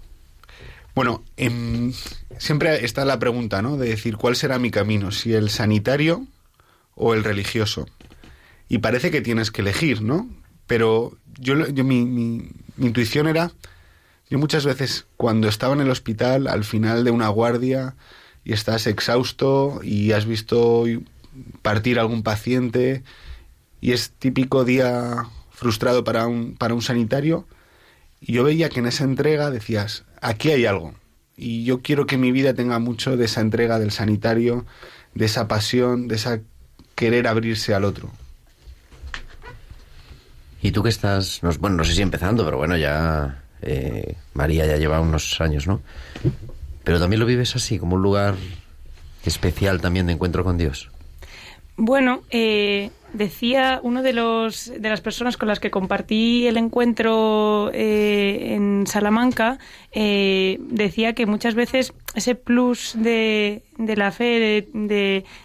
Bueno, 0.94 1.22
em, 1.36 1.92
siempre 2.36 2.84
está 2.84 3.04
la 3.04 3.18
pregunta, 3.18 3.62
¿no? 3.62 3.76
De 3.76 3.88
decir, 3.88 4.16
¿cuál 4.16 4.36
será 4.36 4.58
mi 4.58 4.70
camino? 4.70 5.12
¿Si 5.12 5.32
el 5.32 5.48
sanitario 5.48 6.26
o 6.94 7.14
el 7.14 7.24
religioso? 7.24 7.86
Y 8.68 8.78
parece 8.78 9.10
que 9.10 9.20
tienes 9.22 9.50
que 9.50 9.62
elegir, 9.62 10.02
¿no? 10.02 10.28
Pero 10.66 11.16
yo, 11.38 11.66
yo 11.68 11.84
mi, 11.84 12.04
mi- 12.04 12.50
mi 12.76 12.86
intuición 12.88 13.28
era, 13.28 13.52
yo 14.30 14.38
muchas 14.38 14.64
veces 14.64 15.06
cuando 15.16 15.48
estaba 15.48 15.74
en 15.74 15.80
el 15.80 15.90
hospital, 15.90 16.46
al 16.46 16.64
final 16.64 17.04
de 17.04 17.10
una 17.10 17.28
guardia, 17.28 17.94
y 18.44 18.52
estás 18.54 18.86
exhausto 18.86 19.80
y 19.82 20.12
has 20.12 20.24
visto 20.24 20.84
partir 21.62 21.98
algún 21.98 22.22
paciente, 22.22 23.02
y 23.80 23.92
es 23.92 24.10
típico 24.12 24.64
día 24.64 25.26
frustrado 25.50 26.04
para 26.04 26.26
un, 26.26 26.54
para 26.56 26.74
un 26.74 26.82
sanitario, 26.82 27.46
y 28.20 28.32
yo 28.34 28.44
veía 28.44 28.68
que 28.68 28.80
en 28.80 28.86
esa 28.86 29.04
entrega 29.04 29.50
decías, 29.50 30.04
aquí 30.20 30.50
hay 30.50 30.64
algo. 30.66 30.94
Y 31.36 31.64
yo 31.64 31.80
quiero 31.80 32.06
que 32.06 32.18
mi 32.18 32.32
vida 32.32 32.52
tenga 32.54 32.78
mucho 32.78 33.16
de 33.16 33.24
esa 33.24 33.40
entrega 33.40 33.78
del 33.78 33.90
sanitario, 33.92 34.66
de 35.14 35.24
esa 35.24 35.48
pasión, 35.48 36.06
de 36.06 36.16
esa 36.16 36.40
querer 36.94 37.26
abrirse 37.26 37.74
al 37.74 37.84
otro. 37.84 38.10
Y 40.62 40.72
tú 40.72 40.82
que 40.82 40.90
estás, 40.90 41.42
no- 41.42 41.50
bueno, 41.58 41.76
no 41.76 41.84
sé 41.84 41.94
si 41.94 42.02
empezando, 42.02 42.44
pero 42.44 42.58
bueno, 42.58 42.76
ya 42.76 43.42
eh, 43.62 44.16
María 44.34 44.66
ya 44.66 44.76
lleva 44.76 45.00
unos 45.00 45.40
años, 45.40 45.66
¿no? 45.66 45.80
Pero 46.84 46.98
también 46.98 47.20
lo 47.20 47.26
vives 47.26 47.54
así, 47.56 47.78
como 47.78 47.96
un 47.96 48.02
lugar 48.02 48.34
especial 49.24 49.80
también 49.80 50.06
de 50.06 50.14
encuentro 50.14 50.44
con 50.44 50.58
Dios. 50.58 50.90
Bueno, 51.76 52.22
eh, 52.30 52.90
decía 53.12 53.80
uno 53.82 54.02
de 54.02 54.12
de 54.12 54.88
las 54.88 55.00
personas 55.00 55.36
con 55.36 55.48
las 55.48 55.60
que 55.60 55.70
compartí 55.70 56.46
el 56.46 56.56
encuentro 56.56 57.70
eh, 57.72 58.54
en 58.54 58.86
Salamanca 58.86 59.58
decía 59.92 61.14
que 61.14 61.26
muchas 61.26 61.54
veces 61.54 61.92
ese 62.14 62.34
plus 62.34 62.94
de, 62.96 63.62
de 63.78 63.96
la 63.96 64.10
fe 64.10 64.24
de, 64.24 64.68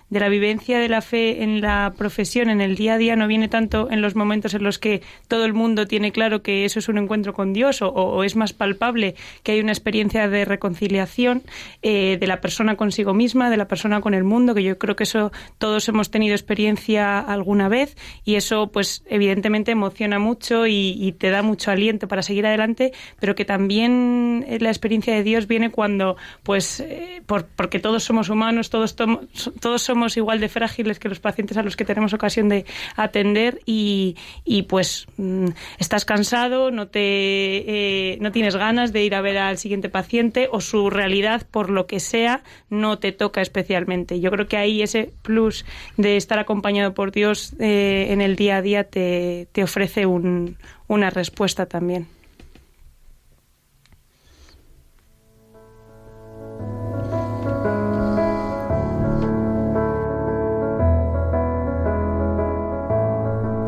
de, 0.10 0.20
la 0.20 0.30
vivencia 0.30 0.80
de 0.80 0.90
la 0.90 1.02
fe 1.02 1.44
en 1.44 1.62
la 1.62 1.94
profesión 1.96 2.50
en 2.50 2.60
el 2.60 2.76
día 2.76 2.96
a 2.96 2.98
día 2.98 3.16
no 3.16 3.28
viene 3.28 3.48
tanto 3.48 3.92
en 3.92 4.02
los 4.02 4.16
momentos 4.16 4.54
en 4.54 4.64
los 4.64 4.80
que 4.80 5.02
todo 5.28 5.46
el 5.46 5.54
mundo 5.54 5.86
tiene 5.86 6.12
claro 6.12 6.42
que 6.42 6.66
eso 6.66 6.80
es 6.80 6.90
un 6.90 6.98
encuentro 6.98 7.34
con 7.34 7.54
Dios 7.54 7.82
o, 7.82 7.90
o 7.90 8.24
es 8.24 8.36
más 8.36 8.54
palpable 8.54 9.16
que 9.44 9.52
hay 9.52 9.60
una 9.60 9.74
experiencia 9.74 10.28
de 10.28 10.44
reconciliación 10.46 11.44
eh, 11.84 12.18
de 12.20 12.28
la 12.28 12.42
persona 12.42 12.76
consigo 12.76 13.14
misma 13.14 13.50
de 13.50 13.58
la 13.58 13.68
persona 13.68 14.02
con 14.02 14.16
el 14.16 14.24
mundo 14.24 14.56
que 14.56 14.64
yo 14.64 14.80
creo 14.80 14.96
que 14.96 15.04
eso 15.04 15.32
todos 15.60 15.88
hemos 15.88 16.10
tenido 16.10 16.34
experiencia 16.34 17.20
alguna 17.20 17.70
vez 17.70 17.96
y 18.24 18.36
eso 18.36 18.72
pues 18.72 19.04
evidentemente 19.08 19.72
emociona 19.72 20.18
mucho 20.18 20.66
y, 20.66 20.96
y 20.98 21.12
te 21.12 21.30
da 21.30 21.44
mucho 21.44 21.70
aliento 21.70 22.08
para 22.08 22.24
seguir 22.24 22.48
adelante 22.48 22.92
pero 23.20 23.36
que 23.36 23.46
también 23.46 24.46
eh, 24.48 24.58
la 24.60 24.70
experiencia 24.70 25.14
de 25.14 25.24
Dios 25.24 25.48
viene 25.48 25.70
cuando 25.70 26.16
pues 26.42 26.55
eh, 26.80 27.22
por- 27.26 27.46
porque 27.46 27.80
todos 27.80 28.04
somos 28.04 28.30
humanos 28.30 28.70
todos 28.70 28.96
tomo- 28.96 29.22
todos 29.60 29.82
somos 29.82 30.16
igual 30.18 30.40
de 30.40 30.50
frágiles 30.50 31.00
que 31.00 31.10
los 31.10 31.20
pacientes 31.20 31.58
a 31.58 31.64
los 31.64 31.76
que 31.76 31.86
tenemos 31.86 32.14
ocasión 32.14 32.50
de 32.50 32.66
atender 32.96 33.60
y, 33.66 34.16
y, 34.44 34.64
pues 34.64 35.08
mm, 35.18 35.48
estás 35.80 36.06
cansado 36.06 36.72
no 36.72 36.88
te 36.88 37.00
eh, 37.04 38.18
no 38.22 38.32
tienes 38.32 38.56
ganas 38.56 38.94
de 38.94 39.04
ir 39.04 39.16
a 39.16 39.22
ver 39.22 39.38
al 39.38 39.58
siguiente 39.58 39.90
paciente 39.90 40.48
o 40.52 40.62
su 40.62 40.90
realidad 40.90 41.46
por 41.50 41.70
lo 41.70 41.86
que 41.88 42.00
sea 42.00 42.42
no 42.70 43.00
te 43.00 43.12
toca 43.12 43.42
especialmente. 43.42 44.20
Yo 44.20 44.32
creo 44.32 44.48
que 44.48 44.58
ahí 44.58 44.82
ese 44.82 45.12
plus 45.22 45.66
de 45.98 46.18
estar 46.18 46.40
acompañado 46.40 46.94
por 46.94 47.12
Dios 47.12 47.54
eh, 47.60 48.08
en 48.10 48.22
el 48.22 48.36
día 48.36 48.58
a 48.58 48.62
día 48.62 48.84
te, 48.86 49.48
te 49.52 49.64
ofrece 49.64 50.06
un- 50.06 50.58
una 50.88 51.10
respuesta 51.10 51.66
también 51.66 52.08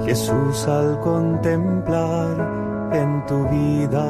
Jesús 0.08 0.66
al 0.70 1.02
contemplar 1.02 2.38
en 2.94 3.26
tu 3.26 3.46
vida 3.50 4.06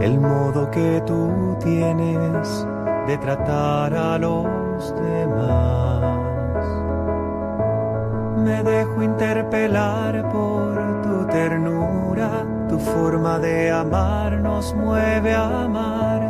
el 0.00 0.18
modo 0.18 0.70
que 0.70 1.02
tú 1.06 1.58
tienes 1.62 2.66
de 3.06 3.18
tratar 3.18 3.92
a 3.92 4.16
los 4.16 4.94
demás. 4.94 6.66
Me 8.38 8.62
dejo 8.62 9.02
interpelar 9.02 10.30
por 10.30 11.02
tu 11.02 11.26
ternura, 11.26 12.42
tu 12.70 12.78
forma 12.78 13.38
de 13.38 13.70
amar 13.70 14.32
nos 14.40 14.74
mueve 14.74 15.34
a 15.34 15.64
amar. 15.64 16.29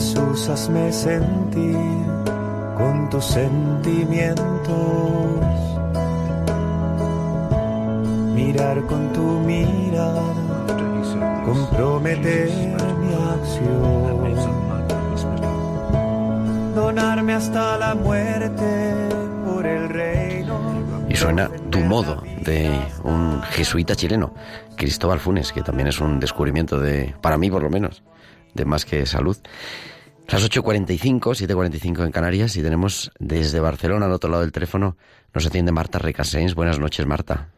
Jesús, 0.00 0.48
hazme 0.48 0.90
sentir 0.90 1.76
con 2.74 3.10
tus 3.10 3.22
sentimientos 3.22 4.46
mirar 8.34 8.80
con 8.86 9.12
tu 9.12 9.40
mirada, 9.40 10.22
comprometer 11.44 12.48
mi 12.48 13.12
acción, 13.12 14.34
donarme 16.74 17.34
hasta 17.34 17.76
la 17.76 17.94
muerte 17.94 18.94
por 19.44 19.66
el 19.66 19.86
reino. 19.90 20.58
Y 21.10 21.14
suena 21.14 21.50
Tu 21.68 21.80
modo 21.80 22.22
de 22.42 22.70
un 23.04 23.42
jesuita 23.42 23.94
chileno, 23.94 24.32
Cristóbal 24.76 25.20
Funes, 25.20 25.52
que 25.52 25.60
también 25.60 25.88
es 25.88 26.00
un 26.00 26.18
descubrimiento 26.20 26.80
de, 26.80 27.14
para 27.20 27.36
mí 27.36 27.50
por 27.50 27.62
lo 27.62 27.68
menos, 27.68 28.02
de 28.54 28.64
más 28.64 28.86
que 28.86 29.04
salud. 29.04 29.36
Las 30.30 30.48
8.45, 30.48 31.20
7.45 31.20 32.04
en 32.04 32.12
Canarias 32.12 32.56
y 32.56 32.62
tenemos 32.62 33.10
desde 33.18 33.58
Barcelona 33.58 34.06
al 34.06 34.12
otro 34.12 34.30
lado 34.30 34.42
del 34.42 34.52
teléfono, 34.52 34.96
nos 35.34 35.44
atiende 35.44 35.72
Marta 35.72 35.98
Recasens. 35.98 36.54
Buenas 36.54 36.78
noches, 36.78 37.04
Marta. 37.04 37.48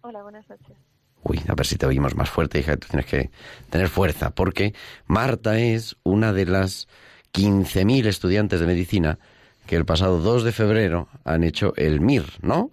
Hola, 0.00 0.22
buenas 0.22 0.48
noches. 0.48 0.74
Uy, 1.22 1.42
a 1.46 1.54
ver 1.54 1.66
si 1.66 1.76
te 1.76 1.84
oímos 1.84 2.16
más 2.16 2.30
fuerte, 2.30 2.58
hija, 2.58 2.78
tú 2.78 2.88
tienes 2.88 3.04
que 3.04 3.30
tener 3.68 3.88
fuerza, 3.88 4.30
porque 4.30 4.72
Marta 5.06 5.58
es 5.58 5.96
una 6.02 6.32
de 6.32 6.46
las 6.46 6.88
15.000 7.34 8.06
estudiantes 8.06 8.58
de 8.58 8.66
medicina 8.66 9.18
que 9.66 9.76
el 9.76 9.84
pasado 9.84 10.18
2 10.18 10.44
de 10.44 10.52
febrero 10.52 11.08
han 11.24 11.44
hecho 11.44 11.74
el 11.76 12.00
MIR, 12.00 12.24
¿no? 12.40 12.70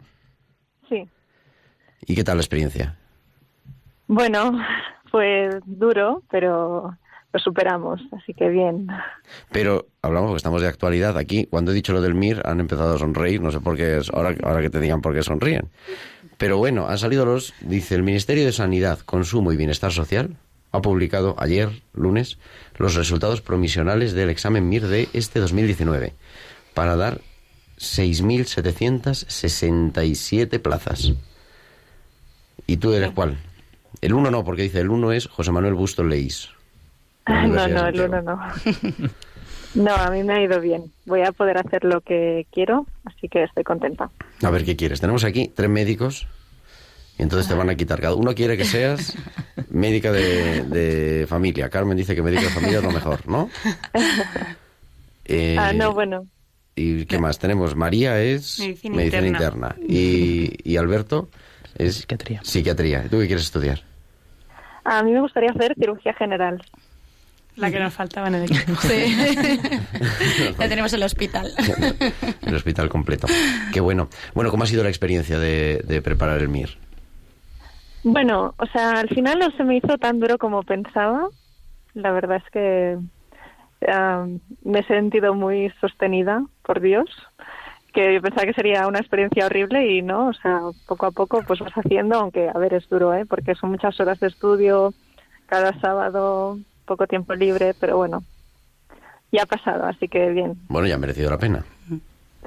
Sí. 0.87 1.09
¿Y 2.05 2.15
qué 2.15 2.23
tal 2.23 2.37
la 2.37 2.43
experiencia? 2.43 2.97
Bueno, 4.07 4.57
pues 5.11 5.55
duro, 5.65 6.23
pero 6.31 6.97
lo 7.33 7.39
superamos, 7.39 8.01
así 8.11 8.33
que 8.33 8.49
bien. 8.49 8.87
Pero 9.51 9.87
hablamos 10.01 10.29
porque 10.29 10.37
estamos 10.37 10.61
de 10.61 10.67
actualidad 10.67 11.17
aquí. 11.17 11.45
Cuando 11.45 11.71
he 11.71 11.73
dicho 11.73 11.93
lo 11.93 12.01
del 12.01 12.13
MIR 12.13 12.41
han 12.45 12.59
empezado 12.59 12.95
a 12.95 12.99
sonreír, 12.99 13.41
no 13.41 13.51
sé 13.51 13.61
por 13.61 13.77
qué, 13.77 13.97
es, 13.97 14.09
ahora, 14.09 14.35
ahora 14.43 14.61
que 14.61 14.69
te 14.69 14.79
digan 14.79 15.01
por 15.01 15.13
qué 15.13 15.23
sonríen. 15.23 15.69
Pero 16.37 16.57
bueno, 16.57 16.87
han 16.87 16.97
salido 16.97 17.25
los, 17.25 17.53
dice 17.61 17.95
el 17.95 18.03
Ministerio 18.03 18.45
de 18.45 18.51
Sanidad, 18.51 18.99
Consumo 18.99 19.53
y 19.53 19.57
Bienestar 19.57 19.91
Social, 19.91 20.35
ha 20.71 20.81
publicado 20.81 21.35
ayer, 21.37 21.69
lunes, 21.93 22.39
los 22.77 22.95
resultados 22.95 23.41
provisionales 23.41 24.13
del 24.13 24.29
examen 24.29 24.67
MIR 24.67 24.87
de 24.87 25.07
este 25.13 25.39
2019 25.39 26.13
para 26.73 26.95
dar 26.95 27.21
6.767 27.77 30.61
plazas. 30.61 31.13
¿Y 32.67 32.77
tú 32.77 32.93
eres 32.93 33.11
cuál? 33.11 33.37
El 34.01 34.13
uno 34.13 34.29
no, 34.31 34.43
porque 34.43 34.63
dice 34.63 34.79
el 34.79 34.89
uno 34.89 35.11
es 35.11 35.27
José 35.27 35.51
Manuel 35.51 35.73
Busto 35.73 36.03
Leís. 36.03 36.49
No, 37.27 37.35
Universidad 37.39 37.69
no, 37.69 37.83
de 37.83 37.89
el 37.89 38.01
uno 38.09 38.21
no. 38.21 38.39
No, 39.73 39.95
a 39.95 40.09
mí 40.11 40.21
me 40.23 40.33
ha 40.33 40.41
ido 40.41 40.59
bien. 40.59 40.91
Voy 41.05 41.21
a 41.21 41.31
poder 41.31 41.57
hacer 41.57 41.85
lo 41.85 42.01
que 42.01 42.45
quiero, 42.51 42.85
así 43.05 43.29
que 43.29 43.43
estoy 43.43 43.63
contenta. 43.63 44.09
A 44.43 44.49
ver, 44.49 44.65
¿qué 44.65 44.75
quieres? 44.75 44.99
Tenemos 44.99 45.23
aquí 45.23 45.49
tres 45.55 45.69
médicos 45.69 46.27
y 47.17 47.21
entonces 47.23 47.47
te 47.47 47.53
van 47.53 47.69
a 47.69 47.75
quitar. 47.75 48.01
Cada 48.01 48.15
uno 48.15 48.35
quiere 48.35 48.57
que 48.57 48.65
seas 48.65 49.15
médica 49.69 50.11
de, 50.11 50.63
de 50.63 51.25
familia. 51.25 51.69
Carmen 51.69 51.95
dice 51.95 52.15
que 52.15 52.21
médica 52.21 52.41
de 52.43 52.49
familia 52.49 52.79
es 52.79 52.83
lo 52.83 52.91
mejor, 52.91 53.25
¿no? 53.29 53.49
Eh, 55.23 55.55
ah, 55.59 55.71
no, 55.71 55.93
bueno. 55.93 56.27
¿Y 56.75 57.05
qué 57.05 57.17
más? 57.17 57.39
Tenemos 57.39 57.73
María 57.73 58.21
es 58.21 58.59
Medicina 58.59 59.03
interna. 59.03 59.27
interna. 59.27 59.75
Y, 59.87 60.69
y 60.69 60.75
Alberto 60.75 61.29
es 61.77 61.95
Psiquiatría. 61.95 62.41
psiquiatría. 62.43 63.03
¿Tú 63.03 63.19
qué 63.19 63.27
quieres 63.27 63.45
estudiar? 63.45 63.83
A 64.83 65.01
mí 65.03 65.11
me 65.13 65.21
gustaría 65.21 65.51
hacer 65.51 65.75
cirugía 65.75 66.13
general. 66.13 66.61
La 67.55 67.69
que 67.69 67.79
nos 67.79 67.93
faltaba 67.93 68.27
en 68.27 68.35
el 68.35 68.43
equipo. 68.43 68.73
Sí. 68.81 69.15
ya 70.59 70.69
tenemos 70.69 70.93
el 70.93 71.03
hospital. 71.03 71.51
El 72.41 72.55
hospital 72.55 72.89
completo. 72.89 73.27
Qué 73.73 73.81
bueno. 73.81 74.07
Bueno, 74.33 74.51
¿cómo 74.51 74.63
ha 74.63 74.67
sido 74.67 74.83
la 74.83 74.89
experiencia 74.89 75.37
de, 75.37 75.81
de 75.85 76.01
preparar 76.01 76.39
el 76.39 76.49
MIR? 76.49 76.77
Bueno, 78.03 78.55
o 78.57 78.65
sea, 78.67 78.99
al 78.99 79.09
final 79.09 79.39
no 79.39 79.51
se 79.51 79.63
me 79.63 79.77
hizo 79.77 79.97
tan 79.97 80.19
duro 80.19 80.37
como 80.37 80.63
pensaba. 80.63 81.27
La 81.93 82.11
verdad 82.11 82.37
es 82.37 82.51
que 82.51 82.97
me 84.63 84.79
he 84.79 84.83
sentido 84.83 85.33
muy 85.33 85.71
sostenida 85.81 86.43
por 86.63 86.81
Dios, 86.81 87.09
que 87.93 88.13
yo 88.13 88.21
pensaba 88.21 88.45
que 88.45 88.53
sería 88.53 88.87
una 88.87 88.99
experiencia 88.99 89.45
horrible 89.45 89.91
y 89.91 90.01
no, 90.01 90.27
o 90.27 90.33
sea, 90.33 90.61
poco 90.87 91.07
a 91.07 91.11
poco 91.11 91.41
pues 91.45 91.59
vas 91.59 91.73
haciendo, 91.73 92.17
aunque 92.17 92.49
a 92.49 92.57
ver 92.57 92.73
es 92.73 92.87
duro, 92.89 93.13
¿eh? 93.13 93.25
Porque 93.25 93.55
son 93.55 93.71
muchas 93.71 93.99
horas 93.99 94.19
de 94.19 94.27
estudio 94.27 94.93
cada 95.47 95.77
sábado, 95.81 96.57
poco 96.85 97.07
tiempo 97.07 97.33
libre, 97.33 97.73
pero 97.79 97.97
bueno, 97.97 98.23
ya 99.31 99.43
ha 99.43 99.45
pasado, 99.45 99.85
así 99.85 100.07
que 100.07 100.29
bien. 100.29 100.57
Bueno, 100.67 100.87
ya 100.87 100.95
ha 100.95 100.97
merecido 100.99 101.29
la 101.29 101.37
pena. 101.37 101.63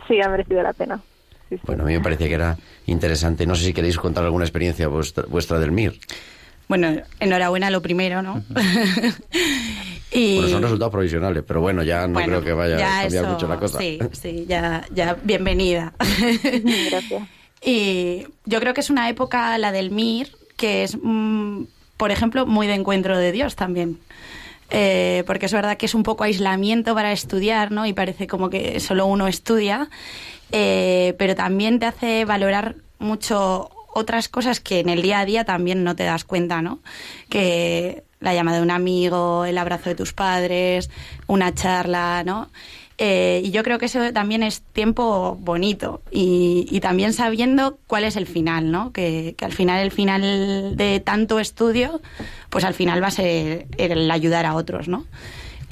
Sí, 0.08 0.20
ha 0.20 0.28
merecido 0.28 0.62
la 0.62 0.72
pena. 0.72 1.00
Sí, 1.48 1.56
sí. 1.56 1.62
Bueno, 1.66 1.84
a 1.84 1.86
mí 1.86 1.92
me 1.94 2.00
parecía 2.00 2.28
que 2.28 2.34
era 2.34 2.56
interesante. 2.86 3.46
No 3.46 3.54
sé 3.54 3.64
si 3.64 3.72
queréis 3.72 3.96
contar 3.98 4.24
alguna 4.24 4.44
experiencia 4.44 4.88
vuestra, 4.88 5.24
vuestra 5.26 5.58
del 5.58 5.72
MIR. 5.72 5.98
Bueno, 6.68 7.02
enhorabuena 7.20 7.70
lo 7.70 7.82
primero, 7.82 8.22
¿no? 8.22 8.42
y... 10.10 10.36
Bueno, 10.36 10.50
son 10.50 10.62
resultados 10.62 10.92
provisionales, 10.92 11.44
pero 11.46 11.60
bueno, 11.60 11.82
ya 11.82 12.06
no 12.06 12.14
Bueno, 12.14 12.28
creo 12.28 12.42
que 12.42 12.52
vaya 12.52 12.78
ya 12.78 12.98
a 12.98 13.02
cambiar 13.02 13.24
eso, 13.24 13.32
mucho 13.32 13.48
la 13.48 13.58
cosa. 13.58 13.78
Sí, 13.78 13.98
sí, 14.12 14.46
ya, 14.48 14.86
ya 14.92 15.16
bienvenida. 15.22 15.92
Gracias. 16.90 17.22
y 17.62 18.26
yo 18.46 18.60
creo 18.60 18.72
que 18.72 18.80
es 18.80 18.90
una 18.90 19.08
época, 19.08 19.56
la 19.58 19.72
del 19.72 19.90
MIR, 19.90 20.30
que 20.56 20.84
es, 20.84 20.96
mm, 21.00 21.64
por 21.96 22.10
ejemplo, 22.10 22.46
muy 22.46 22.66
de 22.66 22.74
encuentro 22.74 23.18
de 23.18 23.32
Dios 23.32 23.56
también. 23.56 23.98
Eh, 24.70 25.24
porque 25.26 25.46
es 25.46 25.52
verdad 25.52 25.76
que 25.76 25.86
es 25.86 25.94
un 25.94 26.02
poco 26.02 26.24
aislamiento 26.24 26.94
para 26.94 27.12
estudiar, 27.12 27.70
¿no? 27.70 27.86
Y 27.86 27.92
parece 27.92 28.26
como 28.26 28.50
que 28.50 28.80
solo 28.80 29.06
uno 29.06 29.26
estudia, 29.26 29.88
eh, 30.52 31.14
pero 31.18 31.34
también 31.34 31.78
te 31.78 31.86
hace 31.86 32.24
valorar 32.24 32.76
mucho 32.98 33.70
otras 33.92 34.28
cosas 34.28 34.60
que 34.60 34.80
en 34.80 34.88
el 34.88 35.02
día 35.02 35.20
a 35.20 35.24
día 35.24 35.44
también 35.44 35.84
no 35.84 35.96
te 35.96 36.04
das 36.04 36.24
cuenta, 36.24 36.62
¿no? 36.62 36.80
Que 37.28 38.03
la 38.24 38.34
llamada 38.34 38.56
de 38.56 38.62
un 38.62 38.70
amigo, 38.70 39.44
el 39.44 39.58
abrazo 39.58 39.90
de 39.90 39.94
tus 39.94 40.12
padres, 40.12 40.90
una 41.26 41.54
charla, 41.54 42.24
¿no? 42.24 42.50
Eh, 42.96 43.42
y 43.44 43.50
yo 43.50 43.64
creo 43.64 43.78
que 43.78 43.86
eso 43.86 44.12
también 44.12 44.44
es 44.44 44.62
tiempo 44.72 45.36
bonito 45.40 46.00
y, 46.12 46.78
también 46.80 47.12
sabiendo 47.12 47.78
cuál 47.88 48.04
es 48.04 48.16
el 48.16 48.26
final, 48.26 48.70
¿no? 48.70 48.92
Que, 48.92 49.34
que 49.36 49.44
al 49.44 49.52
final, 49.52 49.80
el 49.82 49.90
final 49.90 50.76
de 50.76 51.00
tanto 51.00 51.40
estudio, 51.40 52.00
pues 52.50 52.64
al 52.64 52.74
final 52.74 53.02
va 53.02 53.08
a 53.08 53.10
ser 53.10 53.66
el 53.78 54.10
ayudar 54.10 54.46
a 54.46 54.54
otros, 54.54 54.86
¿no? 54.86 55.06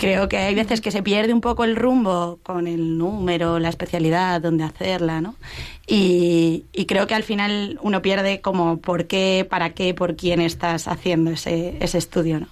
Creo 0.02 0.28
que 0.28 0.36
hay 0.38 0.54
veces 0.54 0.80
que 0.80 0.90
se 0.90 1.02
pierde 1.02 1.32
un 1.32 1.40
poco 1.40 1.64
el 1.64 1.76
rumbo 1.76 2.40
con 2.42 2.66
el 2.66 2.98
número, 2.98 3.58
la 3.58 3.68
especialidad, 3.68 4.40
dónde 4.40 4.64
hacerla, 4.64 5.20
¿no? 5.20 5.36
Y, 5.86 6.64
y 6.72 6.86
creo 6.86 7.06
que 7.06 7.14
al 7.14 7.22
final 7.22 7.78
uno 7.82 8.02
pierde 8.02 8.40
como 8.40 8.78
por 8.80 9.06
qué, 9.06 9.46
para 9.48 9.70
qué, 9.74 9.94
por 9.94 10.16
quién 10.16 10.40
estás 10.40 10.88
haciendo 10.88 11.30
ese, 11.30 11.76
ese 11.80 11.98
estudio, 11.98 12.40
¿no? 12.40 12.48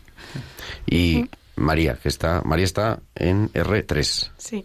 Y 0.87 1.27
María, 1.57 1.95
que 1.97 2.09
está, 2.09 2.41
María 2.45 2.65
está 2.65 3.01
en 3.17 3.53
R3 3.53 4.31
Sí. 4.39 4.65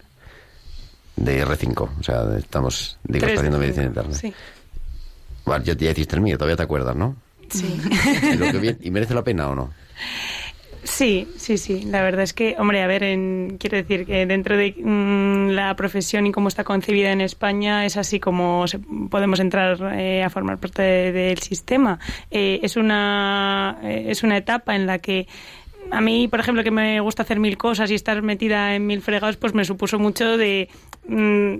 de 1.15 1.45
R5. 1.45 1.89
O 1.99 2.03
sea, 2.03 2.37
estamos, 2.37 2.97
digo, 3.03 3.25
está 3.25 3.39
haciendo 3.39 3.57
medicina 3.59 3.85
interna. 3.85 4.13
Sí. 4.15 4.33
Vale, 5.45 5.63
ya, 5.65 5.73
ya 5.75 5.91
hiciste 5.91 6.15
el 6.15 6.21
mío, 6.21 6.37
todavía 6.37 6.55
te 6.55 6.63
acuerdas, 6.63 6.95
¿no? 6.95 7.15
Sí. 7.49 7.79
Y, 8.31 8.35
lo 8.37 8.51
que 8.51 8.57
bien- 8.59 8.77
¿y 8.81 8.91
merece 8.91 9.13
la 9.13 9.23
pena 9.23 9.47
o 9.49 9.55
no? 9.55 9.71
Sí, 10.85 11.27
sí, 11.37 11.57
sí. 11.57 11.81
La 11.85 12.03
verdad 12.03 12.21
es 12.21 12.33
que, 12.33 12.55
hombre, 12.59 12.83
a 12.83 12.87
ver, 12.87 13.01
en, 13.03 13.57
quiero 13.59 13.75
decir 13.75 14.05
que 14.05 14.27
dentro 14.27 14.55
de 14.55 14.75
mm, 14.77 15.49
la 15.49 15.75
profesión 15.75 16.27
y 16.27 16.31
cómo 16.31 16.47
está 16.47 16.63
concebida 16.63 17.11
en 17.11 17.21
España 17.21 17.85
es 17.87 17.97
así 17.97 18.19
como 18.19 18.67
se- 18.67 18.77
podemos 19.09 19.39
entrar 19.39 19.79
eh, 19.97 20.23
a 20.23 20.29
formar 20.29 20.59
parte 20.59 20.83
de- 20.83 21.11
del 21.11 21.39
sistema. 21.39 21.97
Eh, 22.29 22.59
es 22.61 22.77
una 22.77 23.79
eh, 23.83 24.05
es 24.09 24.21
una 24.21 24.37
etapa 24.37 24.75
en 24.75 24.85
la 24.85 24.99
que 24.99 25.27
a 25.91 26.01
mí, 26.01 26.27
por 26.27 26.39
ejemplo, 26.39 26.63
que 26.63 26.71
me 26.71 26.99
gusta 26.99 27.23
hacer 27.23 27.39
mil 27.39 27.57
cosas 27.57 27.89
y 27.89 27.95
estar 27.95 28.21
metida 28.21 28.75
en 28.75 28.85
mil 28.85 29.01
fregados, 29.01 29.37
pues 29.37 29.55
me 29.55 29.65
supuso 29.65 29.97
mucho 29.97 30.37
de 30.37 30.69
mm, 31.07 31.55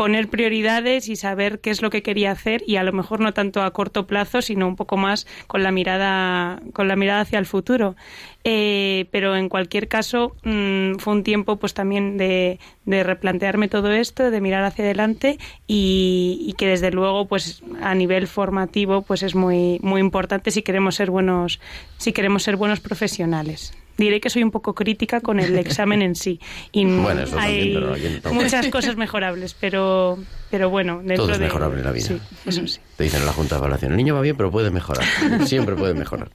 poner 0.00 0.28
prioridades 0.28 1.10
y 1.10 1.16
saber 1.16 1.60
qué 1.60 1.68
es 1.68 1.82
lo 1.82 1.90
que 1.90 2.02
quería 2.02 2.30
hacer 2.30 2.62
y 2.66 2.76
a 2.76 2.82
lo 2.84 2.90
mejor 2.90 3.20
no 3.20 3.34
tanto 3.34 3.60
a 3.60 3.70
corto 3.70 4.06
plazo, 4.06 4.40
sino 4.40 4.66
un 4.66 4.74
poco 4.74 4.96
más 4.96 5.26
con 5.46 5.62
la 5.62 5.72
mirada, 5.72 6.62
con 6.72 6.88
la 6.88 6.96
mirada 6.96 7.20
hacia 7.20 7.38
el 7.38 7.44
futuro. 7.44 7.96
Eh, 8.42 9.08
pero 9.10 9.36
en 9.36 9.50
cualquier 9.50 9.88
caso 9.88 10.34
mm, 10.42 10.94
fue 10.94 11.12
un 11.12 11.22
tiempo 11.22 11.56
pues 11.56 11.74
también 11.74 12.16
de, 12.16 12.58
de 12.86 13.02
replantearme 13.02 13.68
todo 13.68 13.92
esto, 13.92 14.30
de 14.30 14.40
mirar 14.40 14.64
hacia 14.64 14.86
adelante 14.86 15.36
y, 15.66 16.46
y 16.48 16.54
que 16.54 16.66
desde 16.66 16.90
luego 16.90 17.26
pues 17.26 17.62
a 17.82 17.94
nivel 17.94 18.26
formativo 18.26 19.02
pues 19.02 19.22
es 19.22 19.34
muy 19.34 19.80
muy 19.82 20.00
importante 20.00 20.50
si 20.50 20.62
queremos 20.62 20.94
ser 20.94 21.10
buenos 21.10 21.60
si 21.98 22.14
queremos 22.14 22.42
ser 22.42 22.56
buenos 22.56 22.80
profesionales 22.80 23.74
diré 24.00 24.20
que 24.20 24.30
soy 24.30 24.42
un 24.42 24.50
poco 24.50 24.74
crítica 24.74 25.20
con 25.20 25.38
el 25.38 25.56
examen 25.58 26.02
en 26.02 26.14
sí. 26.16 26.40
Y 26.72 26.84
Bueno, 27.00 27.22
eso 27.22 27.36
también, 27.36 27.62
hay 27.62 27.74
pero 27.74 27.92
oye, 27.92 28.20
no. 28.24 28.32
muchas 28.32 28.66
cosas 28.68 28.96
mejorables, 28.96 29.54
pero, 29.54 30.18
pero 30.50 30.68
bueno, 30.70 30.98
dentro 30.98 31.24
Todo 31.26 31.32
es 31.32 31.38
de- 31.38 31.44
mejorable 31.44 31.78
en 31.78 31.84
la 31.84 31.92
vida. 31.92 32.06
Sí, 32.06 32.18
eso 32.46 32.66
sí. 32.66 32.80
Te 33.00 33.04
dicen 33.04 33.20
en 33.20 33.26
la 33.28 33.32
Junta 33.32 33.54
de 33.54 33.60
Evaluación, 33.60 33.92
el 33.92 33.96
niño 33.96 34.14
va 34.14 34.20
bien, 34.20 34.36
pero 34.36 34.50
puede 34.50 34.70
mejorar. 34.70 35.06
Siempre 35.46 35.74
puede 35.74 35.94
mejorar. 35.94 36.28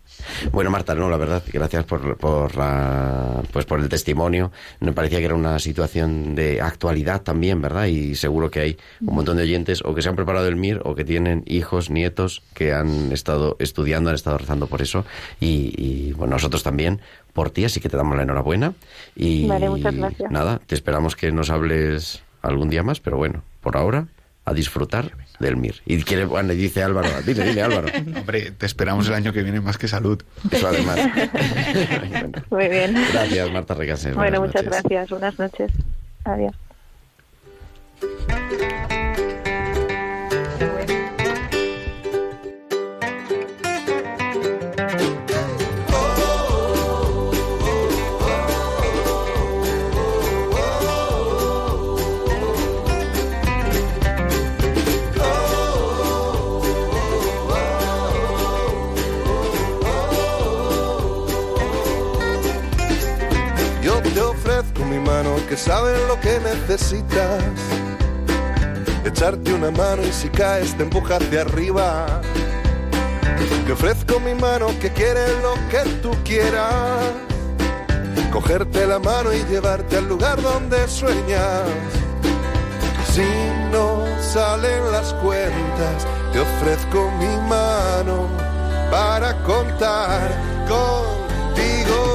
Bueno, 0.51 0.71
Marta, 0.71 0.95
no, 0.95 1.11
la 1.11 1.17
verdad, 1.17 1.43
gracias 1.53 1.85
por, 1.85 2.17
por, 2.17 2.55
la, 2.55 3.43
pues 3.53 3.65
por 3.65 3.79
el 3.79 3.87
testimonio. 3.87 4.51
Me 4.79 4.91
parecía 4.91 5.19
que 5.19 5.25
era 5.25 5.35
una 5.35 5.59
situación 5.59 6.33
de 6.33 6.61
actualidad 6.61 7.21
también, 7.21 7.61
¿verdad? 7.61 7.85
Y 7.85 8.15
seguro 8.15 8.49
que 8.49 8.61
hay 8.61 8.77
un 9.01 9.13
montón 9.13 9.37
de 9.37 9.43
oyentes 9.43 9.83
o 9.85 9.93
que 9.93 10.01
se 10.01 10.09
han 10.09 10.15
preparado 10.15 10.47
el 10.47 10.55
MIR 10.55 10.81
o 10.85 10.95
que 10.95 11.03
tienen 11.03 11.43
hijos, 11.45 11.91
nietos 11.91 12.41
que 12.55 12.73
han 12.73 13.11
estado 13.11 13.57
estudiando, 13.59 14.09
han 14.09 14.15
estado 14.15 14.39
rezando 14.39 14.65
por 14.65 14.81
eso. 14.81 15.05
Y, 15.39 15.71
y, 15.77 16.13
bueno, 16.13 16.33
nosotros 16.33 16.63
también 16.63 16.99
por 17.33 17.51
ti, 17.51 17.65
así 17.65 17.79
que 17.79 17.89
te 17.89 17.97
damos 17.97 18.17
la 18.17 18.23
enhorabuena. 18.23 18.73
Y 19.15 19.45
Vale, 19.45 19.69
muchas 19.69 19.95
gracias. 19.95 20.31
nada, 20.31 20.59
te 20.65 20.73
esperamos 20.73 21.15
que 21.15 21.31
nos 21.31 21.51
hables 21.51 22.23
algún 22.41 22.71
día 22.71 22.81
más, 22.81 22.99
pero 23.01 23.17
bueno, 23.17 23.43
por 23.61 23.77
ahora 23.77 24.07
a 24.45 24.53
disfrutar 24.53 25.11
del 25.39 25.57
MIR. 25.57 25.81
Y 25.85 26.01
quiere, 26.03 26.25
bueno, 26.25 26.53
dice 26.53 26.83
Álvaro, 26.83 27.09
dile, 27.25 27.43
dile 27.45 27.61
Álvaro. 27.61 27.87
Hombre, 28.19 28.51
te 28.51 28.65
esperamos 28.65 29.07
el 29.07 29.13
año 29.13 29.33
que 29.33 29.43
viene 29.43 29.61
más 29.61 29.77
que 29.77 29.87
salud. 29.87 30.21
Eso 30.51 30.67
además. 30.67 30.99
Muy 32.49 32.67
bien. 32.67 32.95
Gracias, 33.13 33.51
Marta 33.51 33.73
Recases. 33.73 34.15
Bueno, 34.15 34.41
muchas 34.41 34.63
noches. 34.65 34.83
gracias. 34.83 35.09
Buenas 35.09 35.39
noches. 35.39 35.71
Adiós. 36.23 36.55
Que 65.55 65.61
sabe 65.61 65.93
lo 66.07 66.19
que 66.19 66.37
necesitas. 66.41 67.41
Echarte 69.05 69.53
una 69.53 69.71
mano 69.71 70.01
y 70.03 70.11
si 70.11 70.27
caes 70.27 70.75
te 70.75 70.83
empuja 70.83 71.15
hacia 71.15 71.41
arriba. 71.41 72.21
Te 73.65 73.71
ofrezco 73.71 74.19
mi 74.19 74.35
mano 74.35 74.67
que 74.81 74.91
quiere 74.91 75.25
lo 75.41 75.53
que 75.69 75.89
tú 76.01 76.11
quieras. 76.25 77.13
Cogerte 78.33 78.85
la 78.85 78.99
mano 78.99 79.33
y 79.33 79.45
llevarte 79.45 79.97
al 79.97 80.09
lugar 80.09 80.41
donde 80.41 80.89
sueñas. 80.89 81.69
Si 83.13 83.29
no 83.71 84.03
salen 84.19 84.91
las 84.91 85.13
cuentas, 85.23 86.05
te 86.33 86.39
ofrezco 86.41 87.09
mi 87.17 87.33
mano 87.47 88.27
para 88.91 89.41
contar 89.43 90.31
contigo. 90.67 92.14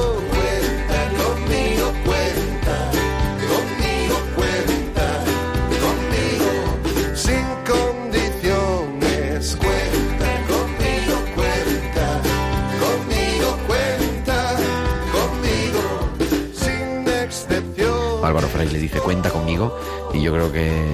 Fraile 18.61 18.79
dice, 18.79 18.99
cuenta 18.99 19.31
conmigo. 19.31 19.75
Y 20.13 20.21
yo 20.21 20.31
creo 20.33 20.51
que 20.51 20.85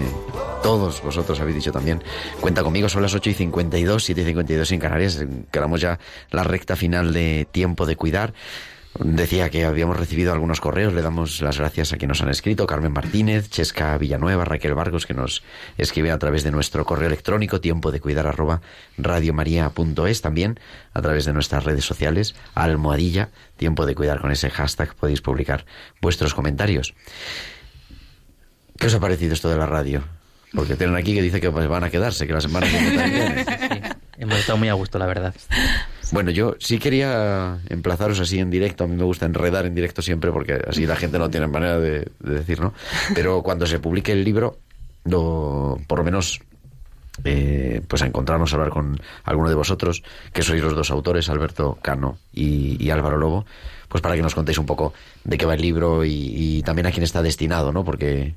todos 0.64 1.02
vosotros 1.02 1.38
habéis 1.42 1.58
dicho 1.58 1.74
también, 1.74 2.02
cuenta 2.40 2.64
conmigo. 2.64 2.88
Son 2.88 3.02
las 3.02 3.14
8 3.14 3.30
y 3.30 3.34
52, 3.34 4.04
7 4.04 4.22
y 4.22 4.26
52 4.26 4.72
en 4.72 4.80
Canarias. 4.80 5.26
Quedamos 5.52 5.82
ya 5.82 6.00
la 6.32 6.44
recta 6.46 6.78
final 6.78 7.12
de 7.12 7.46
tiempo 7.52 7.86
de 7.86 7.98
cuidar. 7.98 8.34
Decía 9.00 9.50
que 9.50 9.64
habíamos 9.64 9.98
recibido 9.98 10.34
algunos 10.34 10.60
correos, 10.60 10.94
le 10.94 11.04
damos 11.04 11.42
las 11.42 11.60
gracias 11.60 11.94
a 11.94 11.98
quienes 11.98 12.18
nos 12.18 12.24
han 12.24 12.30
escrito, 12.30 12.66
Carmen 12.66 12.92
Martínez, 12.92 13.48
Chesca 13.50 13.96
Villanueva, 13.98 14.44
Raquel 14.44 14.74
Vargos, 14.74 15.06
que 15.06 15.14
nos 15.14 15.44
escriben 15.78 16.12
a 16.14 16.18
través 16.18 16.44
de 16.44 16.50
nuestro 16.50 16.84
correo 16.84 17.08
electrónico, 17.08 17.62
tiempo 17.62 17.92
de 17.92 18.00
cuidar 18.00 18.26
arroba 18.26 18.62
radiomaria.es, 18.98 20.22
también 20.22 20.60
a 20.94 21.02
través 21.02 21.26
de 21.26 21.34
nuestras 21.34 21.64
redes 21.64 21.86
sociales, 21.86 22.34
almohadilla, 22.56 23.30
tiempo 23.56 23.86
de 23.86 23.94
cuidar 23.94 24.20
con 24.20 24.32
ese 24.32 24.50
hashtag, 24.50 24.96
podéis 24.96 25.22
publicar 25.22 25.66
vuestros 26.02 26.34
comentarios. 26.34 26.96
¿Qué 28.78 28.88
os 28.88 28.94
ha 28.94 29.00
parecido 29.00 29.34
esto 29.34 29.50
de 29.50 29.58
la 29.58 29.66
radio? 29.66 30.04
Porque 30.54 30.76
tienen 30.76 30.96
aquí 30.96 31.14
que 31.14 31.22
dice 31.22 31.42
que 31.42 31.52
pues, 31.52 31.68
van 31.68 31.84
a 31.84 31.90
quedarse, 31.90 32.26
que 32.26 32.34
la 32.34 32.42
semana 32.42 32.68
que 32.68 32.80
viene. 32.80 33.46
Hemos 34.18 34.40
estado 34.40 34.58
muy 34.58 34.70
a 34.70 34.74
gusto, 34.74 34.98
la 34.98 35.06
verdad. 35.06 35.36
Bueno, 36.12 36.32
yo 36.32 36.56
sí 36.60 36.80
quería 36.80 37.60
emplazaros 37.70 38.20
así 38.20 38.40
en 38.40 38.50
directo. 38.50 38.86
A 38.86 38.88
mí 38.88 38.96
me 38.96 39.04
gusta 39.04 39.26
enredar 39.26 39.66
en 39.66 39.76
directo 39.76 40.02
siempre 40.02 40.32
porque 40.32 40.60
así 40.68 40.86
la 40.86 40.96
gente 40.96 41.20
no 41.20 41.30
tiene 41.30 41.48
manera 41.48 41.80
de, 41.80 42.08
de 42.20 42.34
decir, 42.34 42.62
¿no? 42.62 42.74
Pero 43.14 43.44
cuando 43.44 43.66
se 43.68 43.80
publique 43.80 44.14
el 44.14 44.24
libro, 44.24 44.58
lo, 45.04 45.78
por 45.86 46.00
lo 46.00 46.06
menos 46.06 46.40
eh, 47.24 47.82
pues 47.88 48.02
a 48.02 48.06
encontrarnos 48.06 48.54
a 48.54 48.56
hablar 48.56 48.70
con 48.70 49.00
alguno 49.26 49.50
de 49.50 49.56
vosotros, 49.56 50.04
que 50.34 50.44
sois 50.44 50.62
los 50.64 50.76
dos 50.76 50.92
autores, 50.92 51.30
Alberto 51.30 51.78
Cano 51.82 52.18
y, 52.34 52.84
y 52.84 52.90
Álvaro 52.90 53.18
Lobo, 53.18 53.46
pues 53.90 54.02
para 54.02 54.16
que 54.16 54.22
nos 54.22 54.36
contéis 54.36 54.58
un 54.58 54.66
poco 54.66 54.94
de 55.24 55.38
qué 55.38 55.46
va 55.46 55.56
el 55.56 55.62
libro 55.62 56.06
y, 56.06 56.12
y 56.12 56.62
también 56.64 56.88
a 56.88 56.92
quién 56.92 57.04
está 57.04 57.22
destinado, 57.22 57.72
¿no? 57.72 57.84
Porque 57.84 58.34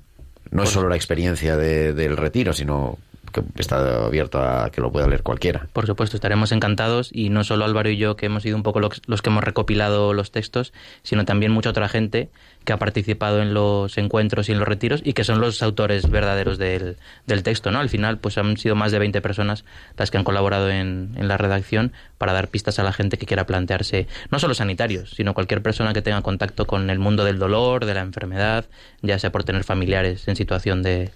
no 0.50 0.62
es 0.64 0.70
solo 0.70 0.88
la 0.88 0.96
experiencia 0.96 1.56
de- 1.56 1.92
del 1.92 2.16
retiro, 2.16 2.52
sino 2.52 2.98
que 3.32 3.42
está 3.58 4.06
abierto 4.06 4.40
a 4.40 4.70
que 4.70 4.80
lo 4.80 4.90
pueda 4.90 5.06
leer 5.06 5.22
cualquiera. 5.22 5.68
Por 5.72 5.86
supuesto, 5.86 6.16
estaremos 6.16 6.50
encantados 6.50 7.10
y 7.12 7.28
no 7.28 7.44
solo 7.44 7.64
Álvaro 7.64 7.88
y 7.88 7.96
yo, 7.96 8.16
que 8.16 8.26
hemos 8.26 8.42
sido 8.42 8.56
un 8.56 8.64
poco 8.64 8.80
los, 8.80 9.00
los 9.06 9.22
que 9.22 9.30
hemos 9.30 9.44
recopilado 9.44 10.12
los 10.14 10.32
textos, 10.32 10.72
sino 11.04 11.24
también 11.24 11.52
mucha 11.52 11.70
otra 11.70 11.88
gente 11.88 12.28
que 12.64 12.72
ha 12.72 12.78
participado 12.78 13.40
en 13.40 13.54
los 13.54 13.96
encuentros 13.98 14.48
y 14.48 14.52
en 14.52 14.58
los 14.58 14.68
retiros 14.68 15.00
y 15.04 15.12
que 15.14 15.24
son 15.24 15.40
los 15.40 15.62
autores 15.62 16.10
verdaderos 16.10 16.58
del, 16.58 16.96
del 17.26 17.42
texto. 17.42 17.70
¿no? 17.70 17.80
Al 17.80 17.88
final, 17.88 18.18
pues 18.18 18.38
han 18.38 18.56
sido 18.56 18.74
más 18.74 18.92
de 18.92 18.98
20 18.98 19.20
personas 19.22 19.64
las 19.96 20.10
que 20.10 20.18
han 20.18 20.24
colaborado 20.24 20.70
en, 20.70 21.14
en 21.16 21.28
la 21.28 21.36
redacción 21.36 21.92
para 22.18 22.32
dar 22.32 22.48
pistas 22.48 22.78
a 22.78 22.82
la 22.82 22.92
gente 22.92 23.16
que 23.16 23.26
quiera 23.26 23.46
plantearse, 23.46 24.06
no 24.30 24.38
solo 24.38 24.54
sanitarios, 24.54 25.10
sino 25.10 25.34
cualquier 25.34 25.62
persona 25.62 25.92
que 25.92 26.02
tenga 26.02 26.20
contacto 26.22 26.66
con 26.66 26.90
el 26.90 26.98
mundo 26.98 27.24
del 27.24 27.38
dolor, 27.38 27.86
de 27.86 27.94
la 27.94 28.00
enfermedad, 28.00 28.66
ya 29.02 29.18
sea 29.18 29.32
por 29.32 29.44
tener 29.44 29.64
familiares 29.64 30.28
en 30.28 30.36
situación 30.36 30.82
de, 30.82 31.10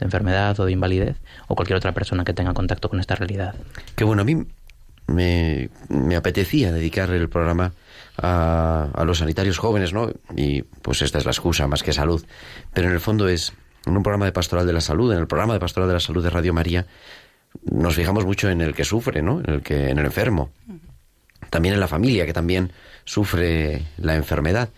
de 0.00 0.04
enfermedad 0.04 0.58
o 0.60 0.64
de 0.66 0.72
invalidez, 0.72 1.16
o 1.46 1.54
cualquier 1.54 1.76
otra 1.76 1.92
persona 1.92 2.24
que 2.24 2.32
tenga 2.32 2.52
contacto 2.52 2.88
con 2.88 3.00
esta 3.00 3.14
realidad. 3.14 3.54
Que 3.96 4.04
bueno, 4.04 4.22
a 4.22 4.24
mí 4.24 4.44
me, 5.06 5.70
me 5.88 6.16
apetecía 6.16 6.72
dedicar 6.72 7.10
el 7.10 7.28
programa 7.28 7.72
a, 8.20 8.88
a 8.94 9.04
los 9.04 9.18
sanitarios 9.18 9.58
jóvenes, 9.58 9.92
¿no? 9.92 10.10
Y 10.36 10.62
pues 10.62 11.02
esta 11.02 11.18
es 11.18 11.24
la 11.24 11.30
excusa 11.30 11.66
más 11.66 11.82
que 11.82 11.92
salud. 11.92 12.24
Pero 12.72 12.88
en 12.88 12.94
el 12.94 13.00
fondo 13.00 13.28
es, 13.28 13.52
en 13.86 13.96
un 13.96 14.02
programa 14.02 14.26
de 14.26 14.32
pastoral 14.32 14.66
de 14.66 14.72
la 14.72 14.80
salud, 14.80 15.12
en 15.12 15.18
el 15.18 15.26
programa 15.26 15.54
de 15.54 15.60
pastoral 15.60 15.88
de 15.88 15.94
la 15.94 16.00
salud 16.00 16.22
de 16.22 16.30
Radio 16.30 16.52
María, 16.52 16.86
nos 17.64 17.94
fijamos 17.94 18.24
mucho 18.24 18.48
en 18.48 18.60
el 18.60 18.74
que 18.74 18.84
sufre, 18.84 19.22
¿no? 19.22 19.40
En 19.40 19.54
el 19.54 19.62
que, 19.62 19.90
en 19.90 19.98
el 19.98 20.06
enfermo. 20.06 20.50
También 21.50 21.74
en 21.74 21.80
la 21.80 21.88
familia, 21.88 22.26
que 22.26 22.32
también 22.32 22.72
sufre 23.04 23.82
la 23.96 24.14
enfermedad. 24.14 24.68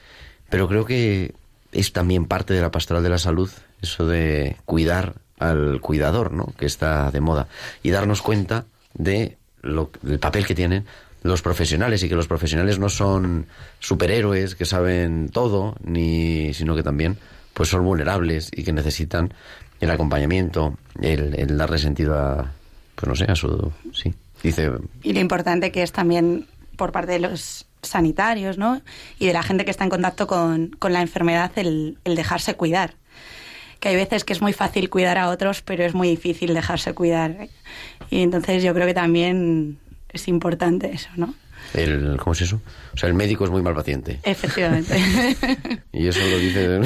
Pero 0.48 0.68
creo 0.68 0.84
que 0.84 1.34
es 1.72 1.92
también 1.92 2.26
parte 2.26 2.54
de 2.54 2.60
la 2.60 2.70
pastoral 2.70 3.02
de 3.02 3.08
la 3.08 3.18
salud 3.18 3.50
eso 3.82 4.06
de 4.06 4.56
cuidar 4.64 5.14
al 5.38 5.80
cuidador, 5.80 6.32
¿no? 6.32 6.54
Que 6.56 6.66
está 6.66 7.10
de 7.10 7.20
moda. 7.20 7.48
Y 7.82 7.90
darnos 7.90 8.22
cuenta 8.22 8.64
de 8.94 9.36
lo, 9.60 9.90
del 10.02 10.20
papel 10.20 10.46
que 10.46 10.54
tienen 10.54 10.86
los 11.22 11.42
profesionales 11.42 12.02
y 12.02 12.08
que 12.08 12.14
los 12.14 12.26
profesionales 12.26 12.78
no 12.78 12.88
son 12.88 13.46
superhéroes 13.78 14.54
que 14.54 14.64
saben 14.64 15.28
todo, 15.28 15.76
ni 15.84 16.52
sino 16.54 16.74
que 16.74 16.82
también 16.82 17.18
pues 17.54 17.68
son 17.68 17.84
vulnerables 17.84 18.50
y 18.54 18.64
que 18.64 18.72
necesitan 18.72 19.32
el 19.80 19.90
acompañamiento, 19.90 20.76
el, 21.00 21.56
darle 21.56 21.78
sentido 21.78 22.18
a, 22.18 22.52
pues 22.94 23.08
no 23.08 23.14
sé, 23.14 23.24
a 23.30 23.34
su, 23.34 23.72
sí, 23.92 24.14
dice, 24.42 24.70
Y 25.02 25.12
lo 25.12 25.20
importante 25.20 25.72
que 25.72 25.82
es 25.82 25.92
también 25.92 26.46
por 26.76 26.92
parte 26.92 27.12
de 27.12 27.18
los 27.18 27.66
sanitarios, 27.82 28.58
¿no? 28.58 28.80
Y 29.18 29.26
de 29.26 29.32
la 29.32 29.42
gente 29.42 29.64
que 29.64 29.70
está 29.70 29.84
en 29.84 29.90
contacto 29.90 30.26
con, 30.26 30.68
con 30.78 30.92
la 30.92 31.02
enfermedad, 31.02 31.50
el, 31.56 31.98
el 32.04 32.14
dejarse 32.14 32.54
cuidar. 32.54 32.94
que 33.80 33.88
hay 33.88 33.96
veces 33.96 34.24
que 34.24 34.32
es 34.32 34.40
muy 34.40 34.52
fácil 34.52 34.88
cuidar 34.88 35.18
a 35.18 35.28
otros, 35.28 35.62
pero 35.62 35.84
es 35.84 35.94
muy 35.94 36.08
difícil 36.08 36.54
dejarse 36.54 36.94
cuidar. 36.94 37.48
Y 38.08 38.22
entonces 38.22 38.62
yo 38.62 38.72
creo 38.74 38.86
que 38.86 38.94
también 38.94 39.78
es 40.12 40.28
importante 40.28 40.90
eso, 40.92 41.08
¿no? 41.16 41.34
El, 41.74 42.16
¿Cómo 42.18 42.32
es 42.32 42.42
eso? 42.42 42.60
O 42.92 42.96
sea, 42.96 43.08
el 43.08 43.14
médico 43.14 43.44
es 43.44 43.50
muy 43.50 43.62
mal 43.62 43.74
paciente. 43.74 44.20
Efectivamente. 44.22 44.96
Y 45.92 46.08
eso 46.08 46.20
lo 46.20 46.38
dice... 46.38 46.80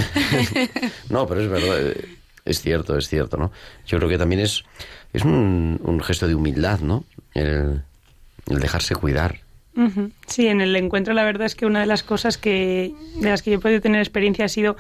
no, 1.10 1.26
pero 1.26 1.40
es 1.40 1.48
verdad, 1.48 1.80
eh, 1.80 2.08
es 2.44 2.60
cierto, 2.60 2.96
es 2.98 3.08
cierto, 3.08 3.36
¿no? 3.36 3.52
Yo 3.86 3.98
creo 3.98 4.08
que 4.10 4.18
también 4.18 4.40
es, 4.40 4.64
es 5.12 5.24
un, 5.24 5.80
un 5.82 6.02
gesto 6.02 6.26
de 6.26 6.34
humildad, 6.34 6.80
¿no? 6.80 7.04
El, 7.34 7.82
el 8.48 8.58
dejarse 8.58 8.94
cuidar. 8.94 9.40
Sí, 10.26 10.46
en 10.46 10.62
el 10.62 10.74
encuentro 10.74 11.12
la 11.12 11.22
verdad 11.24 11.46
es 11.46 11.54
que 11.54 11.66
una 11.66 11.80
de 11.80 11.86
las 11.86 12.02
cosas 12.02 12.38
que 12.38 12.94
de 13.20 13.28
las 13.28 13.42
que 13.42 13.50
yo 13.50 13.58
he 13.58 13.60
podido 13.60 13.82
tener 13.82 14.00
experiencia 14.00 14.46
ha 14.46 14.48
sido 14.48 14.76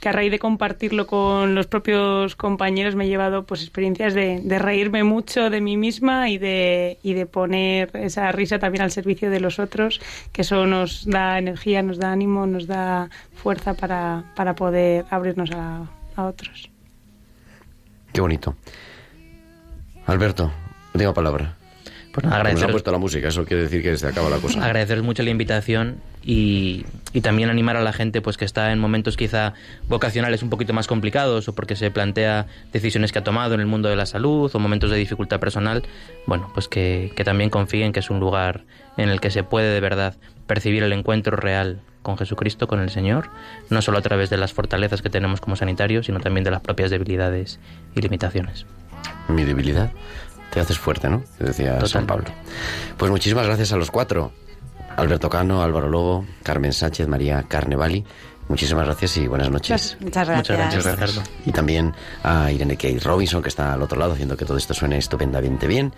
que 0.00 0.08
a 0.08 0.12
raíz 0.12 0.30
de 0.30 0.38
compartirlo 0.38 1.06
con 1.06 1.54
los 1.54 1.66
propios 1.66 2.36
compañeros 2.36 2.94
me 2.94 3.04
he 3.04 3.08
llevado 3.08 3.44
pues 3.44 3.62
experiencias 3.62 4.14
de, 4.14 4.40
de 4.42 4.58
reírme 4.58 5.02
mucho 5.02 5.50
de 5.50 5.60
mí 5.60 5.76
misma 5.76 6.30
y 6.30 6.38
de, 6.38 6.98
y 7.02 7.14
de 7.14 7.26
poner 7.26 7.90
esa 7.94 8.30
risa 8.30 8.58
también 8.58 8.82
al 8.82 8.92
servicio 8.92 9.30
de 9.30 9.40
los 9.40 9.58
otros, 9.58 10.00
que 10.32 10.42
eso 10.42 10.66
nos 10.66 11.04
da 11.06 11.38
energía, 11.38 11.82
nos 11.82 11.98
da 11.98 12.12
ánimo, 12.12 12.46
nos 12.46 12.66
da 12.66 13.10
fuerza 13.34 13.74
para, 13.74 14.24
para 14.36 14.54
poder 14.54 15.04
abrirnos 15.10 15.50
a, 15.50 15.88
a 16.14 16.24
otros. 16.24 16.70
Qué 18.12 18.20
bonito. 18.20 18.56
Alberto, 20.06 20.52
última 20.94 21.12
palabra. 21.12 21.56
Pues 22.12 22.24
nada, 22.24 22.50
ha 22.50 22.68
puesto 22.68 22.90
la 22.90 22.98
música, 22.98 23.28
eso 23.28 23.44
quiere 23.44 23.64
decir 23.64 23.82
que 23.82 23.96
se 23.96 24.06
acaba 24.06 24.30
la 24.30 24.38
cosa. 24.38 24.64
agradeceros 24.64 25.04
mucho 25.04 25.22
la 25.22 25.30
invitación 25.30 26.00
y, 26.22 26.84
y 27.12 27.20
también 27.20 27.50
animar 27.50 27.76
a 27.76 27.82
la 27.82 27.92
gente 27.92 28.20
pues 28.20 28.36
que 28.36 28.44
está 28.44 28.72
en 28.72 28.78
momentos 28.78 29.16
quizá 29.16 29.54
vocacionales 29.88 30.42
un 30.42 30.50
poquito 30.50 30.72
más 30.72 30.86
complicados 30.86 31.48
o 31.48 31.54
porque 31.54 31.76
se 31.76 31.90
plantea 31.90 32.46
decisiones 32.72 33.12
que 33.12 33.18
ha 33.18 33.24
tomado 33.24 33.54
en 33.54 33.60
el 33.60 33.66
mundo 33.66 33.88
de 33.88 33.96
la 33.96 34.06
salud 34.06 34.50
o 34.52 34.58
momentos 34.58 34.90
de 34.90 34.96
dificultad 34.96 35.40
personal, 35.40 35.82
bueno, 36.26 36.50
pues 36.54 36.68
que, 36.68 37.12
que 37.16 37.24
también 37.24 37.50
confíen 37.50 37.92
que 37.92 38.00
es 38.00 38.10
un 38.10 38.20
lugar 38.20 38.64
en 38.96 39.08
el 39.08 39.20
que 39.20 39.30
se 39.30 39.42
puede 39.42 39.72
de 39.72 39.80
verdad 39.80 40.16
percibir 40.46 40.82
el 40.82 40.92
encuentro 40.92 41.36
real 41.36 41.80
con 42.02 42.16
Jesucristo, 42.16 42.66
con 42.68 42.80
el 42.80 42.90
Señor, 42.90 43.28
no 43.70 43.82
solo 43.82 43.98
a 43.98 44.02
través 44.02 44.30
de 44.30 44.38
las 44.38 44.52
fortalezas 44.52 45.02
que 45.02 45.10
tenemos 45.10 45.40
como 45.40 45.56
sanitarios, 45.56 46.06
sino 46.06 46.20
también 46.20 46.44
de 46.44 46.50
las 46.50 46.62
propias 46.62 46.90
debilidades 46.90 47.60
y 47.94 48.00
limitaciones. 48.00 48.66
Mi 49.28 49.44
debilidad 49.44 49.92
te 50.50 50.60
haces 50.60 50.78
fuerte, 50.78 51.08
¿no? 51.10 51.22
Decía 51.38 51.84
San 51.86 52.06
Pablo. 52.06 52.26
Pues 52.96 53.10
muchísimas 53.10 53.46
gracias 53.46 53.72
a 53.72 53.76
los 53.76 53.90
cuatro. 53.90 54.32
Alberto 54.98 55.30
Cano, 55.30 55.62
Álvaro 55.62 55.88
Lobo, 55.88 56.26
Carmen 56.42 56.72
Sánchez, 56.72 57.06
María 57.06 57.44
Carnevali. 57.46 58.04
Muchísimas 58.48 58.84
gracias 58.84 59.16
y 59.18 59.28
buenas 59.28 59.48
noches. 59.48 59.96
Muchas 60.00 60.26
gracias. 60.26 60.58
Muchas 60.58 60.84
gracias, 60.84 60.98
Ricardo. 60.98 61.22
Y 61.46 61.52
también 61.52 61.94
a 62.24 62.50
Irene 62.50 62.76
Kay 62.76 62.98
Robinson, 62.98 63.40
que 63.40 63.48
está 63.48 63.74
al 63.74 63.82
otro 63.82 63.96
lado, 63.96 64.14
haciendo 64.14 64.36
que 64.36 64.44
todo 64.44 64.56
esto 64.56 64.74
suene 64.74 64.98
estupendamente 64.98 65.68
bien. 65.68 65.94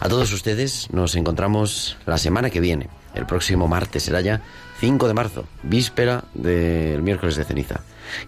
A 0.00 0.08
todos 0.08 0.32
ustedes 0.32 0.88
nos 0.90 1.14
encontramos 1.14 1.96
la 2.06 2.18
semana 2.18 2.50
que 2.50 2.58
viene. 2.58 2.88
El 3.14 3.24
próximo 3.24 3.68
martes 3.68 4.02
será 4.02 4.20
ya 4.20 4.40
5 4.80 5.06
de 5.06 5.14
marzo, 5.14 5.44
víspera 5.62 6.24
del 6.34 7.02
miércoles 7.02 7.36
de 7.36 7.44
ceniza. 7.44 7.82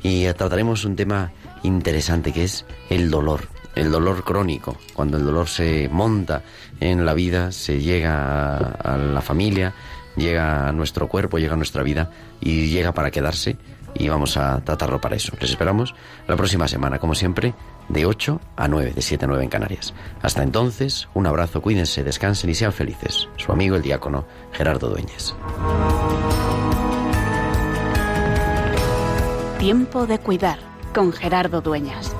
Y 0.04 0.26
trataremos 0.34 0.84
un 0.84 0.94
tema 0.94 1.32
interesante 1.64 2.32
que 2.32 2.44
es 2.44 2.64
el 2.90 3.10
dolor. 3.10 3.48
El 3.74 3.90
dolor 3.90 4.22
crónico. 4.22 4.76
Cuando 4.92 5.16
el 5.16 5.24
dolor 5.24 5.48
se 5.48 5.88
monta 5.90 6.42
en 6.78 7.06
la 7.06 7.14
vida, 7.14 7.50
se 7.52 7.80
llega 7.80 8.58
a, 8.58 8.94
a 8.94 8.96
la 8.98 9.22
familia, 9.22 9.72
llega 10.16 10.68
a 10.68 10.72
nuestro 10.72 11.08
cuerpo, 11.08 11.38
llega 11.38 11.54
a 11.54 11.56
nuestra 11.56 11.82
vida 11.82 12.10
y 12.40 12.68
llega 12.68 12.92
para 12.92 13.10
quedarse 13.10 13.56
y 13.94 14.08
vamos 14.08 14.36
a 14.36 14.60
tratarlo 14.64 15.00
para 15.00 15.16
eso. 15.16 15.32
Les 15.40 15.50
esperamos 15.50 15.94
la 16.26 16.36
próxima 16.36 16.68
semana, 16.68 16.98
como 16.98 17.14
siempre, 17.14 17.54
de 17.88 18.06
8 18.06 18.40
a 18.56 18.68
9, 18.68 18.92
de 18.94 19.02
7 19.02 19.24
a 19.24 19.28
9 19.28 19.44
en 19.44 19.50
Canarias. 19.50 19.94
Hasta 20.22 20.42
entonces, 20.42 21.08
un 21.14 21.26
abrazo, 21.26 21.60
cuídense, 21.60 22.02
descansen 22.02 22.50
y 22.50 22.54
sean 22.54 22.72
felices. 22.72 23.28
Su 23.36 23.52
amigo 23.52 23.76
el 23.76 23.82
diácono 23.82 24.24
Gerardo 24.52 24.88
Dueñas. 24.88 25.34
Tiempo 29.58 30.06
de 30.06 30.18
cuidar 30.18 30.58
con 30.92 31.12
Gerardo 31.12 31.60
Dueñas. 31.60 32.14